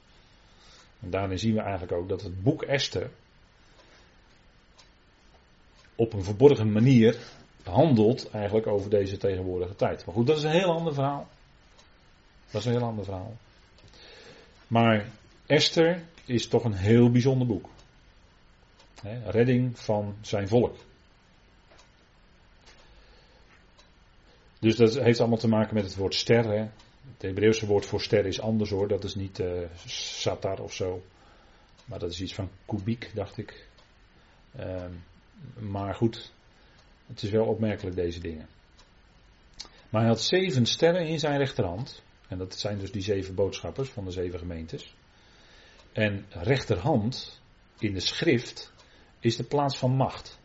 En 0.99 1.09
daarin 1.09 1.39
zien 1.39 1.53
we 1.53 1.61
eigenlijk 1.61 1.91
ook 1.91 2.09
dat 2.09 2.21
het 2.21 2.43
boek 2.43 2.63
Esther 2.63 3.11
op 5.95 6.13
een 6.13 6.23
verborgen 6.23 6.71
manier 6.71 7.17
handelt 7.63 8.29
eigenlijk 8.29 8.67
over 8.67 8.89
deze 8.89 9.17
tegenwoordige 9.17 9.75
tijd. 9.75 10.05
Maar 10.05 10.15
goed, 10.15 10.27
dat 10.27 10.37
is 10.37 10.43
een 10.43 10.51
heel 10.51 10.71
ander 10.71 10.93
verhaal. 10.93 11.27
Dat 12.51 12.61
is 12.61 12.67
een 12.67 12.73
heel 12.73 12.87
ander 12.87 13.05
verhaal. 13.05 13.37
Maar 14.67 15.05
Esther 15.45 16.03
is 16.25 16.47
toch 16.47 16.63
een 16.63 16.73
heel 16.73 17.11
bijzonder 17.11 17.47
boek. 17.47 17.69
redding 19.25 19.79
van 19.79 20.15
zijn 20.21 20.47
volk. 20.47 20.77
Dus 24.59 24.75
dat 24.75 24.93
heeft 24.93 25.19
allemaal 25.19 25.37
te 25.37 25.47
maken 25.47 25.73
met 25.73 25.83
het 25.83 25.95
woord 25.95 26.15
ster. 26.15 26.43
Hè. 26.43 26.59
Het 27.13 27.21
Hebreeuwse 27.21 27.65
woord 27.65 27.85
voor 27.85 28.01
ster 28.01 28.25
is 28.25 28.41
anders 28.41 28.69
hoor. 28.69 28.87
Dat 28.87 29.03
is 29.03 29.15
niet 29.15 29.39
uh, 29.39 29.61
satar 29.85 30.59
of 30.59 30.73
zo. 30.73 31.03
Maar 31.85 31.99
dat 31.99 32.11
is 32.11 32.21
iets 32.21 32.33
van 32.33 32.49
kubiek, 32.65 33.11
dacht 33.13 33.37
ik. 33.37 33.67
Uh, 34.59 34.85
maar 35.59 35.95
goed, 35.95 36.31
het 37.07 37.23
is 37.23 37.29
wel 37.29 37.45
opmerkelijk 37.45 37.95
deze 37.95 38.19
dingen. 38.19 38.47
Maar 39.89 40.01
hij 40.01 40.09
had 40.09 40.21
zeven 40.21 40.65
sterren 40.65 41.07
in 41.07 41.19
zijn 41.19 41.37
rechterhand. 41.37 42.03
En 42.31 42.37
dat 42.37 42.59
zijn 42.59 42.79
dus 42.79 42.91
die 42.91 43.01
zeven 43.01 43.35
boodschappers 43.35 43.89
van 43.89 44.05
de 44.05 44.11
zeven 44.11 44.39
gemeentes. 44.39 44.95
En 45.91 46.25
rechterhand 46.29 47.41
in 47.79 47.93
de 47.93 47.99
schrift 47.99 48.73
is 49.19 49.35
de 49.35 49.43
plaats 49.43 49.77
van 49.77 49.91
macht. 49.91 50.39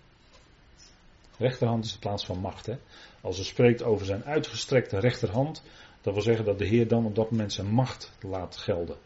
Rechterhand 1.39 1.85
is 1.85 1.93
de 1.93 1.99
plaats 1.99 2.25
van 2.25 2.39
macht. 2.39 2.67
Hè? 2.67 2.77
Als 3.21 3.39
er 3.39 3.45
spreekt 3.45 3.83
over 3.83 4.07
zijn 4.07 4.25
uitgestrekte 4.25 4.99
rechterhand, 4.99 5.63
dat 6.01 6.15
wil 6.15 6.23
zeggen 6.23 6.45
dat 6.45 6.59
de 6.59 6.67
Heer 6.67 6.89
dan 6.89 7.07
op 7.07 7.15
dat 7.15 7.31
moment 7.31 7.53
zijn 7.53 7.67
macht 7.67 8.13
laat 8.21 8.57
gelden. 8.57 8.97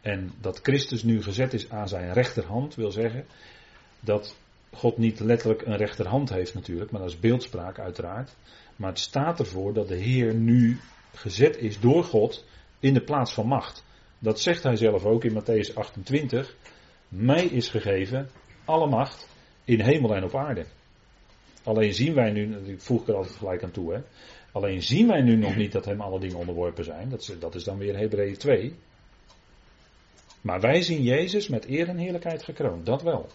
En 0.00 0.32
dat 0.40 0.60
Christus 0.62 1.02
nu 1.02 1.22
gezet 1.22 1.52
is 1.52 1.70
aan 1.70 1.88
zijn 1.88 2.12
rechterhand, 2.12 2.74
wil 2.74 2.90
zeggen 2.90 3.26
dat 4.00 4.36
God 4.72 4.98
niet 4.98 5.20
letterlijk 5.20 5.62
een 5.62 5.76
rechterhand 5.76 6.28
heeft 6.28 6.54
natuurlijk, 6.54 6.90
maar 6.90 7.00
dat 7.00 7.10
is 7.10 7.20
beeldspraak 7.20 7.78
uiteraard. 7.78 8.34
Maar 8.76 8.90
het 8.90 8.98
staat 8.98 9.38
ervoor 9.38 9.72
dat 9.72 9.88
de 9.88 9.96
Heer 9.96 10.34
nu 10.34 10.80
gezet 11.14 11.56
is 11.56 11.80
door 11.80 12.04
God 12.04 12.44
in 12.80 12.94
de 12.94 13.02
plaats 13.02 13.32
van 13.32 13.46
macht. 13.46 13.84
Dat 14.18 14.40
zegt 14.40 14.62
hij 14.62 14.76
zelf 14.76 15.04
ook 15.04 15.24
in 15.24 15.42
Matthäus 15.42 15.74
28. 15.74 16.56
Mij 17.08 17.44
is 17.44 17.68
gegeven 17.68 18.30
alle 18.64 18.88
macht 18.88 19.28
in 19.64 19.80
hemel 19.80 20.14
en 20.14 20.24
op 20.24 20.34
aarde. 20.34 20.64
Alleen 21.64 21.94
zien 21.94 22.14
wij 22.14 22.30
nu, 22.30 22.56
ik 22.56 22.80
voeg 22.80 23.08
er 23.08 23.14
altijd 23.14 23.36
gelijk 23.36 23.62
aan 23.62 23.70
toe, 23.70 23.94
hè. 23.94 24.00
Alleen 24.52 24.82
zien 24.82 25.06
wij 25.06 25.20
nu 25.20 25.36
nog 25.36 25.56
niet 25.56 25.72
dat 25.72 25.84
hem 25.84 26.00
alle 26.00 26.20
dingen 26.20 26.36
onderworpen 26.36 26.84
zijn. 26.84 27.08
Dat 27.08 27.20
is, 27.20 27.38
dat 27.38 27.54
is 27.54 27.64
dan 27.64 27.78
weer 27.78 27.96
Hebreeën 27.96 28.36
2. 28.36 28.74
Maar 30.40 30.60
wij 30.60 30.82
zien 30.82 31.02
Jezus 31.02 31.48
met 31.48 31.68
eer 31.68 31.88
en 31.88 31.96
heerlijkheid 31.96 32.42
gekroond. 32.42 32.86
Dat 32.86 33.02
wel. 33.02 33.26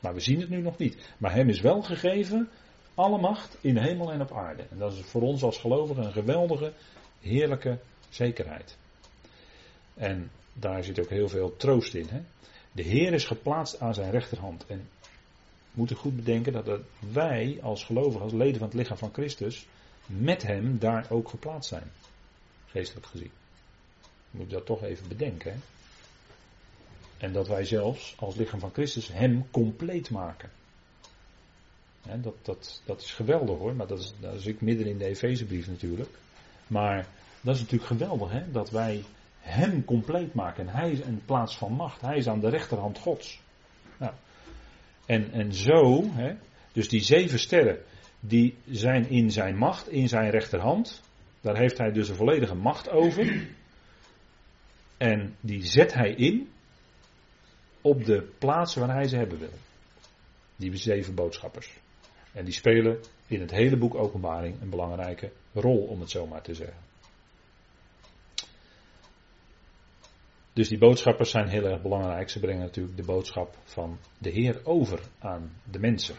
Maar 0.00 0.14
we 0.14 0.20
zien 0.20 0.40
het 0.40 0.48
nu 0.48 0.60
nog 0.60 0.78
niet. 0.78 0.96
Maar 1.18 1.34
hem 1.34 1.48
is 1.48 1.60
wel 1.60 1.82
gegeven 1.82 2.48
alle 2.96 3.18
macht 3.18 3.56
in 3.60 3.76
hemel 3.76 4.12
en 4.12 4.20
op 4.20 4.32
aarde. 4.32 4.62
En 4.70 4.78
dat 4.78 4.92
is 4.92 5.00
voor 5.00 5.22
ons 5.22 5.42
als 5.42 5.58
gelovigen 5.58 6.04
een 6.04 6.12
geweldige, 6.12 6.72
heerlijke 7.20 7.78
zekerheid. 8.08 8.76
En 9.94 10.30
daar 10.52 10.84
zit 10.84 11.00
ook 11.00 11.08
heel 11.08 11.28
veel 11.28 11.56
troost 11.56 11.94
in. 11.94 12.06
Hè? 12.08 12.20
De 12.72 12.82
Heer 12.82 13.12
is 13.12 13.24
geplaatst 13.24 13.80
aan 13.80 13.94
zijn 13.94 14.10
rechterhand. 14.10 14.66
En 14.66 14.88
we 15.70 15.72
moeten 15.72 15.96
goed 15.96 16.16
bedenken 16.16 16.52
dat 16.52 16.80
wij 17.12 17.58
als 17.62 17.84
gelovigen, 17.84 18.20
als 18.20 18.32
leden 18.32 18.58
van 18.58 18.66
het 18.68 18.76
lichaam 18.76 18.96
van 18.96 19.12
Christus, 19.12 19.66
met 20.06 20.42
hem 20.42 20.78
daar 20.78 21.06
ook 21.10 21.28
geplaatst 21.28 21.68
zijn. 21.68 21.90
Geestelijk 22.66 23.06
gezien. 23.06 23.30
Je 24.30 24.38
moet 24.38 24.50
dat 24.50 24.66
toch 24.66 24.82
even 24.82 25.08
bedenken. 25.08 25.52
Hè? 25.52 25.58
En 27.18 27.32
dat 27.32 27.48
wij 27.48 27.64
zelfs 27.64 28.14
als 28.18 28.34
lichaam 28.34 28.60
van 28.60 28.72
Christus 28.72 29.08
hem 29.08 29.50
compleet 29.50 30.10
maken. 30.10 30.50
Dat, 32.42 32.80
dat, 32.84 33.00
is 33.00 33.12
geweldig 33.12 33.58
hoor, 33.58 33.74
maar 33.74 33.86
dat 33.86 33.98
is, 33.98 34.14
dat 34.20 34.46
ik 34.46 34.60
midden 34.60 34.86
in 34.86 34.98
de 34.98 35.04
Efezebrief 35.04 35.68
natuurlijk. 35.68 36.10
Maar 36.66 37.06
dat 37.40 37.54
is 37.54 37.60
natuurlijk 37.60 37.88
geweldig 37.90 38.30
hè, 38.30 38.50
dat 38.50 38.70
wij 38.70 39.04
hem 39.40 39.84
compleet 39.84 40.34
maken. 40.34 40.68
En 40.68 40.74
hij 40.74 40.90
is 40.90 41.00
in 41.00 41.22
plaats 41.24 41.56
van 41.56 41.72
macht, 41.72 42.00
hij 42.00 42.16
is 42.16 42.28
aan 42.28 42.40
de 42.40 42.48
rechterhand 42.48 42.98
Gods. 42.98 43.40
Nou, 43.98 44.12
en, 45.06 45.32
en 45.32 45.54
zo, 45.54 46.04
hè, 46.12 46.34
dus 46.72 46.88
die 46.88 47.00
zeven 47.00 47.38
sterren, 47.38 47.78
die 48.20 48.56
zijn 48.70 49.08
in 49.08 49.30
zijn 49.30 49.56
macht, 49.56 49.88
in 49.88 50.08
zijn 50.08 50.30
rechterhand. 50.30 51.02
Daar 51.40 51.56
heeft 51.56 51.78
hij 51.78 51.92
dus 51.92 52.08
een 52.08 52.16
volledige 52.16 52.54
macht 52.54 52.90
over. 52.90 53.46
En 54.96 55.36
die 55.40 55.64
zet 55.64 55.94
hij 55.94 56.10
in 56.10 56.48
op 57.80 58.04
de 58.04 58.28
plaatsen 58.38 58.86
waar 58.86 58.96
hij 58.96 59.08
ze 59.08 59.16
hebben 59.16 59.38
wil. 59.38 59.52
Die 60.56 60.76
zeven 60.76 61.14
boodschappers. 61.14 61.72
En 62.36 62.44
die 62.44 62.54
spelen 62.54 63.00
in 63.26 63.40
het 63.40 63.50
hele 63.50 63.76
boek 63.76 63.94
Openbaring 63.94 64.60
een 64.60 64.70
belangrijke 64.70 65.30
rol, 65.52 65.78
om 65.78 66.00
het 66.00 66.10
zo 66.10 66.26
maar 66.26 66.42
te 66.42 66.54
zeggen. 66.54 66.84
Dus 70.52 70.68
die 70.68 70.78
boodschappers 70.78 71.30
zijn 71.30 71.48
heel 71.48 71.64
erg 71.64 71.82
belangrijk. 71.82 72.30
Ze 72.30 72.40
brengen 72.40 72.62
natuurlijk 72.62 72.96
de 72.96 73.04
boodschap 73.04 73.56
van 73.64 73.98
de 74.18 74.30
Heer 74.30 74.60
over 74.64 75.00
aan 75.18 75.52
de 75.70 75.78
mensen. 75.78 76.14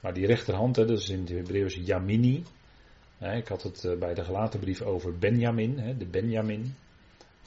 Maar 0.00 0.14
die 0.14 0.26
rechterhand, 0.26 0.74
dat 0.74 0.90
is 0.90 1.08
in 1.08 1.20
het 1.20 1.28
Hebreeuws 1.28 1.74
Yamini. 1.74 2.44
Ik 3.18 3.48
had 3.48 3.62
het 3.62 3.84
eh, 3.84 3.98
bij 3.98 4.14
de 4.14 4.24
gelaten 4.24 4.60
brief 4.60 4.82
over 4.82 5.18
Benjamin, 5.18 5.98
de 5.98 6.06
Benjamin. 6.06 6.74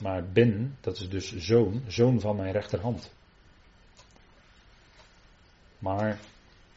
Maar 0.02 0.26
Ben, 0.26 0.78
dat 0.82 1.00
is 1.00 1.10
dus 1.10 1.38
zoon, 1.38 1.84
zoon 1.88 2.20
van 2.20 2.36
mijn 2.36 2.52
rechterhand. 2.52 3.14
Maar 5.80 6.20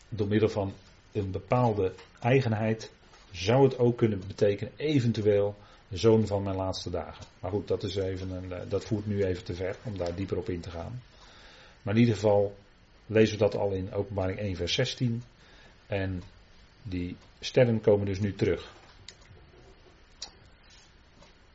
door 0.09 0.29
middel 0.29 0.49
van 0.49 0.73
een 1.13 1.31
bepaalde 1.31 1.93
eigenheid 2.21 2.91
zou 3.33 3.65
het 3.65 3.79
ook 3.79 3.97
kunnen 3.97 4.23
betekenen 4.27 4.73
eventueel 4.77 5.57
zoon 5.93 6.27
van 6.27 6.43
mijn 6.43 6.57
laatste 6.57 6.91
dagen. 6.91 7.25
Maar 7.41 7.51
goed, 7.51 7.69
dat, 7.69 7.83
is 7.83 7.97
even 7.97 8.53
eh, 8.53 8.59
dat 8.69 8.85
voert 8.85 9.07
nu 9.07 9.25
even 9.25 9.45
te 9.45 9.55
ver 9.55 9.77
om 9.83 9.99
daar 9.99 10.15
dieper 10.15 10.39
op 10.39 10.49
in 10.49 10.61
te 10.61 10.71
gaan. 10.71 11.03
Maar 11.83 11.95
in 11.95 12.01
ieder 12.01 12.15
geval 12.15 12.57
lezen 13.07 13.39
we 13.39 13.45
dat 13.45 13.57
al 13.57 13.71
in 13.71 13.93
openbaring 13.93 14.39
1 14.39 14.57
vers 14.57 14.75
16. 14.75 15.23
En 15.87 16.23
die 16.83 17.17
sterren 17.41 17.81
komen 17.81 18.07
dus 18.07 18.21
nu 18.21 18.35
terug. 18.35 18.73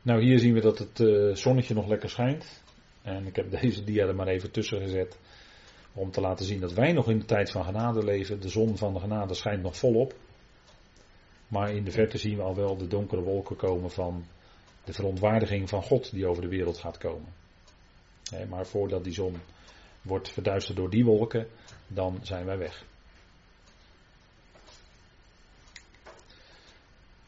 Nou, 0.02 0.22
hier 0.22 0.38
zien 0.38 0.54
we 0.54 0.60
dat 0.60 0.78
het 0.78 1.00
uh, 1.00 1.34
zonnetje 1.34 1.74
nog 1.74 1.88
lekker 1.88 2.10
schijnt. 2.10 2.62
En 3.02 3.26
ik 3.26 3.36
heb 3.36 3.50
deze 3.60 3.84
dia 3.84 4.06
er 4.06 4.14
maar 4.14 4.28
even 4.28 4.50
tussen 4.50 4.80
gezet. 4.80 5.18
Om 5.94 6.10
te 6.10 6.20
laten 6.20 6.46
zien 6.46 6.60
dat 6.60 6.72
wij 6.72 6.92
nog 6.92 7.08
in 7.08 7.18
de 7.18 7.24
tijd 7.24 7.50
van 7.50 7.64
genade 7.64 8.04
leven. 8.04 8.40
De 8.40 8.48
zon 8.48 8.76
van 8.76 8.94
de 8.94 9.00
genade 9.00 9.34
schijnt 9.34 9.62
nog 9.62 9.76
volop. 9.76 10.14
Maar 11.48 11.70
in 11.74 11.84
de 11.84 11.90
verte 11.90 12.18
zien 12.18 12.36
we 12.36 12.42
al 12.42 12.54
wel 12.54 12.76
de 12.76 12.86
donkere 12.86 13.22
wolken 13.22 13.56
komen 13.56 13.90
van 13.90 14.24
de 14.84 14.92
verontwaardiging 14.92 15.68
van 15.68 15.82
God 15.82 16.12
die 16.12 16.26
over 16.26 16.42
de 16.42 16.48
wereld 16.48 16.78
gaat 16.78 16.98
komen. 16.98 17.32
maar 18.48 18.66
voordat 18.66 19.04
die 19.04 19.12
zon 19.12 19.36
wordt 20.02 20.30
verduisterd 20.32 20.76
door 20.76 20.90
die 20.90 21.04
wolken, 21.04 21.48
dan 21.86 22.18
zijn 22.22 22.44
wij 22.44 22.58
weg. 22.58 22.84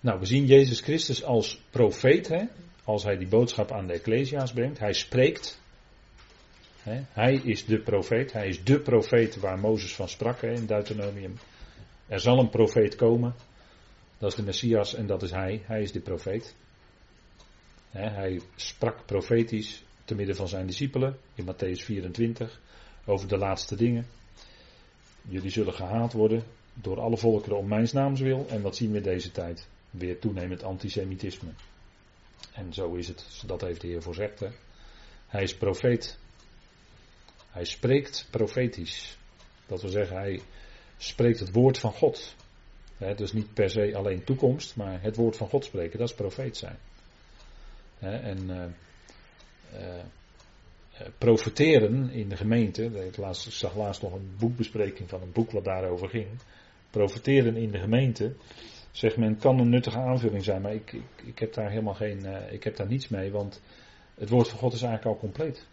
Nou, 0.00 0.18
we 0.18 0.26
zien 0.26 0.46
Jezus 0.46 0.80
Christus 0.80 1.24
als 1.24 1.60
profeet, 1.70 2.28
hè, 2.28 2.44
als 2.84 3.02
hij 3.02 3.16
die 3.16 3.28
boodschap 3.28 3.72
aan 3.72 3.86
de 3.86 3.92
Ecclesia's 3.92 4.52
brengt. 4.52 4.78
Hij 4.78 4.92
spreekt. 4.92 5.61
Hij 7.12 7.34
is 7.34 7.64
de 7.64 7.78
profeet. 7.78 8.32
Hij 8.32 8.48
is 8.48 8.64
de 8.64 8.80
profeet 8.80 9.36
waar 9.36 9.58
Mozes 9.58 9.94
van 9.94 10.08
sprak 10.08 10.42
in 10.42 10.66
Deuteronomium. 10.66 11.34
Er 12.06 12.20
zal 12.20 12.38
een 12.38 12.50
profeet 12.50 12.94
komen. 12.94 13.34
Dat 14.18 14.30
is 14.30 14.36
de 14.36 14.42
Messias 14.42 14.94
en 14.94 15.06
dat 15.06 15.22
is 15.22 15.30
hij. 15.30 15.62
Hij 15.64 15.82
is 15.82 15.92
de 15.92 16.00
profeet. 16.00 16.54
Hij 17.90 18.40
sprak 18.56 19.06
profetisch 19.06 19.84
te 20.04 20.14
midden 20.14 20.36
van 20.36 20.48
zijn 20.48 20.66
discipelen 20.66 21.18
in 21.34 21.44
Matthäus 21.44 21.84
24 21.84 22.60
over 23.04 23.28
de 23.28 23.38
laatste 23.38 23.76
dingen. 23.76 24.06
Jullie 25.22 25.50
zullen 25.50 25.74
gehaat 25.74 26.12
worden 26.12 26.42
door 26.74 27.00
alle 27.00 27.16
volkeren 27.16 27.58
om 27.58 27.68
mijn 27.68 27.88
naams 27.92 28.20
wil. 28.20 28.46
En 28.48 28.62
wat 28.62 28.76
zien 28.76 28.92
we 28.92 29.00
deze 29.00 29.30
tijd? 29.30 29.68
weer 29.92 30.18
toenemend 30.18 30.62
antisemitisme. 30.62 31.50
En 32.52 32.72
zo 32.72 32.94
is 32.94 33.08
het, 33.08 33.42
dat 33.46 33.60
heeft 33.60 33.80
de 33.80 33.86
Heer 33.86 34.02
voorzegd. 34.02 34.42
Hij 35.26 35.42
is 35.42 35.56
profeet. 35.56 36.18
Hij 37.52 37.64
spreekt 37.64 38.28
profetisch. 38.30 39.18
Dat 39.66 39.80
wil 39.80 39.90
zeggen, 39.90 40.16
hij 40.16 40.40
spreekt 40.96 41.38
het 41.38 41.52
woord 41.52 41.78
van 41.78 41.92
God. 41.92 42.34
He, 42.96 43.14
dus 43.14 43.32
niet 43.32 43.54
per 43.54 43.70
se 43.70 43.96
alleen 43.96 44.24
toekomst, 44.24 44.76
maar 44.76 45.02
het 45.02 45.16
woord 45.16 45.36
van 45.36 45.48
God 45.48 45.64
spreken, 45.64 45.98
dat 45.98 46.08
is 46.08 46.14
profeet 46.14 46.56
zijn. 46.56 46.78
en 47.98 48.50
uh, 48.50 49.98
profeteren 51.18 52.10
in 52.10 52.28
de 52.28 52.36
gemeente, 52.36 52.84
ik, 52.84 53.16
laatst, 53.16 53.52
zag 53.52 53.76
laatst 53.76 54.02
nog 54.02 54.12
een 54.12 54.34
boekbespreking 54.38 55.08
van 55.08 55.22
een 55.22 55.32
boek 55.32 55.50
wat 55.50 55.64
daarover 55.64 56.08
ging. 56.08 56.28
Profeteren 56.90 57.56
in 57.56 57.70
de 57.70 57.78
gemeente, 57.78 58.34
Zeg 58.92 59.16
men 59.16 59.38
kan 59.38 59.58
een 59.58 59.68
nuttige 59.68 59.98
aanvulling 59.98 60.44
zijn, 60.44 60.62
maar 60.62 60.74
ik, 60.74 60.92
ik, 60.92 61.02
ik 61.24 61.38
heb 61.38 61.54
daar 61.54 61.70
helemaal 61.70 61.94
geen, 61.94 62.26
ik 62.50 62.64
heb 62.64 62.76
daar 62.76 62.86
niets 62.86 63.08
mee, 63.08 63.30
want 63.30 63.60
het 64.14 64.28
woord 64.28 64.48
van 64.48 64.58
God 64.58 64.72
is 64.72 64.82
eigenlijk 64.82 65.14
al 65.14 65.20
compleet. 65.20 65.66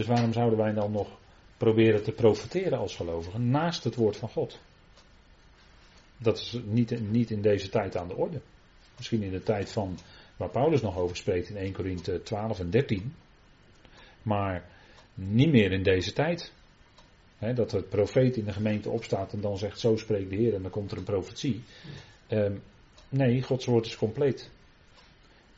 Dus 0.00 0.08
waarom 0.08 0.32
zouden 0.32 0.58
wij 0.58 0.72
dan 0.72 0.90
nog 0.90 1.18
proberen 1.56 2.02
te 2.02 2.12
profiteren 2.12 2.78
als 2.78 2.96
gelovigen 2.96 3.50
naast 3.50 3.84
het 3.84 3.94
woord 3.94 4.16
van 4.16 4.28
God? 4.28 4.58
Dat 6.16 6.38
is 6.38 6.58
niet, 6.64 7.10
niet 7.10 7.30
in 7.30 7.42
deze 7.42 7.68
tijd 7.68 7.96
aan 7.96 8.08
de 8.08 8.16
orde. 8.16 8.40
Misschien 8.96 9.22
in 9.22 9.30
de 9.30 9.42
tijd 9.42 9.72
van 9.72 9.98
waar 10.36 10.50
Paulus 10.50 10.80
nog 10.80 10.98
over 10.98 11.16
spreekt 11.16 11.48
in 11.48 11.56
1 11.56 11.72
Korinthe 11.72 12.22
12 12.22 12.60
en 12.60 12.70
13. 12.70 13.14
Maar 14.22 14.70
niet 15.14 15.50
meer 15.50 15.72
in 15.72 15.82
deze 15.82 16.12
tijd. 16.12 16.52
dat 17.54 17.70
het 17.70 17.88
profeet 17.88 18.36
in 18.36 18.44
de 18.44 18.52
gemeente 18.52 18.90
opstaat 18.90 19.32
en 19.32 19.40
dan 19.40 19.58
zegt 19.58 19.80
zo 19.80 19.96
spreekt 19.96 20.30
de 20.30 20.36
Heer 20.36 20.54
en 20.54 20.62
dan 20.62 20.70
komt 20.70 20.90
er 20.90 20.98
een 20.98 21.04
profetie. 21.04 21.62
Ehm, 22.26 22.56
nee, 23.08 23.42
Gods 23.42 23.66
woord 23.66 23.86
is 23.86 23.96
compleet. 23.96 24.50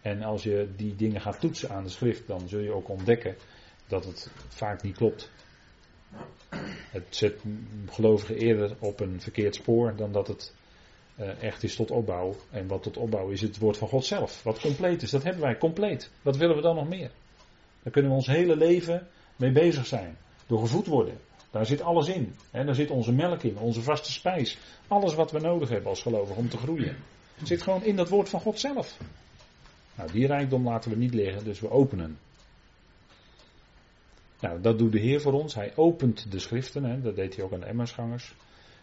En 0.01 0.22
als 0.22 0.43
je 0.43 0.68
die 0.76 0.97
dingen 0.97 1.20
gaat 1.20 1.40
toetsen 1.40 1.70
aan 1.70 1.84
de 1.84 1.90
schrift, 1.90 2.26
dan 2.26 2.49
zul 2.49 2.61
je 2.61 2.72
ook 2.72 2.88
ontdekken 2.88 3.36
dat 3.93 4.05
het 4.05 4.30
vaak 4.49 4.82
niet 4.82 4.97
klopt. 4.97 5.30
Het 6.90 7.07
zet 7.11 7.43
gelovigen 7.88 8.36
eerder 8.36 8.76
op 8.78 9.01
een 9.01 9.20
verkeerd 9.20 9.55
spoor 9.55 9.97
dan 9.97 10.12
dat 10.12 10.28
het 10.28 10.55
uh, 11.16 11.43
echt 11.43 11.62
is 11.62 11.76
tot 11.76 11.90
opbouw. 11.90 12.36
En 12.51 12.66
wat 12.66 12.82
tot 12.82 12.97
opbouw 12.97 13.28
is 13.28 13.40
het 13.40 13.59
woord 13.59 13.76
van 13.76 13.88
God 13.88 14.05
zelf. 14.05 14.43
Wat 14.43 14.61
compleet 14.61 15.03
is, 15.03 15.11
dat 15.11 15.22
hebben 15.22 15.43
wij 15.43 15.59
compleet. 15.59 16.11
Wat 16.22 16.36
willen 16.36 16.57
we 16.57 16.62
dan 16.62 16.76
nog 16.76 16.88
meer? 16.88 17.11
Daar 17.82 17.93
kunnen 17.93 18.11
we 18.11 18.16
ons 18.16 18.26
hele 18.26 18.57
leven 18.57 19.09
mee 19.36 19.53
bezig 19.53 19.86
zijn. 19.86 20.16
door 20.47 20.61
gevoed 20.61 20.86
worden. 20.86 21.18
Daar 21.51 21.66
zit 21.66 21.82
alles 21.82 22.09
in. 22.09 22.34
Hè? 22.51 22.64
Daar 22.64 22.74
zit 22.74 22.90
onze 22.90 23.12
melk 23.12 23.43
in, 23.43 23.59
onze 23.59 23.82
vaste 23.82 24.12
spijs. 24.12 24.59
Alles 24.88 25.14
wat 25.14 25.30
we 25.30 25.40
nodig 25.40 25.68
hebben 25.68 25.90
als 25.90 26.03
gelovigen 26.03 26.36
om 26.36 26.49
te 26.49 26.57
groeien. 26.57 26.97
Zit 27.43 27.62
gewoon 27.62 27.84
in 27.84 27.97
dat 27.97 28.09
woord 28.09 28.28
van 28.28 28.40
God 28.40 28.61
zelf. 28.61 28.97
Nou, 29.95 30.12
die 30.12 30.26
rijkdom 30.26 30.64
laten 30.64 30.90
we 30.90 30.97
niet 30.97 31.14
liggen, 31.14 31.45
dus 31.45 31.61
we 31.61 31.70
openen. 31.70 32.18
Nou, 34.43 34.61
dat 34.61 34.78
doet 34.78 34.93
de 34.93 34.99
Heer 34.99 35.20
voor 35.20 35.32
ons. 35.32 35.55
Hij 35.55 35.72
opent 35.76 36.30
de 36.30 36.38
schriften, 36.38 36.84
hè? 36.84 37.01
dat 37.01 37.16
deed 37.16 37.36
hij 37.36 37.45
ook 37.45 37.53
aan 37.53 37.61
de 37.61 37.66
Emmersgangers. 37.66 38.34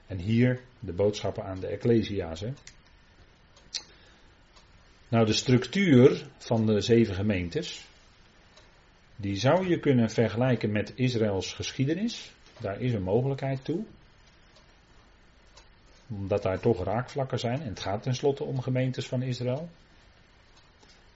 En 0.07 0.17
hier 0.17 0.61
de 0.79 0.93
boodschappen 0.93 1.43
aan 1.43 1.59
de 1.59 1.67
Ecclesia's. 1.67 2.43
Nou, 5.07 5.25
de 5.25 5.33
structuur 5.33 6.27
van 6.37 6.65
de 6.65 6.81
zeven 6.81 7.15
gemeentes, 7.15 7.87
die 9.15 9.35
zou 9.35 9.67
je 9.67 9.79
kunnen 9.79 10.09
vergelijken 10.09 10.71
met 10.71 10.91
Israëls 10.95 11.53
geschiedenis. 11.53 12.31
Daar 12.59 12.81
is 12.81 12.93
een 12.93 13.03
mogelijkheid 13.03 13.65
toe. 13.65 13.83
Omdat 16.07 16.43
daar 16.43 16.59
toch 16.59 16.83
raakvlakken 16.83 17.39
zijn. 17.39 17.61
En 17.61 17.69
het 17.69 17.79
gaat 17.79 18.03
tenslotte 18.03 18.43
om 18.43 18.61
gemeentes 18.61 19.07
van 19.07 19.21
Israël. 19.21 19.69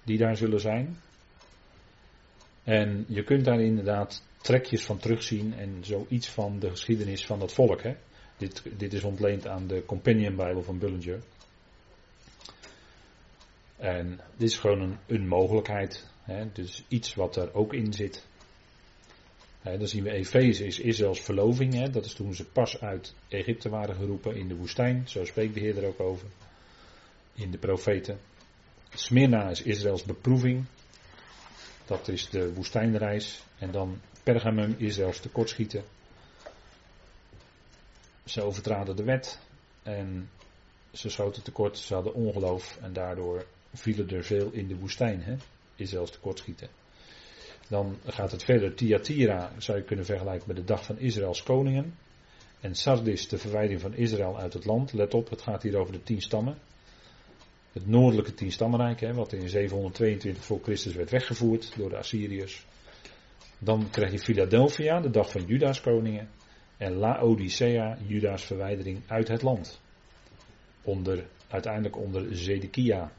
Die 0.03 0.17
daar 0.17 0.37
zullen 0.37 0.59
zijn. 0.59 0.97
En 2.63 3.05
je 3.07 3.23
kunt 3.23 3.45
daar 3.45 3.61
inderdaad 3.61 4.23
trekjes 4.41 4.85
van 4.85 4.97
terugzien 4.97 5.53
en 5.53 5.77
zoiets 5.81 6.29
van 6.29 6.59
de 6.59 6.69
geschiedenis 6.69 7.25
van 7.25 7.39
dat 7.39 7.53
volk. 7.53 7.81
Hè? 7.83 7.95
Dit, 8.37 8.63
dit 8.77 8.93
is 8.93 9.03
ontleend 9.03 9.47
aan 9.47 9.67
de 9.67 9.85
Companion 9.85 10.35
Bible 10.35 10.61
van 10.61 10.77
Bullinger. 10.77 11.19
En 13.77 14.19
dit 14.37 14.49
is 14.49 14.57
gewoon 14.57 14.81
een, 14.81 14.97
een 15.07 15.27
mogelijkheid. 15.27 16.07
Hè? 16.21 16.51
Dus 16.51 16.83
iets 16.87 17.15
wat 17.15 17.35
er 17.35 17.53
ook 17.53 17.73
in 17.73 17.93
zit. 17.93 18.25
Dan 19.61 19.87
zien 19.87 20.03
we 20.03 20.11
Efeze 20.11 20.65
is 20.65 20.79
Israëls 20.79 21.21
verloving. 21.21 21.73
Hè? 21.73 21.89
Dat 21.89 22.05
is 22.05 22.13
toen 22.13 22.35
ze 22.35 22.45
pas 22.45 22.81
uit 22.81 23.13
Egypte 23.27 23.69
waren 23.69 23.95
geroepen 23.95 24.35
in 24.35 24.47
de 24.47 24.55
woestijn. 24.55 25.07
Zo 25.07 25.25
spreekt 25.25 25.53
de 25.53 25.59
Heer 25.59 25.77
er 25.77 25.87
ook 25.87 25.99
over. 25.99 26.27
In 27.33 27.51
de 27.51 27.57
profeten. 27.57 28.19
Smyrna 28.89 29.49
is 29.49 29.61
Israëls 29.61 30.03
beproeving. 30.03 30.65
Dat 31.85 32.07
is 32.07 32.29
de 32.29 32.53
woestijnreis. 32.53 33.43
En 33.57 33.71
dan 33.71 34.01
Pergamum 34.23 34.75
Israëls 34.77 35.19
tekortschieten. 35.19 35.83
Ze 38.25 38.41
overtraden 38.41 38.95
de 38.95 39.03
wet. 39.03 39.39
En 39.83 40.29
ze 40.91 41.09
schoten 41.09 41.43
tekort. 41.43 41.77
Ze 41.77 41.93
hadden 41.93 42.13
ongeloof. 42.13 42.77
En 42.81 42.93
daardoor 42.93 43.45
vielen 43.73 44.09
er 44.09 44.23
veel 44.23 44.51
in 44.51 44.67
de 44.67 44.75
woestijn. 44.75 45.21
Hè? 45.21 45.35
Israëls 45.75 46.11
tekortschieten. 46.11 46.67
Dan 47.67 47.97
gaat 48.05 48.31
het 48.31 48.43
verder. 48.43 48.75
Thyatira 48.75 49.51
zou 49.57 49.77
je 49.77 49.83
kunnen 49.83 50.05
vergelijken 50.05 50.47
met 50.47 50.55
de 50.55 50.63
dag 50.63 50.85
van 50.85 50.99
Israëls 50.99 51.43
koningen. 51.43 51.95
En 52.59 52.75
Sardis, 52.75 53.27
de 53.27 53.37
verwijding 53.37 53.81
van 53.81 53.93
Israël 53.93 54.39
uit 54.39 54.53
het 54.53 54.65
land. 54.65 54.93
Let 54.93 55.13
op, 55.13 55.29
het 55.29 55.41
gaat 55.41 55.63
hier 55.63 55.77
over 55.77 55.93
de 55.93 56.03
tien 56.03 56.21
stammen. 56.21 56.57
Het 57.73 57.87
noordelijke 57.87 58.33
tienstammenrijk, 58.33 58.99
hè, 58.99 59.13
wat 59.13 59.33
in 59.33 59.49
722 59.49 60.43
voor 60.43 60.59
Christus 60.61 60.93
werd 60.93 61.09
weggevoerd 61.09 61.77
door 61.77 61.89
de 61.89 61.97
Assyriërs. 61.97 62.65
Dan 63.59 63.89
krijg 63.89 64.11
je 64.11 64.19
Philadelphia, 64.19 64.99
de 64.99 65.09
dag 65.09 65.31
van 65.31 65.45
Juda's 65.45 65.81
koningen. 65.81 66.29
En 66.77 66.93
Laodicea, 66.93 67.97
Juda's 68.07 68.43
verwijdering 68.43 69.01
uit 69.07 69.27
het 69.27 69.41
land. 69.41 69.81
Onder, 70.81 71.27
uiteindelijk 71.47 71.97
onder 71.97 72.35
Zedekia 72.35 73.11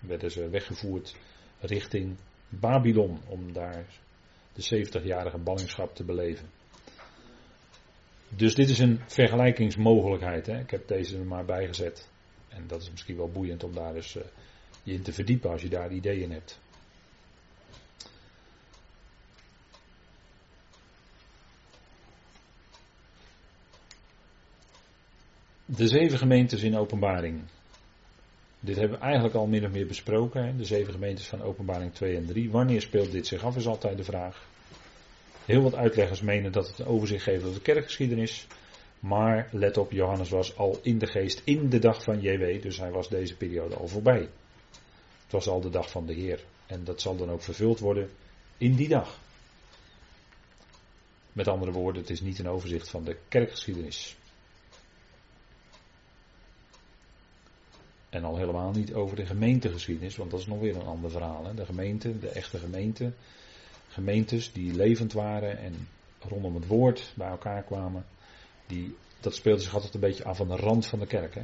werden 0.00 0.30
ze 0.30 0.48
weggevoerd 0.48 1.16
richting 1.60 2.16
Babylon 2.48 3.20
om 3.28 3.52
daar 3.52 3.86
de 4.52 4.86
70-jarige 4.86 5.38
ballingschap 5.38 5.94
te 5.94 6.04
beleven. 6.04 6.48
Dus 8.28 8.54
dit 8.54 8.68
is 8.68 8.78
een 8.78 9.00
vergelijkingsmogelijkheid. 9.06 10.46
Hè? 10.46 10.58
Ik 10.58 10.70
heb 10.70 10.88
deze 10.88 11.18
er 11.18 11.26
maar 11.26 11.44
bijgezet. 11.44 12.08
En 12.56 12.64
dat 12.66 12.82
is 12.82 12.90
misschien 12.90 13.16
wel 13.16 13.30
boeiend 13.30 13.64
om 13.64 13.74
daar 13.74 13.92
dus 13.92 14.16
uh, 14.16 14.22
je 14.82 14.92
in 14.92 15.02
te 15.02 15.12
verdiepen 15.12 15.50
als 15.50 15.62
je 15.62 15.68
daar 15.68 15.92
ideeën 15.92 16.30
hebt. 16.30 16.58
De 25.64 25.88
zeven 25.88 26.18
gemeentes 26.18 26.62
in 26.62 26.76
openbaring. 26.76 27.42
Dit 28.60 28.76
hebben 28.76 28.98
we 28.98 29.04
eigenlijk 29.04 29.34
al 29.34 29.46
min 29.46 29.64
of 29.64 29.70
meer 29.70 29.86
besproken. 29.86 30.56
De 30.56 30.64
zeven 30.64 30.92
gemeentes 30.92 31.26
van 31.26 31.42
openbaring 31.42 31.92
2 31.94 32.16
en 32.16 32.26
3. 32.26 32.50
Wanneer 32.50 32.80
speelt 32.80 33.12
dit 33.12 33.26
zich 33.26 33.44
af 33.44 33.56
is 33.56 33.66
altijd 33.66 33.96
de 33.96 34.04
vraag. 34.04 34.46
Heel 35.44 35.62
wat 35.62 35.74
uitleggers 35.74 36.20
menen 36.20 36.52
dat 36.52 36.66
het 36.66 36.78
een 36.78 36.86
overzicht 36.86 37.22
geeft 37.22 37.42
over 37.42 37.54
de 37.54 37.62
kerkgeschiedenis. 37.62 38.46
Maar 39.06 39.48
let 39.52 39.76
op, 39.76 39.92
Johannes 39.92 40.30
was 40.30 40.56
al 40.56 40.78
in 40.82 40.98
de 40.98 41.06
geest 41.06 41.42
in 41.44 41.68
de 41.68 41.78
dag 41.78 42.02
van 42.02 42.20
JW. 42.20 42.62
Dus 42.62 42.78
hij 42.78 42.90
was 42.90 43.08
deze 43.08 43.36
periode 43.36 43.76
al 43.76 43.88
voorbij. 43.88 44.28
Het 45.22 45.32
was 45.32 45.48
al 45.48 45.60
de 45.60 45.70
dag 45.70 45.90
van 45.90 46.06
de 46.06 46.12
Heer. 46.12 46.44
En 46.66 46.84
dat 46.84 47.00
zal 47.00 47.16
dan 47.16 47.30
ook 47.30 47.42
vervuld 47.42 47.78
worden 47.78 48.10
in 48.58 48.74
die 48.74 48.88
dag. 48.88 49.18
Met 51.32 51.48
andere 51.48 51.72
woorden, 51.72 52.02
het 52.02 52.10
is 52.10 52.20
niet 52.20 52.38
een 52.38 52.48
overzicht 52.48 52.88
van 52.88 53.04
de 53.04 53.16
kerkgeschiedenis. 53.28 54.16
En 58.10 58.24
al 58.24 58.36
helemaal 58.36 58.70
niet 58.70 58.94
over 58.94 59.16
de 59.16 59.26
gemeentegeschiedenis, 59.26 60.16
want 60.16 60.30
dat 60.30 60.40
is 60.40 60.46
nog 60.46 60.58
weer 60.60 60.76
een 60.76 60.86
ander 60.86 61.10
verhaal. 61.10 61.44
Hè? 61.44 61.54
De 61.54 61.66
gemeente, 61.66 62.18
de 62.18 62.28
echte 62.28 62.58
gemeente. 62.58 63.12
Gemeentes 63.88 64.52
die 64.52 64.74
levend 64.74 65.12
waren 65.12 65.58
en 65.58 65.88
rondom 66.20 66.54
het 66.54 66.66
woord 66.66 67.12
bij 67.16 67.28
elkaar 67.28 67.62
kwamen. 67.62 68.04
Die, 68.66 68.96
dat 69.20 69.34
speelde 69.34 69.62
zich 69.62 69.74
altijd 69.74 69.94
een 69.94 70.00
beetje 70.00 70.24
af 70.24 70.40
aan 70.40 70.48
de 70.48 70.56
rand 70.56 70.86
van 70.86 70.98
de 70.98 71.06
kerk. 71.06 71.34
Hè? 71.34 71.42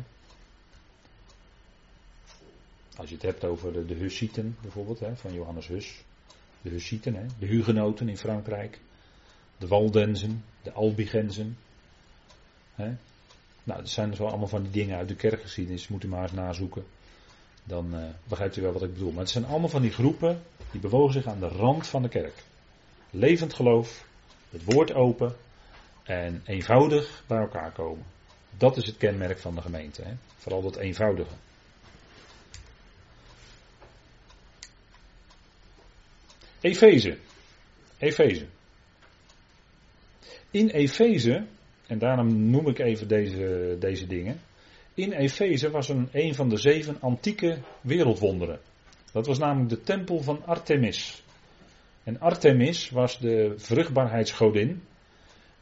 Als 2.97 3.09
je 3.09 3.15
het 3.15 3.25
hebt 3.25 3.45
over 3.45 3.73
de, 3.73 3.87
de 3.87 3.95
Hussieten 3.95 4.57
bijvoorbeeld, 4.61 5.01
hè, 5.01 5.17
van 5.17 5.33
Johannes 5.33 5.67
Hus. 5.67 6.05
De 6.63 6.71
Hussieten, 6.71 7.15
hè, 7.15 7.27
de 7.39 7.47
Hugenoten 7.47 8.09
in 8.09 8.17
Frankrijk. 8.17 8.81
De 9.59 9.67
Waldenzen, 9.67 10.45
de 10.63 10.73
Albigenzen. 10.73 11.59
Hè, 12.75 12.95
nou, 13.65 13.81
dat 13.81 13.89
zijn 13.89 14.15
zo 14.15 14.27
allemaal 14.27 14.49
van 14.49 14.63
die 14.63 14.73
dingen 14.73 14.97
uit 14.97 15.09
de 15.09 15.17
kerkgeschiedenis. 15.17 15.89
Moet 15.89 16.05
u 16.05 16.09
maar 16.09 16.23
eens 16.23 16.33
nazoeken. 16.33 16.85
Dan 17.65 17.95
uh, 17.95 18.05
begrijpt 18.25 18.57
u 18.57 18.63
wel 18.63 18.73
wat 18.73 18.83
ik 18.83 18.93
bedoel. 18.93 19.11
Maar 19.11 19.23
het 19.23 19.31
zijn 19.31 19.47
allemaal 19.47 19.69
van 19.69 19.83
die 19.83 19.91
groepen 19.91 20.43
die 20.71 20.81
bewogen 20.81 21.13
zich 21.13 21.27
aan 21.27 21.41
de 21.41 21.49
rand 21.49 21.87
van 21.87 22.03
de 22.03 22.09
kerk. 22.09 22.43
Levend 23.11 23.55
geloof, 23.55 24.07
het 24.51 24.65
woord 24.65 24.95
open 24.95 25.37
en 26.03 26.43
eenvoudig 26.45 27.25
bij 27.27 27.39
elkaar 27.39 27.73
komen. 27.73 28.05
Dat 28.57 28.77
is 28.77 28.87
het 28.87 28.97
kenmerk 28.97 29.39
van 29.39 29.55
de 29.55 29.61
gemeente. 29.61 30.03
Hè? 30.03 30.13
Vooral 30.37 30.63
dat 30.63 30.77
eenvoudige. 30.77 31.35
Efeze. 36.61 37.19
Efeze. 37.99 38.47
In 40.51 40.69
Efeze 40.69 41.47
en 41.87 41.99
daarom 41.99 42.51
noem 42.51 42.69
ik 42.69 42.79
even 42.79 43.09
deze, 43.09 43.77
deze 43.79 44.07
dingen. 44.07 44.41
In 44.95 45.13
Efeze 45.13 45.71
was 45.71 45.89
een, 45.89 46.09
een 46.13 46.35
van 46.35 46.49
de 46.49 46.57
zeven 46.57 47.01
antieke 47.01 47.59
wereldwonderen. 47.81 48.61
Dat 49.13 49.27
was 49.27 49.39
namelijk 49.39 49.69
de 49.69 49.83
tempel 49.83 50.23
van 50.23 50.47
Artemis. 50.47 51.23
En 52.05 52.21
Artemis 52.21 52.91
was 52.91 53.19
de 53.19 53.55
vruchtbaarheidsgodin. 53.57 54.83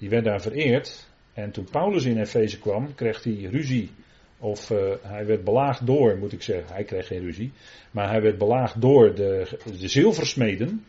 Die 0.01 0.09
werd 0.09 0.25
daar 0.25 0.41
vereerd. 0.41 1.09
En 1.33 1.51
toen 1.51 1.69
Paulus 1.71 2.05
in 2.05 2.19
Efeze 2.19 2.59
kwam, 2.59 2.95
kreeg 2.95 3.23
hij 3.23 3.49
ruzie. 3.51 3.91
Of 4.39 4.71
uh, 4.71 4.79
hij 5.03 5.27
werd 5.27 5.45
belaagd 5.45 5.87
door, 5.87 6.19
moet 6.19 6.33
ik 6.33 6.43
zeggen. 6.43 6.75
Hij 6.75 6.85
kreeg 6.85 7.07
geen 7.07 7.21
ruzie. 7.21 7.53
Maar 7.91 8.09
hij 8.09 8.23
werd 8.23 8.39
belaagd 8.39 8.81
door 8.81 9.15
de, 9.15 9.59
de 9.79 9.89
zilversmeden 9.89 10.85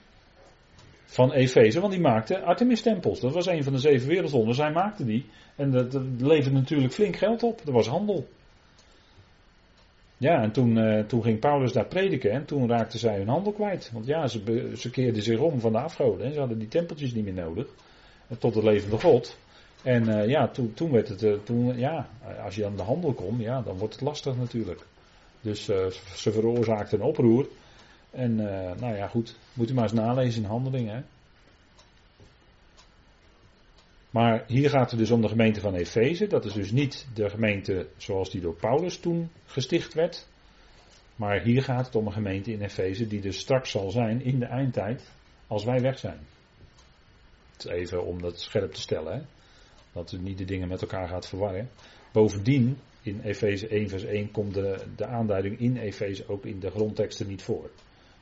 van 1.05 1.31
Efeze, 1.31 1.79
want 1.79 1.91
die 1.91 2.01
maakte 2.01 2.41
Artemis-tempels. 2.41 3.19
Dat 3.19 3.33
was 3.33 3.45
een 3.45 3.63
van 3.63 3.73
de 3.73 3.79
zeven 3.79 4.07
wereldwonders. 4.07 4.57
Hij 4.57 4.71
maakte 4.71 5.05
die. 5.05 5.25
En 5.55 5.71
dat, 5.71 5.91
dat 5.91 6.03
leverde 6.17 6.57
natuurlijk 6.57 6.93
flink 6.93 7.15
geld 7.15 7.43
op. 7.43 7.61
Er 7.65 7.71
was 7.71 7.87
handel. 7.87 8.27
Ja, 10.17 10.41
en 10.41 10.51
toen, 10.51 10.77
uh, 10.77 11.03
toen 11.03 11.23
ging 11.23 11.39
Paulus 11.39 11.71
daar 11.71 11.87
prediken 11.87 12.31
en 12.31 12.45
toen 12.45 12.69
raakten 12.69 12.99
zij 12.99 13.17
hun 13.17 13.27
handel 13.27 13.51
kwijt. 13.51 13.89
Want 13.93 14.05
ja, 14.05 14.27
ze, 14.27 14.71
ze 14.75 14.89
keerden 14.89 15.23
zich 15.23 15.39
om 15.39 15.59
van 15.59 15.71
de 15.71 15.79
afgoden. 15.79 16.25
En 16.25 16.33
ze 16.33 16.39
hadden 16.39 16.59
die 16.59 16.67
tempeltjes 16.67 17.13
niet 17.13 17.23
meer 17.23 17.33
nodig. 17.33 17.67
Tot 18.39 18.53
de 18.53 18.63
levende 18.63 18.99
God. 18.99 19.37
En 19.83 20.09
uh, 20.09 20.27
ja, 20.27 20.47
toen, 20.47 20.73
toen 20.73 20.91
werd 20.91 21.07
het, 21.07 21.23
uh, 21.23 21.33
toen, 21.43 21.77
ja, 21.77 22.09
als 22.43 22.55
je 22.55 22.65
aan 22.65 22.75
de 22.75 22.83
handel 22.83 23.13
komt, 23.13 23.41
ja, 23.41 23.61
dan 23.61 23.77
wordt 23.77 23.93
het 23.93 24.03
lastig 24.03 24.35
natuurlijk. 24.37 24.85
Dus 25.41 25.65
ze 26.15 26.31
veroorzaakten 26.31 26.99
een 26.99 27.05
oproer. 27.05 27.47
En 28.11 28.35
nou 28.79 28.95
ja, 28.95 29.07
goed, 29.07 29.35
moet 29.53 29.69
u 29.69 29.73
maar 29.73 29.83
eens 29.83 29.93
nalezen 29.93 30.43
in 30.43 30.49
handelingen. 30.49 31.05
Maar 34.11 34.43
hier 34.47 34.69
gaat 34.69 34.91
het 34.91 34.99
dus 34.99 35.11
om 35.11 35.21
de 35.21 35.27
gemeente 35.27 35.59
van 35.59 35.75
Efeze. 35.75 36.27
Dat 36.27 36.45
is 36.45 36.53
dus 36.53 36.71
niet 36.71 37.07
de 37.13 37.29
gemeente 37.29 37.87
zoals 37.97 38.29
die 38.29 38.41
door 38.41 38.55
Paulus 38.55 38.97
toen 38.97 39.29
gesticht 39.45 39.93
werd. 39.93 40.27
Maar 41.15 41.41
hier 41.41 41.63
gaat 41.63 41.85
het 41.85 41.95
om 41.95 42.05
een 42.05 42.13
gemeente 42.13 42.51
in 42.51 42.61
Efeze 42.61 43.07
die 43.07 43.21
dus 43.21 43.39
straks 43.39 43.71
zal 43.71 43.91
zijn 43.91 44.23
in 44.23 44.39
de 44.39 44.45
eindtijd 44.45 45.11
als 45.47 45.63
wij 45.63 45.81
weg 45.81 45.99
zijn. 45.99 46.19
Even 47.65 48.05
om 48.05 48.21
dat 48.21 48.39
scherp 48.39 48.73
te 48.73 48.81
stellen. 48.81 49.13
Hè? 49.13 49.21
Dat 49.93 50.11
u 50.11 50.17
niet 50.17 50.37
de 50.37 50.45
dingen 50.45 50.67
met 50.67 50.81
elkaar 50.81 51.07
gaat 51.07 51.27
verwarren. 51.27 51.69
Bovendien, 52.11 52.77
in 53.01 53.21
Efeze 53.21 53.67
1 53.67 53.89
vers 53.89 54.03
1 54.03 54.31
komt 54.31 54.53
de, 54.53 54.83
de 54.95 55.05
aanduiding 55.05 55.59
in 55.59 55.77
Efeze 55.77 56.27
ook 56.27 56.45
in 56.45 56.59
de 56.59 56.69
grondteksten 56.69 57.27
niet 57.27 57.41
voor. 57.41 57.69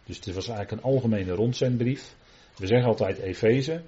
Dus 0.06 0.16
het 0.16 0.34
was 0.34 0.48
eigenlijk 0.48 0.72
een 0.72 0.92
algemene 0.92 1.32
rondzendbrief. 1.32 2.16
We 2.56 2.68
zeggen 2.68 2.88
altijd 2.88 3.18
Efeze, 3.18 3.82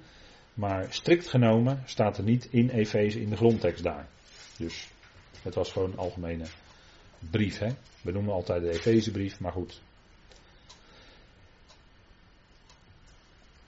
maar 0.54 0.86
strikt 0.90 1.28
genomen 1.28 1.82
staat 1.84 2.18
er 2.18 2.24
niet 2.24 2.48
in 2.50 2.68
Efeze 2.68 3.20
in 3.20 3.28
de 3.28 3.36
grondtekst 3.36 3.82
daar. 3.82 4.08
Dus 4.58 4.88
het 5.42 5.54
was 5.54 5.72
gewoon 5.72 5.90
een 5.90 5.98
algemene 5.98 6.44
brief. 7.30 7.58
Hè? 7.58 7.68
We 8.02 8.12
noemen 8.12 8.34
altijd 8.34 8.62
de 8.62 8.70
Efezebrief, 8.70 9.40
maar 9.40 9.52
goed. 9.52 9.82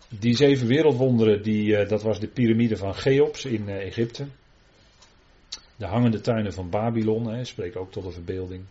Die 0.09 0.35
zeven 0.35 0.67
wereldwonderen, 0.67 1.43
die, 1.43 1.77
eh, 1.77 1.89
dat 1.89 2.03
was 2.03 2.21
de 2.21 2.29
piramide 2.29 2.77
van 2.77 2.95
Cheops 2.95 3.45
in 3.45 3.69
eh, 3.69 3.87
Egypte. 3.87 4.27
De 5.77 5.87
hangende 5.87 6.21
tuinen 6.21 6.53
van 6.53 6.71
Babylon, 6.71 7.29
hè, 7.29 7.45
spreken 7.45 7.81
ook 7.81 7.93
tot 7.93 8.05
de 8.05 8.11
verbeelding. 8.11 8.65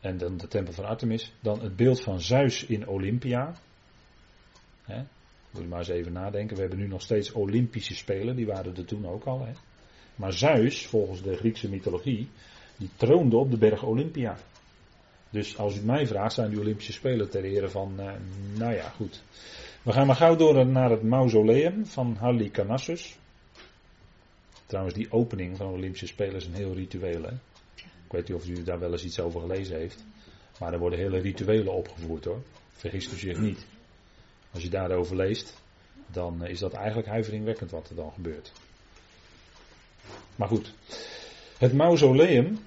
En 0.00 0.18
dan 0.18 0.36
de 0.36 0.48
tempel 0.48 0.72
van 0.72 0.84
Artemis. 0.84 1.32
Dan 1.40 1.60
het 1.60 1.76
beeld 1.76 2.00
van 2.00 2.20
Zeus 2.20 2.64
in 2.64 2.88
Olympia. 2.88 3.54
Hè. 4.84 5.02
Moet 5.50 5.62
je 5.62 5.68
maar 5.68 5.78
eens 5.78 5.88
even 5.88 6.12
nadenken. 6.12 6.54
We 6.54 6.60
hebben 6.60 6.78
nu 6.78 6.86
nog 6.86 7.02
steeds 7.02 7.32
Olympische 7.32 7.94
Spelen, 7.94 8.36
die 8.36 8.46
waren 8.46 8.76
er 8.76 8.84
toen 8.84 9.06
ook 9.06 9.24
al. 9.24 9.46
Hè. 9.46 9.52
Maar 10.16 10.32
Zeus, 10.32 10.86
volgens 10.86 11.22
de 11.22 11.36
Griekse 11.36 11.68
mythologie, 11.68 12.28
die 12.76 12.90
troonde 12.96 13.36
op 13.36 13.50
de 13.50 13.58
berg 13.58 13.82
Olympia. 13.82 14.38
Dus 15.30 15.58
als 15.58 15.76
u 15.76 15.80
mij 15.80 16.06
vraagt, 16.06 16.34
zijn 16.34 16.50
die 16.50 16.60
Olympische 16.60 16.92
Spelen 16.92 17.30
ter 17.30 17.44
ere 17.44 17.68
van, 17.68 17.94
uh, 18.00 18.12
nou 18.54 18.74
ja, 18.74 18.88
goed. 18.88 19.22
We 19.82 19.92
gaan 19.92 20.06
maar 20.06 20.16
gauw 20.16 20.36
door 20.36 20.66
naar 20.66 20.90
het 20.90 21.02
mausoleum 21.02 21.86
van 21.86 22.16
Halicarnassus. 22.18 23.18
Trouwens, 24.66 24.94
die 24.94 25.12
opening 25.12 25.56
van 25.56 25.66
de 25.66 25.72
Olympische 25.72 26.06
Spelen 26.06 26.34
is 26.34 26.46
een 26.46 26.54
heel 26.54 26.74
ritueel. 26.74 27.22
Hè? 27.22 27.32
Ik 28.04 28.14
weet 28.14 28.28
niet 28.28 28.36
of 28.36 28.48
u 28.48 28.62
daar 28.62 28.78
wel 28.78 28.92
eens 28.92 29.04
iets 29.04 29.20
over 29.20 29.40
gelezen 29.40 29.76
heeft. 29.76 30.04
Maar 30.58 30.72
er 30.72 30.78
worden 30.78 30.98
hele 30.98 31.18
rituelen 31.18 31.72
opgevoerd 31.72 32.24
hoor. 32.24 32.42
Vergist 32.70 33.12
u 33.12 33.16
zich 33.16 33.38
niet. 33.38 33.66
Als 34.52 34.62
je 34.62 34.68
daarover 34.68 35.16
leest, 35.16 35.62
dan 36.06 36.46
is 36.46 36.58
dat 36.58 36.72
eigenlijk 36.72 37.08
huiveringwekkend 37.08 37.70
wat 37.70 37.88
er 37.88 37.96
dan 37.96 38.12
gebeurt. 38.12 38.52
Maar 40.36 40.48
goed. 40.48 40.72
Het 41.58 41.72
mausoleum, 41.72 42.58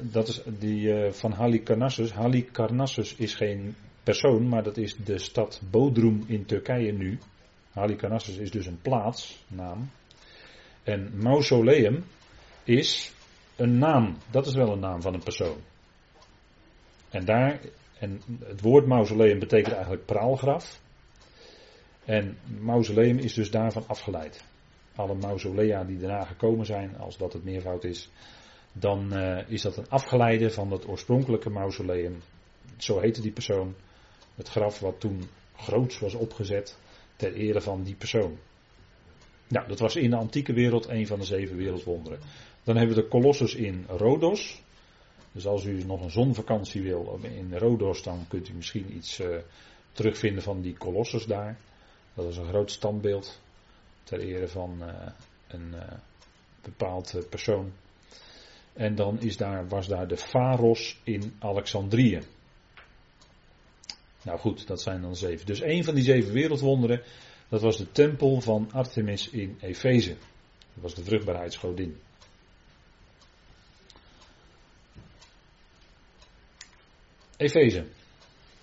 dat 0.00 0.28
is 0.28 0.42
die 0.58 0.80
uh, 0.80 1.12
van 1.12 1.32
Halikarnassus. 1.32 2.12
Halikarnassus 2.12 3.14
is 3.16 3.34
geen 3.34 3.76
persoon, 4.02 4.48
maar 4.48 4.62
dat 4.62 4.76
is 4.76 4.96
de 4.96 5.18
stad 5.18 5.60
Bodrum 5.70 6.24
in 6.26 6.44
Turkije 6.44 6.92
nu. 6.92 7.18
Halikarnassus 7.72 8.36
is 8.36 8.50
dus 8.50 8.66
een 8.66 8.80
plaatsnaam. 8.82 9.90
En 10.82 11.10
mausoleum 11.14 12.04
is 12.64 13.12
een 13.56 13.78
naam. 13.78 14.16
Dat 14.30 14.46
is 14.46 14.54
wel 14.54 14.72
een 14.72 14.80
naam 14.80 15.02
van 15.02 15.14
een 15.14 15.22
persoon. 15.22 15.56
En 17.10 17.24
daar, 17.24 17.60
en 17.98 18.20
het 18.44 18.60
woord 18.60 18.86
mausoleum 18.86 19.38
betekent 19.38 19.74
eigenlijk 19.74 20.04
praalgraf. 20.04 20.80
En 22.04 22.38
mausoleum 22.60 23.18
is 23.18 23.34
dus 23.34 23.50
daarvan 23.50 23.84
afgeleid. 23.86 24.44
Alle 24.96 25.14
mausolea 25.14 25.84
die 25.84 25.98
daarna 25.98 26.24
gekomen 26.24 26.66
zijn, 26.66 26.98
als 26.98 27.16
dat 27.16 27.32
het 27.32 27.44
meervoud 27.44 27.84
is, 27.84 28.10
dan 28.76 29.16
uh, 29.16 29.48
is 29.48 29.62
dat 29.62 29.76
een 29.76 29.88
afgeleide 29.88 30.50
van 30.50 30.70
het 30.70 30.88
oorspronkelijke 30.88 31.50
mausoleum. 31.50 32.22
Zo 32.76 33.00
heette 33.00 33.20
die 33.20 33.32
persoon. 33.32 33.74
Het 34.34 34.48
graf 34.48 34.78
wat 34.78 35.00
toen 35.00 35.28
groots 35.56 35.98
was 35.98 36.14
opgezet 36.14 36.78
ter 37.16 37.34
ere 37.34 37.60
van 37.60 37.82
die 37.82 37.94
persoon. 37.94 38.38
Nou, 39.48 39.68
dat 39.68 39.78
was 39.78 39.96
in 39.96 40.10
de 40.10 40.16
antieke 40.16 40.52
wereld 40.52 40.88
een 40.88 41.06
van 41.06 41.18
de 41.18 41.24
zeven 41.24 41.56
wereldwonderen. 41.56 42.18
Dan 42.62 42.76
hebben 42.76 42.96
we 42.96 43.02
de 43.02 43.08
Colossus 43.08 43.54
in 43.54 43.84
Rodos. 43.88 44.62
Dus 45.32 45.46
als 45.46 45.64
u 45.64 45.84
nog 45.84 46.02
een 46.02 46.10
zonvakantie 46.10 46.82
wil 46.82 47.18
in 47.22 47.58
Rodos, 47.58 48.02
dan 48.02 48.24
kunt 48.28 48.48
u 48.48 48.54
misschien 48.54 48.96
iets 48.96 49.20
uh, 49.20 49.36
terugvinden 49.92 50.42
van 50.42 50.60
die 50.60 50.76
Colossus 50.76 51.24
daar. 51.24 51.58
Dat 52.14 52.26
is 52.26 52.36
een 52.36 52.48
groot 52.48 52.70
standbeeld 52.70 53.40
ter 54.02 54.20
ere 54.20 54.48
van 54.48 54.78
uh, 54.80 54.88
een 55.46 55.74
bepaald 56.62 57.26
persoon. 57.28 57.72
En 58.74 58.94
dan 58.94 59.20
is 59.20 59.36
daar, 59.36 59.68
was 59.68 59.86
daar 59.86 60.08
de 60.08 60.16
Pharos 60.16 61.00
in 61.04 61.36
Alexandrië. 61.38 62.20
Nou 64.22 64.38
goed, 64.38 64.66
dat 64.66 64.80
zijn 64.80 65.00
dan 65.00 65.16
zeven. 65.16 65.46
Dus 65.46 65.62
een 65.62 65.84
van 65.84 65.94
die 65.94 66.04
zeven 66.04 66.32
wereldwonderen, 66.32 67.02
dat 67.48 67.60
was 67.60 67.76
de 67.76 67.92
tempel 67.92 68.40
van 68.40 68.72
Artemis 68.72 69.30
in 69.30 69.58
Efeze. 69.60 70.16
Dat 70.74 70.82
was 70.82 70.94
de 70.94 71.04
vruchtbaarheidsgodin. 71.04 72.00
Efeze. 77.36 77.86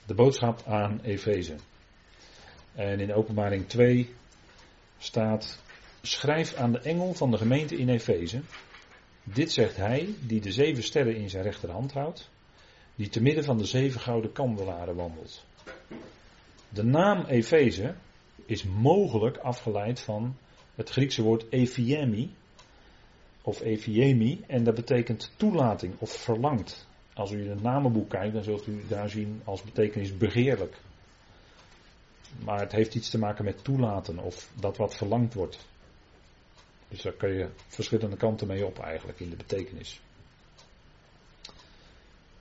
De 0.06 0.14
boodschap 0.14 0.64
aan 0.66 1.00
Efeze. 1.02 1.56
En 2.76 3.00
in 3.00 3.14
openbaring 3.14 3.68
2 3.68 4.14
staat: 4.98 5.60
Schrijf 6.02 6.54
aan 6.54 6.72
de 6.72 6.80
engel 6.80 7.14
van 7.14 7.32
de 7.32 7.38
gemeente 7.38 7.78
in 7.78 7.90
Efeze. 7.90 8.42
Dit 9.24 9.52
zegt 9.52 9.78
hij, 9.78 10.10
die 10.26 10.42
de 10.42 10.52
zeven 10.52 10.84
sterren 10.84 11.16
in 11.16 11.30
zijn 11.30 11.44
rechterhand 11.44 11.94
houdt, 11.94 12.30
die 12.96 13.10
te 13.10 13.22
midden 13.22 13.44
van 13.44 13.58
de 13.58 13.66
zeven 13.66 14.00
gouden 14.00 14.32
kandelaren 14.32 14.96
wandelt. 14.96 15.46
De 16.70 16.84
naam 16.84 17.26
Efeze 17.26 17.96
is 18.46 18.64
mogelijk 18.64 19.38
afgeleid 19.38 20.00
van 20.00 20.36
het 20.76 20.90
Griekse 20.90 21.22
woord 21.22 21.46
efiemi, 21.50 22.34
of 23.42 23.62
efiemi, 23.62 24.44
en 24.48 24.64
dat 24.64 24.76
betekent 24.76 25.32
toelating 25.38 25.94
of 25.98 26.12
verlangt. 26.12 26.88
Als 27.14 27.32
u 27.32 27.44
in 27.44 27.50
het 27.50 27.62
namenboek 27.62 28.10
kijkt, 28.10 28.34
dan 28.34 28.44
zult 28.44 28.68
u 28.68 28.84
daar 28.88 29.10
zien 29.10 29.42
als 29.44 29.62
betekenis 29.62 30.18
begeerlijk. 30.18 30.78
Maar 32.44 32.60
het 32.60 32.72
heeft 32.72 32.96
iets 32.96 33.10
te 33.10 33.18
maken 33.18 33.46
met 33.46 33.64
toelaten 33.64 34.20
of 34.20 34.52
dat 34.60 34.78
wat 34.78 34.96
verlangd 34.96 35.34
wordt. 35.34 35.70
Dus 36.92 37.02
daar 37.02 37.14
kun 37.14 37.34
je 37.34 37.50
verschillende 37.68 38.18
kanten 38.18 38.48
mee 38.48 38.66
op 38.66 38.80
eigenlijk 38.80 39.20
in 39.20 39.30
de 39.30 39.36
betekenis. 39.36 40.02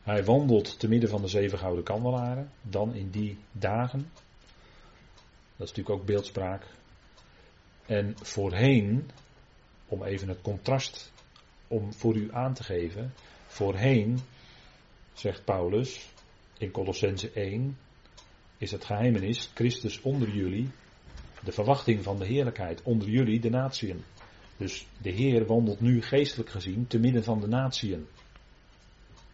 Hij 0.03 0.25
wandelt 0.25 0.79
te 0.79 0.89
midden 0.89 1.11
van 1.11 1.23
de 1.23 1.29
zeven 1.29 1.59
gouden 1.59 1.85
kandelaren. 1.85 2.51
Dan 2.63 2.95
in 2.95 3.11
die 3.11 3.39
dagen. 3.53 4.11
Dat 5.57 5.69
is 5.69 5.75
natuurlijk 5.75 5.91
ook 5.91 6.07
beeldspraak. 6.07 6.65
En 7.87 8.15
voorheen, 8.23 9.11
om 9.89 10.03
even 10.03 10.29
het 10.29 10.41
contrast 10.41 11.13
om 11.69 11.93
voor 11.93 12.17
u 12.17 12.29
aan 12.33 12.55
te 12.55 12.63
geven. 12.63 13.13
Voorheen, 13.47 14.19
zegt 15.13 15.45
Paulus 15.45 16.13
in 16.59 16.71
Colossense 16.71 17.31
1, 17.31 17.79
is 18.59 18.71
het 18.71 18.85
geheimenis 18.85 19.51
Christus 19.55 20.01
onder 20.01 20.31
jullie, 20.31 20.71
de 21.45 21.53
verwachting 21.53 22.03
van 22.03 22.19
de 22.19 22.27
heerlijkheid 22.27 22.83
onder 22.83 23.09
jullie, 23.09 23.41
de 23.41 23.51
natieën. 23.51 24.05
Dus 24.61 24.87
de 25.03 25.11
Heer 25.11 25.47
wandelt 25.47 25.81
nu 25.81 26.03
geestelijk 26.03 26.51
gezien 26.51 26.87
te 26.87 26.99
midden 26.99 27.25
van 27.25 27.41
de 27.41 27.47
natieën. 27.47 28.07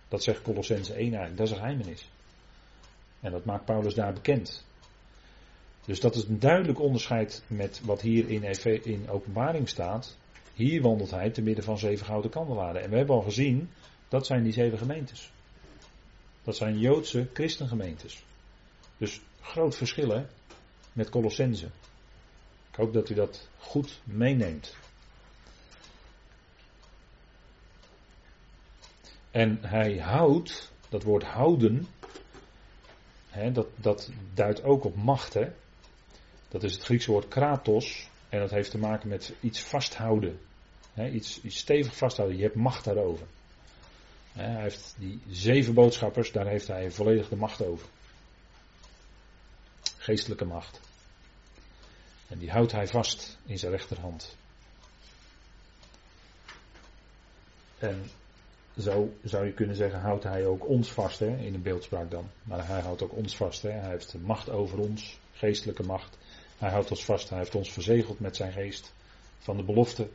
Dat 0.09 0.23
zegt 0.23 0.43
Colossense 0.43 0.93
1 0.93 1.01
eigenlijk, 1.01 1.37
dat 1.37 1.47
is 1.47 1.53
een 1.53 1.59
geheimenis. 1.59 2.09
En 3.21 3.33
dat 3.33 3.45
maakt 3.45 3.65
Paulus 3.65 3.95
daar 3.95 4.13
bekend. 4.13 4.65
Dus 5.85 6.01
dat 6.01 6.15
is 6.15 6.25
een 6.25 6.39
duidelijk 6.39 6.81
onderscheid 6.81 7.43
met 7.47 7.81
wat 7.85 8.01
hier 8.01 8.29
in, 8.29 8.43
in 8.85 9.09
openbaring 9.09 9.69
staat. 9.69 10.17
Hier 10.55 10.83
wandelt 10.83 11.11
hij 11.11 11.31
te 11.31 11.43
midden 11.43 11.65
van 11.65 11.79
zeven 11.79 12.07
gouden 12.07 12.31
kandelaren. 12.31 12.83
En 12.83 12.91
we 12.91 12.97
hebben 12.97 13.17
al 13.17 13.23
gezien, 13.23 13.71
dat 14.09 14.27
zijn 14.27 14.43
die 14.43 14.53
zeven 14.53 14.79
gemeentes. 14.79 15.33
Dat 16.43 16.57
zijn 16.57 16.79
Joodse 16.79 17.29
christengemeentes. 17.33 18.25
Dus 18.97 19.21
groot 19.41 19.77
verschil 19.77 20.09
hè, 20.09 20.25
met 20.93 21.09
Colossense. 21.09 21.67
Ik 22.71 22.77
hoop 22.77 22.93
dat 22.93 23.11
u 23.11 23.15
dat 23.15 23.49
goed 23.59 24.01
meeneemt. 24.05 24.77
En 29.37 29.59
hij 29.61 29.99
houdt, 29.99 30.73
dat 30.89 31.03
woord 31.03 31.23
houden, 31.23 31.87
hè, 33.29 33.53
dat, 33.53 33.67
dat 33.75 34.11
duidt 34.35 34.63
ook 34.63 34.85
op 34.85 34.97
macht. 34.97 35.35
Hè? 35.35 35.53
Dat 36.49 36.63
is 36.63 36.73
het 36.73 36.83
Griekse 36.83 37.11
woord 37.11 37.29
kratos. 37.29 38.09
En 38.29 38.39
dat 38.39 38.51
heeft 38.51 38.71
te 38.71 38.79
maken 38.79 39.09
met 39.09 39.33
iets 39.41 39.63
vasthouden. 39.63 40.39
Hè, 40.93 41.09
iets, 41.09 41.41
iets 41.43 41.59
stevig 41.59 41.97
vasthouden. 41.97 42.37
Je 42.37 42.43
hebt 42.43 42.55
macht 42.55 42.85
daarover. 42.85 43.27
Hij 44.33 44.63
heeft 44.63 44.95
die 44.99 45.21
zeven 45.31 45.75
boodschappers, 45.75 46.33
daar 46.33 46.47
heeft 46.47 46.67
hij 46.67 46.91
volledig 46.91 47.29
de 47.29 47.37
macht 47.37 47.65
over. 47.65 47.87
Geestelijke 49.97 50.45
macht. 50.45 50.81
En 52.29 52.39
die 52.39 52.51
houdt 52.51 52.73
hij 52.73 52.87
vast 52.87 53.39
in 53.45 53.59
zijn 53.59 53.73
rechterhand. 53.73 54.37
En 57.79 58.11
zo 58.79 59.13
zou 59.23 59.47
je 59.47 59.53
kunnen 59.53 59.77
zeggen, 59.77 60.01
houdt 60.01 60.25
hij 60.25 60.47
ook 60.47 60.69
ons 60.69 60.93
vast, 60.93 61.19
hè, 61.19 61.37
in 61.37 61.55
een 61.55 61.63
beeldspraak 61.63 62.11
dan. 62.11 62.31
Maar 62.43 62.67
hij 62.67 62.81
houdt 62.81 63.03
ook 63.03 63.17
ons 63.17 63.37
vast. 63.37 63.63
Hè. 63.63 63.71
Hij 63.71 63.91
heeft 63.91 64.15
macht 64.21 64.51
over 64.51 64.79
ons, 64.79 65.19
geestelijke 65.33 65.83
macht. 65.83 66.19
Hij 66.59 66.71
houdt 66.71 66.91
ons 66.91 67.05
vast, 67.05 67.29
hij 67.29 67.39
heeft 67.39 67.55
ons 67.55 67.73
verzegeld 67.73 68.21
met 68.21 68.37
zijn 68.37 68.53
geest 68.53 68.95
van 69.39 69.57
de 69.57 69.63
belofte. 69.63 70.09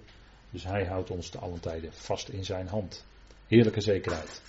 Dus 0.50 0.64
hij 0.64 0.86
houdt 0.86 1.10
ons 1.10 1.30
te 1.30 1.38
allen 1.38 1.60
tijden 1.60 1.94
vast 1.94 2.30
in 2.30 2.46
zijn 2.46 2.68
hand. 2.68 3.06
Heerlijke 3.48 3.82
zekerheid. 3.82 4.42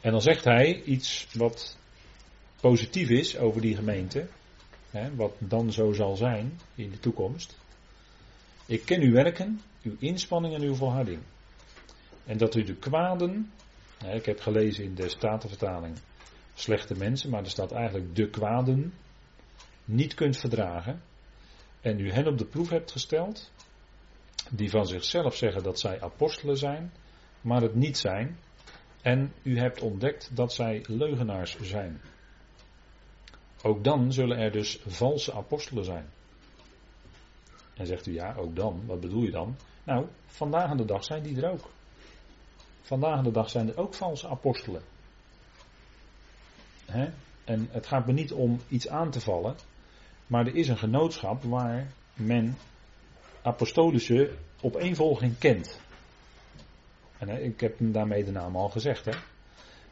En 0.00 0.10
dan 0.10 0.22
zegt 0.22 0.44
hij 0.44 0.82
iets 0.82 1.28
wat 1.32 1.76
positief 2.60 3.08
is 3.08 3.38
over 3.38 3.60
die 3.60 3.76
gemeente. 3.76 4.26
Hè, 4.90 5.14
wat 5.14 5.34
dan 5.38 5.72
zo 5.72 5.92
zal 5.92 6.16
zijn 6.16 6.60
in 6.74 6.90
de 6.90 6.98
toekomst. 6.98 7.56
Ik 8.66 8.84
ken 8.84 9.00
uw 9.00 9.12
werken, 9.12 9.60
uw 9.82 9.96
inspanning 9.98 10.54
en 10.54 10.62
uw 10.62 10.74
volharding. 10.74 11.20
En 12.26 12.38
dat 12.38 12.54
u 12.54 12.62
de 12.62 12.74
kwaden, 12.74 13.52
ik 14.12 14.26
heb 14.26 14.40
gelezen 14.40 14.84
in 14.84 14.94
de 14.94 15.08
Statenvertaling, 15.08 15.96
slechte 16.54 16.94
mensen, 16.94 17.30
maar 17.30 17.42
er 17.42 17.50
staat 17.50 17.72
eigenlijk 17.72 18.16
de 18.16 18.30
kwaden, 18.30 18.94
niet 19.84 20.14
kunt 20.14 20.36
verdragen. 20.36 21.02
En 21.80 22.00
u 22.00 22.10
hen 22.10 22.26
op 22.26 22.38
de 22.38 22.44
proef 22.44 22.68
hebt 22.68 22.90
gesteld, 22.90 23.50
die 24.50 24.70
van 24.70 24.86
zichzelf 24.86 25.36
zeggen 25.36 25.62
dat 25.62 25.80
zij 25.80 26.00
apostelen 26.00 26.56
zijn, 26.56 26.92
maar 27.40 27.62
het 27.62 27.74
niet 27.74 27.98
zijn. 27.98 28.38
En 29.02 29.32
u 29.42 29.58
hebt 29.58 29.80
ontdekt 29.80 30.30
dat 30.36 30.52
zij 30.52 30.84
leugenaars 30.86 31.60
zijn. 31.60 32.00
Ook 33.62 33.84
dan 33.84 34.12
zullen 34.12 34.38
er 34.38 34.52
dus 34.52 34.80
valse 34.86 35.32
apostelen 35.32 35.84
zijn. 35.84 36.08
En 37.74 37.86
zegt 37.86 38.06
u 38.06 38.12
ja, 38.12 38.34
ook 38.34 38.56
dan, 38.56 38.82
wat 38.86 39.00
bedoel 39.00 39.22
je 39.22 39.30
dan? 39.30 39.56
Nou, 39.84 40.06
vandaag 40.26 40.70
aan 40.70 40.76
de 40.76 40.84
dag 40.84 41.04
zijn 41.04 41.22
die 41.22 41.42
er 41.42 41.50
ook. 41.50 41.70
Vandaag 42.82 43.22
de 43.22 43.30
dag 43.30 43.50
zijn 43.50 43.68
er 43.68 43.78
ook 43.78 43.94
valse 43.94 44.28
apostelen. 44.28 44.82
En 47.44 47.68
het 47.70 47.86
gaat 47.86 48.06
me 48.06 48.12
niet 48.12 48.32
om 48.32 48.60
iets 48.68 48.88
aan 48.88 49.10
te 49.10 49.20
vallen, 49.20 49.56
maar 50.26 50.46
er 50.46 50.54
is 50.54 50.68
een 50.68 50.78
genootschap 50.78 51.42
waar 51.42 51.92
men 52.14 52.56
apostolische 53.42 54.34
opeenvolging 54.60 55.38
kent. 55.38 55.80
En 57.18 57.44
ik 57.44 57.60
heb 57.60 57.76
daarmee 57.78 58.24
de 58.24 58.30
naam 58.30 58.56
al 58.56 58.68
gezegd. 58.68 59.04
Hè? 59.04 59.12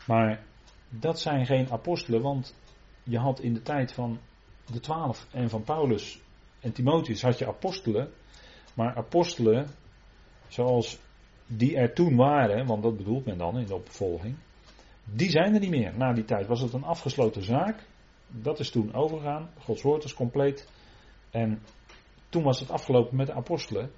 Maar 0.07 0.43
dat 0.89 1.21
zijn 1.21 1.47
geen 1.47 1.71
apostelen, 1.71 2.23
want 2.23 2.55
je 3.03 3.19
had 3.19 3.41
in 3.41 3.55
de 3.55 3.63
tijd 3.63 3.93
van 3.93 4.19
de 4.67 4.81
twaalf 4.81 5.27
en 5.31 5.51
van 5.51 5.63
Paulus 5.63 6.21
en 6.61 6.73
Timotheus 6.73 7.23
had 7.23 7.39
je 7.39 7.47
apostelen. 7.47 8.13
Maar 8.75 8.97
apostelen 8.97 9.69
zoals 10.49 10.99
die 11.57 11.77
er 11.77 11.93
toen 11.93 12.17
waren, 12.17 12.67
want 12.67 12.83
dat 12.83 12.97
bedoelt 12.97 13.25
men 13.25 13.39
dan 13.39 13.59
in 13.59 13.67
de 13.67 13.75
opvolging, 13.75 14.37
die 15.05 15.31
zijn 15.31 15.55
er 15.55 15.61
niet 15.61 15.71
meer. 15.71 15.93
Na 15.97 16.13
die 16.13 16.25
tijd 16.25 16.47
was 16.47 16.61
het 16.61 16.73
een 16.73 16.85
afgesloten 16.85 17.43
zaak. 17.43 17.87
Dat 18.27 18.59
is 18.59 18.71
toen 18.71 18.95
overgegaan. 18.95 19.51
Gods 19.59 19.83
woord 19.83 20.05
is 20.05 20.15
compleet. 20.15 20.69
En 21.31 21.63
toen 22.29 22.43
was 22.43 22.61
het 22.61 22.71
afgelopen 22.71 23.17
met 23.17 23.27
de 23.27 23.33
apostelen. 23.33 23.91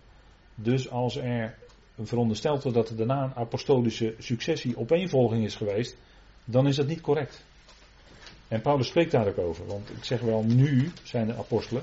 Dus 0.54 0.90
als 0.90 1.16
er 1.16 1.58
verondersteld 1.98 2.62
wordt 2.62 2.78
dat 2.78 2.88
er 2.88 2.96
daarna 2.96 3.24
een 3.24 3.34
apostolische 3.34 4.14
successie 4.18 4.76
opeenvolging 4.76 5.44
is 5.44 5.54
geweest, 5.54 5.96
dan 6.44 6.66
is 6.66 6.76
dat 6.76 6.86
niet 6.86 7.00
correct. 7.00 7.44
En 8.48 8.60
Paulus 8.60 8.86
spreekt 8.86 9.10
daar 9.10 9.26
ook 9.26 9.38
over, 9.38 9.66
want 9.66 9.90
ik 9.90 10.04
zeg 10.04 10.20
wel 10.20 10.42
nu 10.42 10.90
zijn 11.02 11.28
er 11.28 11.36
apostelen, 11.36 11.82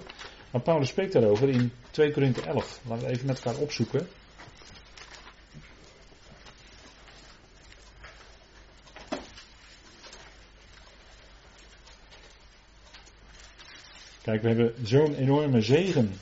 maar 0.51 0.61
Paulus 0.61 0.89
spreekt 0.89 1.13
daarover 1.13 1.49
in 1.49 1.71
2 1.91 2.11
Korinthe 2.11 2.41
11. 2.41 2.81
Laten 2.87 3.05
we 3.05 3.11
even 3.11 3.27
met 3.27 3.43
elkaar 3.43 3.61
opzoeken. 3.61 4.07
Kijk, 14.29 14.41
we 14.41 14.47
hebben 14.47 14.87
zo'n 14.87 15.15
enorme 15.15 15.61
zegen, 15.61 16.13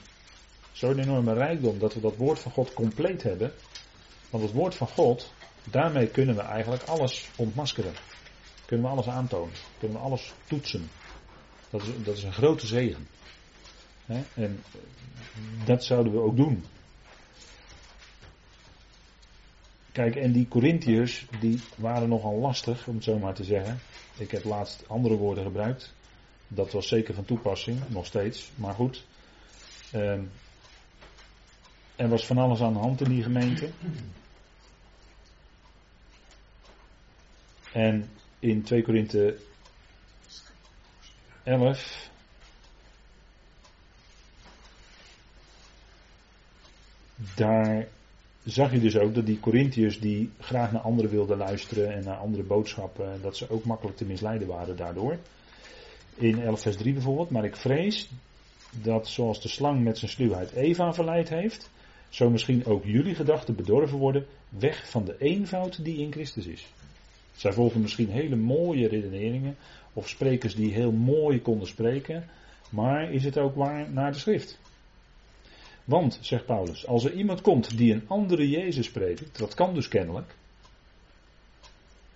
zo'n 0.72 0.99
enorme 0.99 1.34
rijkdom, 1.34 1.80
dat 1.80 1.93
we 1.93 1.99
dat 1.99 2.16
woord 2.16 2.39
van 2.39 2.51
God 2.51 2.74
compleet 2.74 3.24
hebben. 3.24 3.51
Want 4.30 4.43
het 4.43 4.53
woord 4.53 4.76
van 4.76 4.88
God, 4.88 5.34
daarmee 5.64 6.08
kunnen 6.08 6.36
we 6.36 6.41
eigenlijk 6.41 6.84
alles 6.84 7.30
ontmaskeren. 7.36 7.93
Kunnen 8.66 8.86
we 8.86 8.91
alles 8.91 9.08
aantonen. 9.08 9.53
Kunnen 9.80 9.97
we 9.97 10.03
alles 10.03 10.34
toetsen. 10.47 10.89
Dat 11.70 11.82
is, 11.82 11.88
dat 12.03 12.18
is 12.18 12.24
een 12.24 12.34
grote 12.34 12.68
zegen. 12.68 13.08
En 14.34 14.64
dat 15.66 15.84
zouden 15.84 16.14
we 16.14 16.20
ook 16.20 16.36
doen. 16.36 16.64
Kijk, 19.91 20.16
en 20.16 20.32
die 20.32 20.47
Corinthiërs, 20.47 21.26
die 21.39 21.60
waren 21.76 22.10
nogal 22.10 22.36
lastig, 22.36 22.88
om 22.88 22.95
het 22.95 23.03
zo 23.03 23.20
maar 23.20 23.34
te 23.34 23.43
zeggen. 23.43 23.80
Ik 24.18 24.32
heb 24.32 24.43
laatst 24.43 24.84
andere 24.88 25.16
woorden 25.16 25.43
gebruikt. 25.43 25.95
Dat 26.48 26.72
was 26.72 26.88
zeker 26.88 27.14
van 27.14 27.26
toepassing, 27.26 27.80
nog 27.88 28.06
steeds. 28.06 28.52
Maar 28.56 28.74
goed. 28.74 29.04
Ehm, 29.91 30.22
er 31.95 32.10
was 32.10 32.26
van 32.26 32.38
alles 32.38 32.62
aan 32.62 32.74
de 32.74 32.80
hand 32.80 33.02
in 33.02 33.10
die 33.10 33.24
gemeente. 33.24 33.70
En 37.72 38.10
in 38.39 38.64
2 38.64 38.84
Korinthe 38.84 39.38
11. 41.43 42.10
Daar 47.36 47.88
zag 48.43 48.72
je 48.72 48.80
dus 48.80 48.98
ook 48.98 49.16
dat 49.16 49.26
die 49.26 49.39
Corinthiërs 49.39 50.00
die 50.00 50.32
graag 50.39 50.72
naar 50.72 50.82
anderen 50.82 51.12
wilden 51.12 51.38
luisteren 51.38 51.93
en 51.93 52.04
naar 52.04 52.18
andere 52.18 52.43
boodschappen, 52.43 53.22
dat 53.22 53.38
ze 53.38 53.50
ook 53.50 53.66
makkelijk 53.66 53.98
te 53.98 54.06
misleiden 54.06 54.48
waren 54.48 54.76
daardoor. 54.76 55.18
In 56.18 56.41
11 56.41 56.61
vers 56.61 56.76
3 56.76 56.93
bijvoorbeeld, 56.93 57.30
maar 57.30 57.45
ik 57.45 57.55
vrees 57.55 58.09
dat 58.72 59.07
zoals 59.07 59.41
de 59.41 59.47
slang 59.47 59.84
met 59.84 59.97
zijn 59.97 60.11
sluwheid 60.11 60.51
Eva 60.51 60.93
verleid 60.93 61.30
heeft, 61.30 61.70
zo 62.09 62.30
misschien 62.30 62.65
ook 62.65 62.86
jullie 62.86 63.15
gedachten 63.15 63.55
bedorven 63.55 63.97
worden, 63.97 64.26
weg 64.49 64.89
van 64.89 65.05
de 65.05 65.15
eenvoud 65.20 65.84
die 65.84 65.97
in 65.97 66.11
Christus 66.11 66.45
is. 66.45 66.68
Zij 67.36 67.53
volgen 67.53 67.82
misschien 67.82 68.09
hele 68.09 68.36
mooie 68.36 68.88
redeneringen 68.88 69.55
of 69.93 70.09
sprekers 70.09 70.55
die 70.55 70.74
heel 70.74 70.91
mooi 70.91 71.41
konden 71.41 71.68
spreken, 71.68 72.30
maar 72.70 73.11
is 73.11 73.24
het 73.24 73.38
ook 73.38 73.55
waar 73.55 73.91
naar 73.91 74.11
de 74.11 74.18
schrift? 74.18 74.59
Want, 75.84 76.18
zegt 76.22 76.45
Paulus, 76.45 76.88
als 76.88 77.03
er 77.03 77.13
iemand 77.13 77.41
komt 77.41 77.78
die 77.78 77.93
een 77.93 78.07
andere 78.07 78.49
Jezus 78.49 78.91
predikt, 78.91 79.38
dat 79.38 79.53
kan 79.53 79.74
dus 79.74 79.88
kennelijk. 79.88 80.36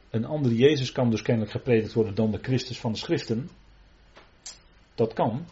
Een 0.10 0.26
andere 0.26 0.56
Jezus 0.56 0.92
kan 0.92 1.10
dus 1.10 1.22
kennelijk 1.22 1.52
gepredikt 1.52 1.94
worden 1.94 2.16
dan 2.16 2.32
de 2.32 2.40
Christus 2.42 2.80
van 2.80 2.92
de 2.92 2.98
schriften. 2.98 3.50
Dat 5.02 5.14
kan. 5.14 5.46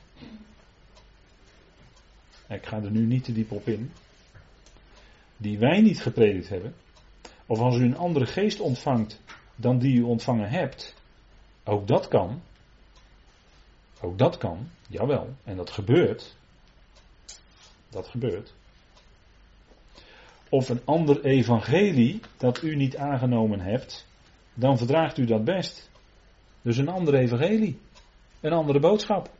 Ik 2.50 2.66
ga 2.66 2.78
er 2.78 2.91
nu 2.91 3.06
niet 3.06 3.24
te 3.24 3.34
diep 3.34 3.52
op 3.52 3.68
in. 3.68 3.91
Die 5.38 5.60
wij 5.60 5.82
niet 5.82 6.02
gepredikt 6.02 6.50
hebben. 6.50 6.76
Of 7.45 7.60
als 7.60 7.78
u 7.78 7.84
een 7.84 7.97
andere 7.97 8.26
geest 8.26 8.60
ontvangt 8.60 9.22
dan 9.56 9.80
die 9.80 9.97
u 9.97 10.02
ontvangen 10.02 10.50
hebt. 10.50 10.95
Ook 11.64 11.88
dat 11.88 12.08
kan. 12.08 12.41
Ook 14.02 14.18
dat 14.18 14.38
kan, 14.38 14.70
jawel. 14.88 15.36
En 15.43 15.56
dat 15.56 15.70
gebeurt. 15.70 16.36
Dat 17.89 18.08
gebeurt. 18.08 18.54
Of 20.50 20.70
een 20.70 20.82
ander 20.86 21.26
evangelie 21.26 22.20
dat 22.38 22.62
u 22.62 22.76
niet 22.76 22.97
aangenomen 22.97 23.60
hebt, 23.60 24.08
dan 24.54 24.78
verdraagt 24.78 25.18
u 25.18 25.26
dat 25.26 25.43
best. 25.43 25.89
Dus 26.62 26.78
een 26.78 26.89
ander 26.89 27.14
evangelie. 27.14 27.80
Een 28.41 28.54
andere 28.54 28.80
boodschap. 28.80 29.38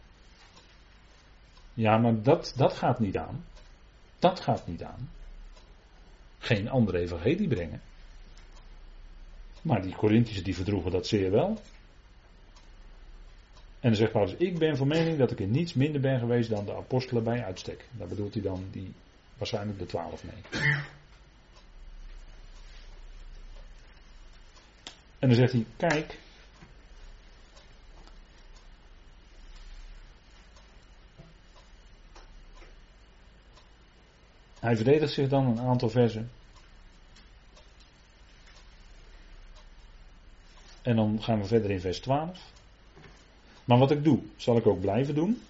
Ja, 1.80 1.98
maar 1.98 2.22
dat, 2.22 2.54
dat 2.56 2.74
gaat 2.74 3.00
niet 3.00 3.18
aan. 3.18 3.46
Dat 4.20 4.40
gaat 4.40 4.68
niet 4.68 4.84
aan. 4.84 5.10
Geen 6.40 6.70
andere 6.70 7.00
evangelie 7.00 7.48
brengen. 7.48 7.82
Maar 9.62 9.82
die 9.82 9.96
Corinthiërs 9.96 10.44
die 10.44 10.56
verdroegen 10.56 10.92
dat 10.92 11.08
zeer 11.08 11.32
wel. 11.32 11.48
En 13.80 13.90
dan 13.90 13.96
zegt 13.96 14.12
Paulus, 14.12 14.34
ik 14.34 14.58
ben 14.58 14.78
van 14.78 14.88
mening 14.88 15.18
dat 15.18 15.32
ik 15.32 15.40
in 15.40 15.52
niets 15.52 15.74
minder 15.74 16.02
ben 16.02 16.20
geweest 16.20 16.50
dan 16.50 16.66
de 16.66 16.76
apostelen 16.76 17.24
bij 17.24 17.44
uitstek. 17.44 17.86
Daar 17.92 18.08
bedoelt 18.08 18.34
hij 18.34 18.44
dan 18.44 18.68
die, 18.72 18.94
waarschijnlijk 19.38 19.80
de 19.80 19.86
twaalf 19.86 20.24
mee. 20.24 20.62
En 25.20 25.28
dan 25.28 25.36
zegt 25.36 25.52
hij, 25.52 25.66
kijk. 25.78 26.18
Hij 34.60 34.76
verdedigt 34.76 35.14
zich 35.14 35.30
dan 35.30 35.46
een 35.46 35.60
aantal 35.60 35.90
versen. 35.90 36.30
En 40.82 40.96
dan 40.96 41.22
gaan 41.22 41.40
we 41.40 41.46
verder 41.46 41.72
in 41.72 41.80
vers 41.80 42.00
12. 42.00 42.52
Maar 43.66 43.78
wat 43.78 43.92
ik 43.92 44.04
doe, 44.04 44.20
zal 44.36 44.58
ik 44.58 44.68
ook 44.68 44.82
blijven 44.82 45.16
doen. 45.16 45.42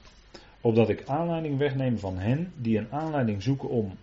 Opdat 0.61 0.89
ik 0.89 1.07
aanleiding 1.07 1.57
wegneem 1.57 1.99
van 1.99 2.17
hen 2.17 2.53
die 2.55 2.77
een 2.77 2.91
aanleiding 2.91 3.43
zoeken 3.43 3.69
om 3.69 3.97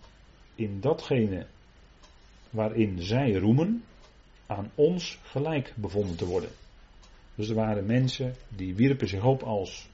in 0.54 0.80
datgene 0.80 1.46
waarin 2.50 3.02
zij 3.02 3.32
roemen, 3.32 3.84
aan 4.46 4.70
ons 4.74 5.18
gelijk 5.22 5.72
bevonden 5.76 6.16
te 6.16 6.26
worden. 6.26 6.50
Dus 7.34 7.48
er 7.48 7.54
waren 7.54 7.86
mensen 7.86 8.34
die 8.48 8.74
wierpen 8.74 9.08
zich 9.08 9.24
op 9.24 9.42
als 9.42 9.88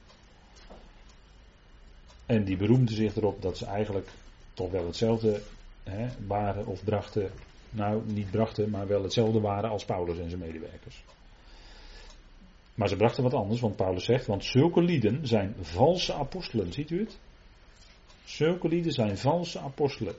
En 2.26 2.44
die 2.44 2.56
beroemden 2.56 2.94
zich 2.94 3.16
erop 3.16 3.42
dat 3.42 3.58
ze 3.58 3.66
eigenlijk 3.66 4.08
toch 4.54 4.70
wel 4.70 4.86
hetzelfde 4.86 5.40
hè, 5.82 6.08
waren 6.26 6.66
of 6.66 6.84
brachten. 6.84 7.30
Nou, 7.70 8.02
niet 8.06 8.30
brachten, 8.30 8.70
maar 8.70 8.86
wel 8.86 9.02
hetzelfde 9.02 9.40
waren 9.40 9.70
als 9.70 9.84
Paulus 9.84 10.18
en 10.18 10.28
zijn 10.28 10.40
medewerkers. 10.40 11.04
Maar 12.74 12.88
ze 12.88 12.96
brachten 12.96 13.22
wat 13.22 13.34
anders, 13.34 13.60
want 13.60 13.76
Paulus 13.76 14.04
zegt, 14.04 14.26
want 14.26 14.44
zulke 14.44 14.82
lieden 14.82 15.26
zijn 15.26 15.54
valse 15.60 16.14
apostelen. 16.14 16.72
Ziet 16.72 16.90
u 16.90 16.98
het? 16.98 17.18
Zulke 18.24 18.68
lieden 18.68 18.92
zijn 18.92 19.18
valse 19.18 19.58
apostelen. 19.58 20.14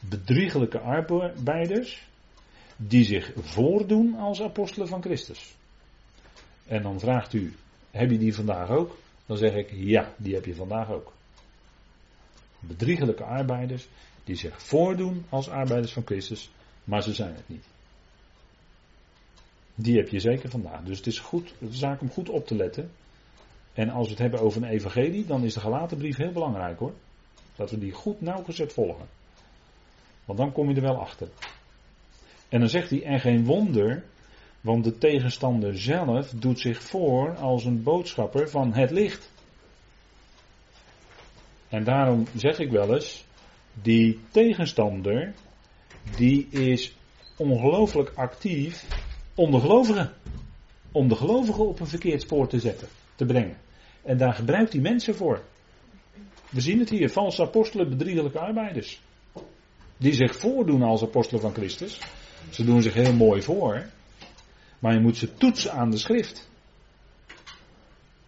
Bedriegelijke 0.00 0.78
arbeiders 0.78 2.08
die 2.76 3.04
zich 3.04 3.32
voordoen 3.36 4.14
als 4.14 4.42
apostelen 4.42 4.88
van 4.88 5.02
Christus. 5.02 5.56
En 6.66 6.82
dan 6.82 7.00
vraagt 7.00 7.32
u, 7.32 7.54
heb 7.90 8.10
je 8.10 8.18
die 8.18 8.34
vandaag 8.34 8.70
ook? 8.70 8.96
Dan 9.26 9.36
zeg 9.36 9.54
ik, 9.54 9.70
ja, 9.74 10.14
die 10.16 10.34
heb 10.34 10.44
je 10.44 10.54
vandaag 10.54 10.90
ook. 10.90 11.12
Bedriegelijke 12.60 13.24
arbeiders 13.24 13.88
die 14.24 14.36
zich 14.36 14.62
voordoen 14.62 15.24
als 15.28 15.48
arbeiders 15.48 15.92
van 15.92 16.06
Christus, 16.06 16.50
maar 16.84 17.02
ze 17.02 17.14
zijn 17.14 17.34
het 17.34 17.48
niet. 17.48 17.64
Die 19.74 19.96
heb 19.96 20.08
je 20.08 20.20
zeker 20.20 20.50
vandaag. 20.50 20.82
Dus 20.82 20.96
het 20.96 21.06
is 21.06 21.18
goed, 21.18 21.54
de 21.58 21.76
zaak 21.76 22.00
om 22.00 22.10
goed 22.10 22.28
op 22.28 22.46
te 22.46 22.56
letten. 22.56 22.90
En 23.72 23.90
als 23.90 24.04
we 24.04 24.10
het 24.10 24.22
hebben 24.22 24.40
over 24.40 24.62
een 24.62 24.68
evangelie, 24.68 25.26
dan 25.26 25.44
is 25.44 25.54
de 25.54 25.60
gelaten 25.60 25.98
brief 25.98 26.16
heel 26.16 26.32
belangrijk 26.32 26.78
hoor. 26.78 26.94
Dat 27.56 27.70
we 27.70 27.78
die 27.78 27.92
goed 27.92 28.20
nauwgezet 28.20 28.72
volgen. 28.72 29.06
Want 30.24 30.38
dan 30.38 30.52
kom 30.52 30.68
je 30.68 30.74
er 30.74 30.82
wel 30.82 31.00
achter. 31.00 31.28
En 32.48 32.60
dan 32.60 32.68
zegt 32.68 32.90
hij, 32.90 33.02
en 33.02 33.20
geen 33.20 33.44
wonder, 33.44 34.04
want 34.60 34.84
de 34.84 34.98
tegenstander 34.98 35.78
zelf 35.78 36.30
doet 36.30 36.60
zich 36.60 36.82
voor 36.82 37.36
als 37.36 37.64
een 37.64 37.82
boodschapper 37.82 38.50
van 38.50 38.72
het 38.72 38.90
licht. 38.90 39.30
En 41.70 41.84
daarom 41.84 42.26
zeg 42.34 42.58
ik 42.58 42.70
wel 42.70 42.94
eens, 42.94 43.24
die 43.82 44.20
tegenstander, 44.30 45.34
die 46.16 46.48
is 46.48 46.94
ongelooflijk 47.36 48.12
actief 48.14 48.84
om 49.34 49.50
de 49.50 49.60
gelovigen. 49.60 50.12
Om 50.92 51.08
de 51.08 51.16
gelovigen 51.16 51.68
op 51.68 51.80
een 51.80 51.86
verkeerd 51.86 52.22
spoor 52.22 52.48
te 52.48 52.58
zetten, 52.58 52.88
te 53.14 53.24
brengen. 53.24 53.56
En 54.02 54.18
daar 54.18 54.34
gebruikt 54.34 54.72
hij 54.72 54.82
mensen 54.82 55.14
voor. 55.14 55.42
We 56.50 56.60
zien 56.60 56.78
het 56.78 56.90
hier, 56.90 57.10
valse 57.10 57.42
apostelen, 57.42 57.88
bedriegelijke 57.88 58.38
arbeiders. 58.38 59.00
Die 59.96 60.12
zich 60.12 60.36
voordoen 60.36 60.82
als 60.82 61.02
apostelen 61.02 61.40
van 61.40 61.54
Christus. 61.54 61.98
Ze 62.50 62.64
doen 62.64 62.82
zich 62.82 62.94
heel 62.94 63.14
mooi 63.14 63.42
voor. 63.42 63.86
Maar 64.78 64.94
je 64.94 65.00
moet 65.00 65.16
ze 65.16 65.34
toetsen 65.34 65.72
aan 65.72 65.90
de 65.90 65.96
schrift. 65.98 66.50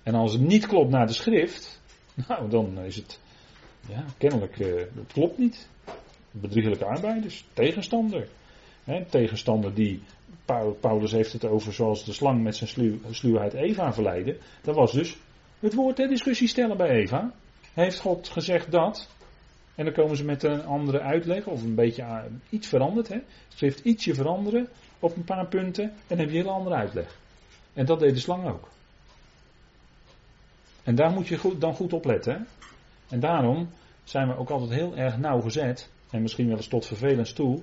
En 0.02 0.14
als 0.14 0.32
het 0.32 0.42
niet 0.42 0.66
klopt 0.66 0.90
naar 0.90 1.06
de 1.06 1.12
schrift, 1.12 1.80
nou 2.28 2.50
dan 2.50 2.78
is 2.78 2.96
het, 2.96 3.20
ja, 3.88 4.04
kennelijk, 4.18 4.58
uh, 4.58 4.74
het 4.76 5.12
klopt 5.12 5.38
niet. 5.38 5.68
Bedriegelijke 6.30 6.84
arbeiders, 6.84 7.44
tegenstander. 7.52 8.28
He, 8.84 9.04
tegenstander 9.04 9.74
die, 9.74 10.02
Paulus 10.80 11.12
heeft 11.12 11.32
het 11.32 11.44
over 11.44 11.72
zoals 11.72 12.04
de 12.04 12.12
slang 12.12 12.42
met 12.42 12.56
zijn 12.56 12.70
sluw, 12.70 12.98
sluwheid 13.10 13.52
Eva 13.52 13.92
verleidde. 13.92 14.36
Dat 14.62 14.74
was 14.74 14.92
dus 14.92 15.16
het 15.60 15.74
woord 15.74 15.96
ter 15.96 16.08
discussie 16.08 16.48
stellen 16.48 16.76
bij 16.76 16.88
Eva. 16.88 17.32
Heeft 17.72 18.00
God 18.00 18.28
gezegd 18.28 18.70
dat? 18.70 19.08
En 19.74 19.84
dan 19.84 19.94
komen 19.94 20.16
ze 20.16 20.24
met 20.24 20.42
een 20.42 20.64
andere 20.64 21.00
uitleg, 21.00 21.46
of 21.46 21.62
een 21.62 21.74
beetje 21.74 22.02
eh, 22.02 22.22
iets 22.48 22.68
veranderd. 22.68 23.08
Hè? 23.08 23.18
Schrift 23.48 23.80
ietsje 23.84 24.14
veranderen 24.14 24.68
op 24.98 25.16
een 25.16 25.24
paar 25.24 25.46
punten 25.46 25.84
en 25.84 25.92
dan 26.06 26.18
heb 26.18 26.30
je 26.30 26.34
een 26.34 26.42
hele 26.42 26.54
andere 26.54 26.76
uitleg. 26.76 27.18
En 27.72 27.86
dat 27.86 28.00
deed 28.00 28.14
de 28.14 28.20
slang 28.20 28.48
ook. 28.48 28.68
En 30.82 30.94
daar 30.94 31.10
moet 31.10 31.28
je 31.28 31.36
goed, 31.36 31.60
dan 31.60 31.74
goed 31.74 31.92
op 31.92 32.04
letten. 32.04 32.46
En 33.12 33.20
daarom 33.20 33.68
zijn 34.04 34.28
we 34.28 34.36
ook 34.36 34.50
altijd 34.50 34.70
heel 34.70 34.96
erg 34.96 35.18
nauwgezet. 35.18 35.90
En 36.10 36.22
misschien 36.22 36.46
wel 36.46 36.56
eens 36.56 36.66
tot 36.66 36.86
vervelend 36.86 37.34
toe. 37.34 37.60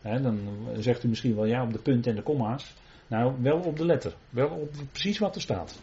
Hè, 0.00 0.20
dan 0.20 0.38
zegt 0.78 1.04
u 1.04 1.08
misschien 1.08 1.34
wel 1.34 1.44
ja 1.44 1.62
op 1.62 1.72
de 1.72 1.78
punten 1.78 2.10
en 2.10 2.16
de 2.16 2.22
komma's. 2.22 2.74
Nou, 3.06 3.34
wel 3.40 3.58
op 3.58 3.76
de 3.76 3.84
letter. 3.84 4.14
Wel 4.30 4.48
op 4.48 4.72
precies 4.92 5.18
wat 5.18 5.34
er 5.34 5.40
staat. 5.40 5.80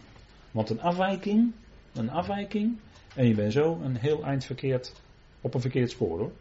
Want 0.50 0.70
een 0.70 0.80
afwijking, 0.80 1.52
een 1.94 2.10
afwijking. 2.10 2.78
En 3.14 3.26
je 3.26 3.34
bent 3.34 3.52
zo 3.52 3.80
een 3.82 3.96
heel 3.96 4.24
eind 4.24 4.44
verkeerd 4.44 4.92
op 5.40 5.54
een 5.54 5.60
verkeerd 5.60 5.90
spoor 5.90 6.18
hoor. 6.18 6.32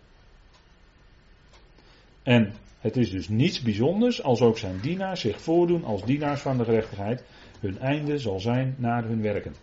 En 2.23 2.53
het 2.79 2.97
is 2.97 3.11
dus 3.11 3.29
niets 3.29 3.61
bijzonders 3.61 4.23
als 4.23 4.41
ook 4.41 4.57
zijn 4.57 4.79
dienaars 4.81 5.21
zich 5.21 5.41
voordoen 5.41 5.83
als 5.83 6.05
dienaars 6.05 6.41
van 6.41 6.57
de 6.57 6.63
gerechtigheid. 6.63 7.23
Hun 7.59 7.79
einde 7.79 8.17
zal 8.17 8.39
zijn 8.39 8.75
naar 8.77 9.03
hun 9.03 9.21
werken. 9.21 9.53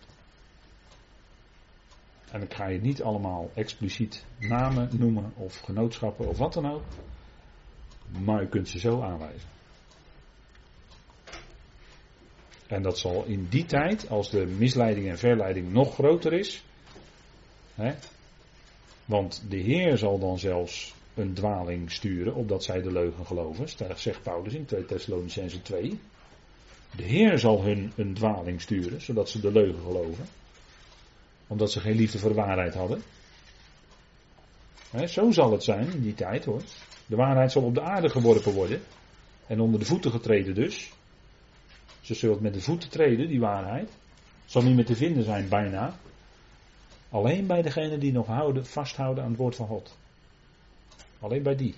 En 2.34 2.42
ik 2.42 2.54
ga 2.54 2.68
je 2.68 2.80
niet 2.80 3.02
allemaal 3.02 3.50
expliciet 3.54 4.24
namen 4.38 4.88
noemen 4.98 5.32
of 5.36 5.60
genootschappen 5.60 6.28
of 6.28 6.38
wat 6.38 6.52
dan 6.52 6.70
ook. 6.70 6.82
Maar 8.24 8.42
u 8.42 8.46
kunt 8.46 8.68
ze 8.68 8.78
zo 8.78 9.00
aanwijzen. 9.00 9.48
En 12.66 12.82
dat 12.82 12.98
zal 12.98 13.24
in 13.24 13.46
die 13.48 13.64
tijd, 13.64 14.08
als 14.10 14.30
de 14.30 14.46
misleiding 14.46 15.08
en 15.08 15.18
verleiding 15.18 15.72
nog 15.72 15.94
groter 15.94 16.32
is. 16.32 16.64
Hè, 17.74 17.94
want 19.04 19.44
de 19.48 19.58
Heer 19.58 19.98
zal 19.98 20.18
dan 20.18 20.38
zelfs 20.38 20.94
een 21.14 21.34
dwaling 21.34 21.92
sturen, 21.92 22.34
opdat 22.34 22.64
zij 22.64 22.82
de 22.82 22.92
leugen 22.92 23.26
geloven. 23.26 23.68
Zegt 23.96 24.22
Paulus 24.22 24.54
in 24.54 24.64
2 24.64 24.84
Thessalonicense 24.84 25.62
2. 25.62 25.98
De 26.96 27.02
Heer 27.02 27.38
zal 27.38 27.62
hun 27.62 27.92
een 27.96 28.14
dwaling 28.14 28.60
sturen, 28.60 29.00
zodat 29.00 29.28
ze 29.28 29.40
de 29.40 29.52
leugen 29.52 29.82
geloven. 29.82 30.26
Omdat 31.46 31.70
ze 31.70 31.80
geen 31.80 31.96
liefde 31.96 32.18
voor 32.18 32.28
de 32.28 32.36
waarheid 32.36 32.74
hadden. 32.74 33.02
zo 35.06 35.30
zal 35.30 35.52
het 35.52 35.62
zijn 35.62 35.92
in 35.92 36.02
die 36.02 36.14
tijd 36.14 36.44
hoor. 36.44 36.62
De 37.06 37.16
waarheid 37.16 37.52
zal 37.52 37.62
op 37.62 37.74
de 37.74 37.82
aarde 37.82 38.08
geworpen 38.08 38.52
worden. 38.52 38.82
En 39.46 39.60
onder 39.60 39.80
de 39.80 39.86
voeten 39.86 40.10
getreden 40.10 40.54
dus. 40.54 40.92
Ze 42.00 42.14
zult 42.14 42.40
met 42.40 42.54
de 42.54 42.60
voeten 42.60 42.90
treden, 42.90 43.28
die 43.28 43.40
waarheid. 43.40 43.90
Zal 44.44 44.62
niet 44.62 44.74
meer 44.74 44.84
te 44.84 44.96
vinden 44.96 45.24
zijn 45.24 45.48
bijna. 45.48 45.96
Alleen 47.08 47.46
bij 47.46 47.62
degenen 47.62 48.00
die 48.00 48.12
nog 48.12 48.26
houden, 48.26 48.66
vasthouden 48.66 49.24
aan 49.24 49.30
het 49.30 49.38
woord 49.38 49.56
van 49.56 49.66
God. 49.66 49.96
Alleen 51.20 51.42
bij 51.42 51.56
die. 51.56 51.74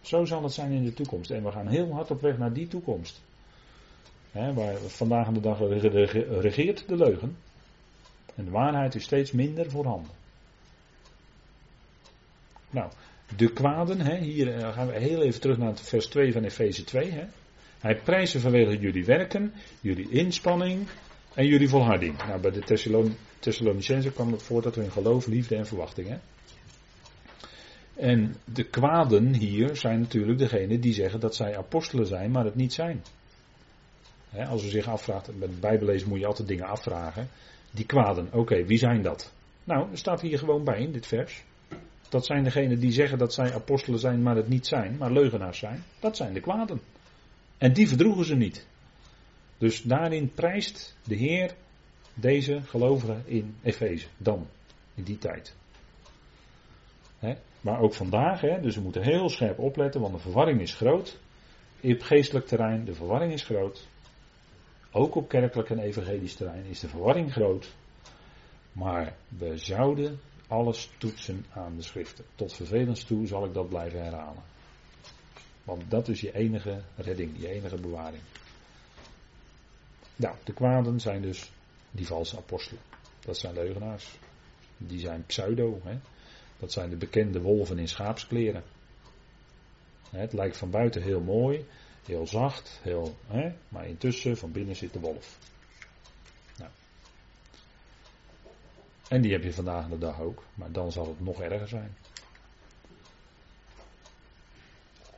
Zo 0.00 0.24
zal 0.24 0.42
het 0.42 0.52
zijn 0.52 0.72
in 0.72 0.84
de 0.84 0.94
toekomst. 0.94 1.30
En 1.30 1.44
we 1.44 1.52
gaan 1.52 1.66
heel 1.66 1.92
hard 1.92 2.10
op 2.10 2.20
weg 2.20 2.38
naar 2.38 2.52
die 2.52 2.68
toekomst. 2.68 3.20
He, 4.30 4.52
waar 4.54 4.76
vandaag 4.76 5.28
de 5.28 5.40
dag 5.40 5.58
regeert 6.40 6.88
de 6.88 6.96
leugen. 6.96 7.36
En 8.38 8.44
de 8.44 8.50
waarheid 8.50 8.94
is 8.94 9.04
steeds 9.04 9.32
minder 9.32 9.70
voorhanden. 9.70 10.10
Nou, 12.70 12.90
de 13.36 13.52
kwaden, 13.52 14.00
he, 14.00 14.16
hier 14.16 14.54
eh, 14.54 14.72
gaan 14.72 14.86
we 14.86 14.98
heel 14.98 15.22
even 15.22 15.40
terug 15.40 15.58
naar 15.58 15.76
vers 15.76 16.06
2 16.06 16.32
van 16.32 16.44
Efeze 16.44 16.84
2. 16.84 17.10
He. 17.10 17.24
Hij 17.78 17.96
prijzen 17.96 18.40
vanwege 18.40 18.78
jullie 18.78 19.04
werken, 19.04 19.52
jullie 19.80 20.10
inspanning 20.10 20.86
en 21.34 21.46
jullie 21.46 21.68
volharding. 21.68 22.16
Nou, 22.16 22.40
bij 22.40 22.50
de 22.50 22.80
Thessalonicenzen 23.38 24.12
kwam 24.12 24.32
het 24.32 24.42
voor 24.42 24.62
dat 24.62 24.74
hun 24.74 24.92
geloof, 24.92 25.26
liefde 25.26 25.56
en 25.56 25.66
verwachting. 25.66 26.08
Hè? 26.08 26.18
En 27.94 28.36
de 28.44 28.64
kwaden 28.64 29.34
hier 29.34 29.76
zijn 29.76 30.00
natuurlijk 30.00 30.38
degenen 30.38 30.80
die 30.80 30.92
zeggen 30.92 31.20
dat 31.20 31.34
zij 31.34 31.56
apostelen 31.56 32.06
zijn, 32.06 32.30
maar 32.30 32.44
het 32.44 32.54
niet 32.54 32.72
zijn. 32.72 33.02
als 34.48 34.64
u 34.64 34.68
zich 34.68 34.88
afvraagt, 34.88 35.38
bij 35.38 35.48
het 35.48 35.60
bijbelezen 35.60 36.08
moet 36.08 36.18
je 36.18 36.26
altijd 36.26 36.48
dingen 36.48 36.66
afvragen. 36.66 37.28
Die 37.70 37.86
kwaden, 37.86 38.28
oké, 38.32 38.64
wie 38.64 38.78
zijn 38.78 39.02
dat? 39.02 39.32
Nou, 39.64 39.90
er 39.90 39.98
staat 39.98 40.20
hier 40.20 40.38
gewoon 40.38 40.64
bij 40.64 40.80
in 40.80 40.92
dit 40.92 41.06
vers. 41.06 41.44
Dat 42.08 42.26
zijn 42.26 42.44
degenen 42.44 42.80
die 42.80 42.92
zeggen 42.92 43.18
dat 43.18 43.34
zij 43.34 43.54
apostelen 43.54 43.98
zijn, 43.98 44.22
maar 44.22 44.36
het 44.36 44.48
niet 44.48 44.66
zijn, 44.66 44.96
maar 44.96 45.12
leugenaars 45.12 45.58
zijn. 45.58 45.84
Dat 46.00 46.16
zijn 46.16 46.32
de 46.32 46.40
kwaden. 46.40 46.80
En 47.58 47.72
die 47.72 47.88
verdroegen 47.88 48.24
ze 48.24 48.34
niet. 48.34 48.66
Dus 49.58 49.82
daarin 49.82 50.32
prijst 50.34 50.96
de 51.04 51.14
Heer 51.14 51.54
deze 52.14 52.60
gelovigen 52.60 53.22
in 53.26 53.56
Efeze. 53.62 54.06
Dan, 54.16 54.46
in 54.94 55.02
die 55.02 55.18
tijd. 55.18 55.56
Maar 57.60 57.80
ook 57.80 57.94
vandaag, 57.94 58.40
dus 58.40 58.74
we 58.74 58.80
moeten 58.80 59.02
heel 59.02 59.28
scherp 59.28 59.58
opletten, 59.58 60.00
want 60.00 60.14
de 60.14 60.20
verwarring 60.20 60.60
is 60.60 60.74
groot. 60.74 61.18
Op 61.82 62.02
geestelijk 62.02 62.46
terrein, 62.46 62.84
de 62.84 62.94
verwarring 62.94 63.32
is 63.32 63.42
groot. 63.42 63.86
Ook 64.92 65.14
op 65.14 65.28
kerkelijk 65.28 65.70
en 65.70 65.78
evangelisch 65.78 66.34
terrein 66.34 66.64
is 66.64 66.80
de 66.80 66.88
verwarring 66.88 67.32
groot. 67.32 67.74
Maar 68.72 69.16
we 69.28 69.56
zouden 69.56 70.20
alles 70.48 70.90
toetsen 70.98 71.44
aan 71.52 71.76
de 71.76 71.82
schriften. 71.82 72.24
Tot 72.34 72.52
vervelens 72.52 73.04
toe 73.04 73.26
zal 73.26 73.44
ik 73.44 73.54
dat 73.54 73.68
blijven 73.68 74.02
herhalen. 74.02 74.42
Want 75.64 75.90
dat 75.90 76.08
is 76.08 76.20
je 76.20 76.34
enige 76.34 76.80
redding, 76.96 77.32
je 77.38 77.48
enige 77.48 77.80
bewaring. 77.80 78.22
Nou, 80.16 80.36
de 80.44 80.52
kwaden 80.52 81.00
zijn 81.00 81.22
dus 81.22 81.50
die 81.90 82.06
valse 82.06 82.36
apostelen. 82.36 82.82
Dat 83.20 83.38
zijn 83.38 83.54
leugenaars. 83.54 84.18
Die 84.76 84.98
zijn 84.98 85.24
pseudo. 85.26 85.80
Hè? 85.84 85.98
Dat 86.58 86.72
zijn 86.72 86.90
de 86.90 86.96
bekende 86.96 87.40
wolven 87.40 87.78
in 87.78 87.88
schaapskleren. 87.88 88.62
Het 90.10 90.32
lijkt 90.32 90.56
van 90.56 90.70
buiten 90.70 91.02
heel 91.02 91.20
mooi, 91.20 91.66
heel 92.08 92.26
zacht, 92.26 92.80
heel, 92.82 93.16
hè? 93.26 93.52
maar 93.68 93.86
intussen 93.86 94.36
van 94.36 94.52
binnen 94.52 94.76
zit 94.76 94.92
de 94.92 95.00
wolf. 95.00 95.38
Nou. 96.58 96.70
En 99.08 99.20
die 99.20 99.32
heb 99.32 99.42
je 99.42 99.52
vandaag 99.52 99.88
de 99.88 99.98
dag 99.98 100.20
ook, 100.20 100.44
maar 100.54 100.72
dan 100.72 100.92
zal 100.92 101.06
het 101.06 101.20
nog 101.20 101.40
erger 101.40 101.68
zijn. 101.68 101.96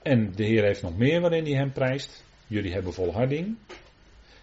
En 0.02 0.32
de 0.32 0.44
Heer 0.44 0.62
heeft 0.62 0.82
nog 0.82 0.96
meer 0.96 1.20
waarin 1.20 1.44
hij 1.44 1.54
hem 1.54 1.72
prijst. 1.72 2.24
Jullie 2.46 2.72
hebben 2.72 2.92
volharding. 2.92 3.56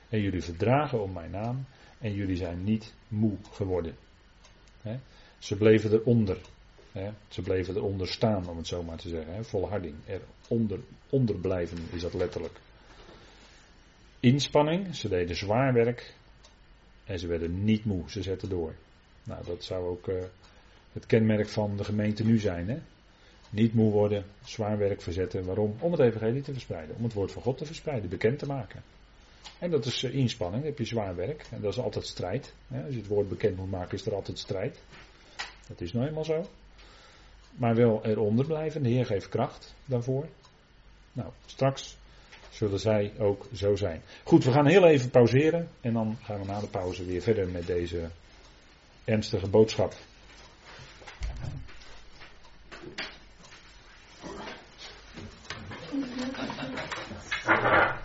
En 0.09 0.21
jullie 0.21 0.43
verdragen 0.43 1.01
om 1.01 1.13
mijn 1.13 1.31
naam. 1.31 1.65
En 1.99 2.13
jullie 2.13 2.35
zijn 2.35 2.63
niet 2.63 2.93
moe 3.07 3.37
geworden. 3.51 3.95
Ze 5.39 5.57
bleven 5.57 5.91
eronder. 5.91 6.37
Ze 7.27 7.41
bleven 7.41 7.75
eronder 7.75 8.07
staan, 8.07 8.49
om 8.49 8.57
het 8.57 8.67
zo 8.67 8.83
maar 8.83 8.97
te 8.97 9.09
zeggen. 9.09 9.45
Volharding. 9.45 9.95
Eronder 10.05 10.79
onder 11.09 11.35
blijven 11.35 11.77
is 11.91 12.01
dat 12.01 12.13
letterlijk. 12.13 12.59
Inspanning. 14.19 14.95
Ze 14.95 15.09
deden 15.09 15.35
zwaar 15.35 15.73
werk. 15.73 16.13
En 17.05 17.19
ze 17.19 17.27
werden 17.27 17.63
niet 17.63 17.85
moe. 17.85 18.09
Ze 18.09 18.21
zetten 18.21 18.49
door. 18.49 18.73
Nou, 19.23 19.45
dat 19.45 19.63
zou 19.63 19.87
ook 19.87 20.07
uh, 20.07 20.15
het 20.93 21.05
kenmerk 21.05 21.49
van 21.49 21.77
de 21.77 21.83
gemeente 21.83 22.23
nu 22.23 22.39
zijn. 22.39 22.69
Hè? 22.69 22.77
Niet 23.49 23.73
moe 23.73 23.91
worden, 23.91 24.25
zwaar 24.43 24.77
werk 24.77 25.01
verzetten. 25.01 25.45
Waarom? 25.45 25.75
Om 25.79 25.91
het 25.91 26.01
evangelie 26.01 26.41
te 26.41 26.51
verspreiden. 26.51 26.95
Om 26.95 27.03
het 27.03 27.13
woord 27.13 27.31
van 27.31 27.41
God 27.41 27.57
te 27.57 27.65
verspreiden, 27.65 28.09
bekend 28.09 28.39
te 28.39 28.45
maken. 28.45 28.81
En 29.59 29.71
dat 29.71 29.85
is 29.85 30.03
uh, 30.03 30.13
inspanning, 30.13 30.63
heb 30.63 30.77
je 30.77 30.85
zwaar 30.85 31.15
werk. 31.15 31.45
En 31.51 31.61
dat 31.61 31.71
is 31.71 31.79
altijd 31.79 32.05
strijd. 32.05 32.53
Hè? 32.67 32.83
Als 32.83 32.93
je 32.93 32.99
het 32.99 33.07
woord 33.07 33.29
bekend 33.29 33.57
moet 33.57 33.71
maken, 33.71 33.97
is 33.97 34.05
er 34.05 34.15
altijd 34.15 34.39
strijd. 34.39 34.81
Dat 35.67 35.81
is 35.81 35.93
nou 35.93 36.07
eenmaal 36.07 36.25
zo. 36.25 36.45
Maar 37.57 37.75
wel 37.75 38.05
eronder 38.05 38.45
blijven. 38.45 38.83
De 38.83 38.89
Heer 38.89 39.05
geeft 39.05 39.29
kracht 39.29 39.75
daarvoor. 39.85 40.25
Nou, 41.13 41.29
straks 41.45 41.97
zullen 42.49 42.79
zij 42.79 43.11
ook 43.19 43.45
zo 43.53 43.75
zijn. 43.75 44.01
Goed, 44.23 44.43
we 44.43 44.51
gaan 44.51 44.65
heel 44.65 44.85
even 44.85 45.09
pauzeren. 45.09 45.69
En 45.81 45.93
dan 45.93 46.17
gaan 46.23 46.39
we 46.39 46.45
na 46.45 46.59
de 46.59 46.67
pauze 46.67 47.05
weer 47.05 47.21
verder 47.21 47.47
met 47.47 47.67
deze 47.67 48.09
ernstige 49.05 49.47
boodschap. 49.47 49.93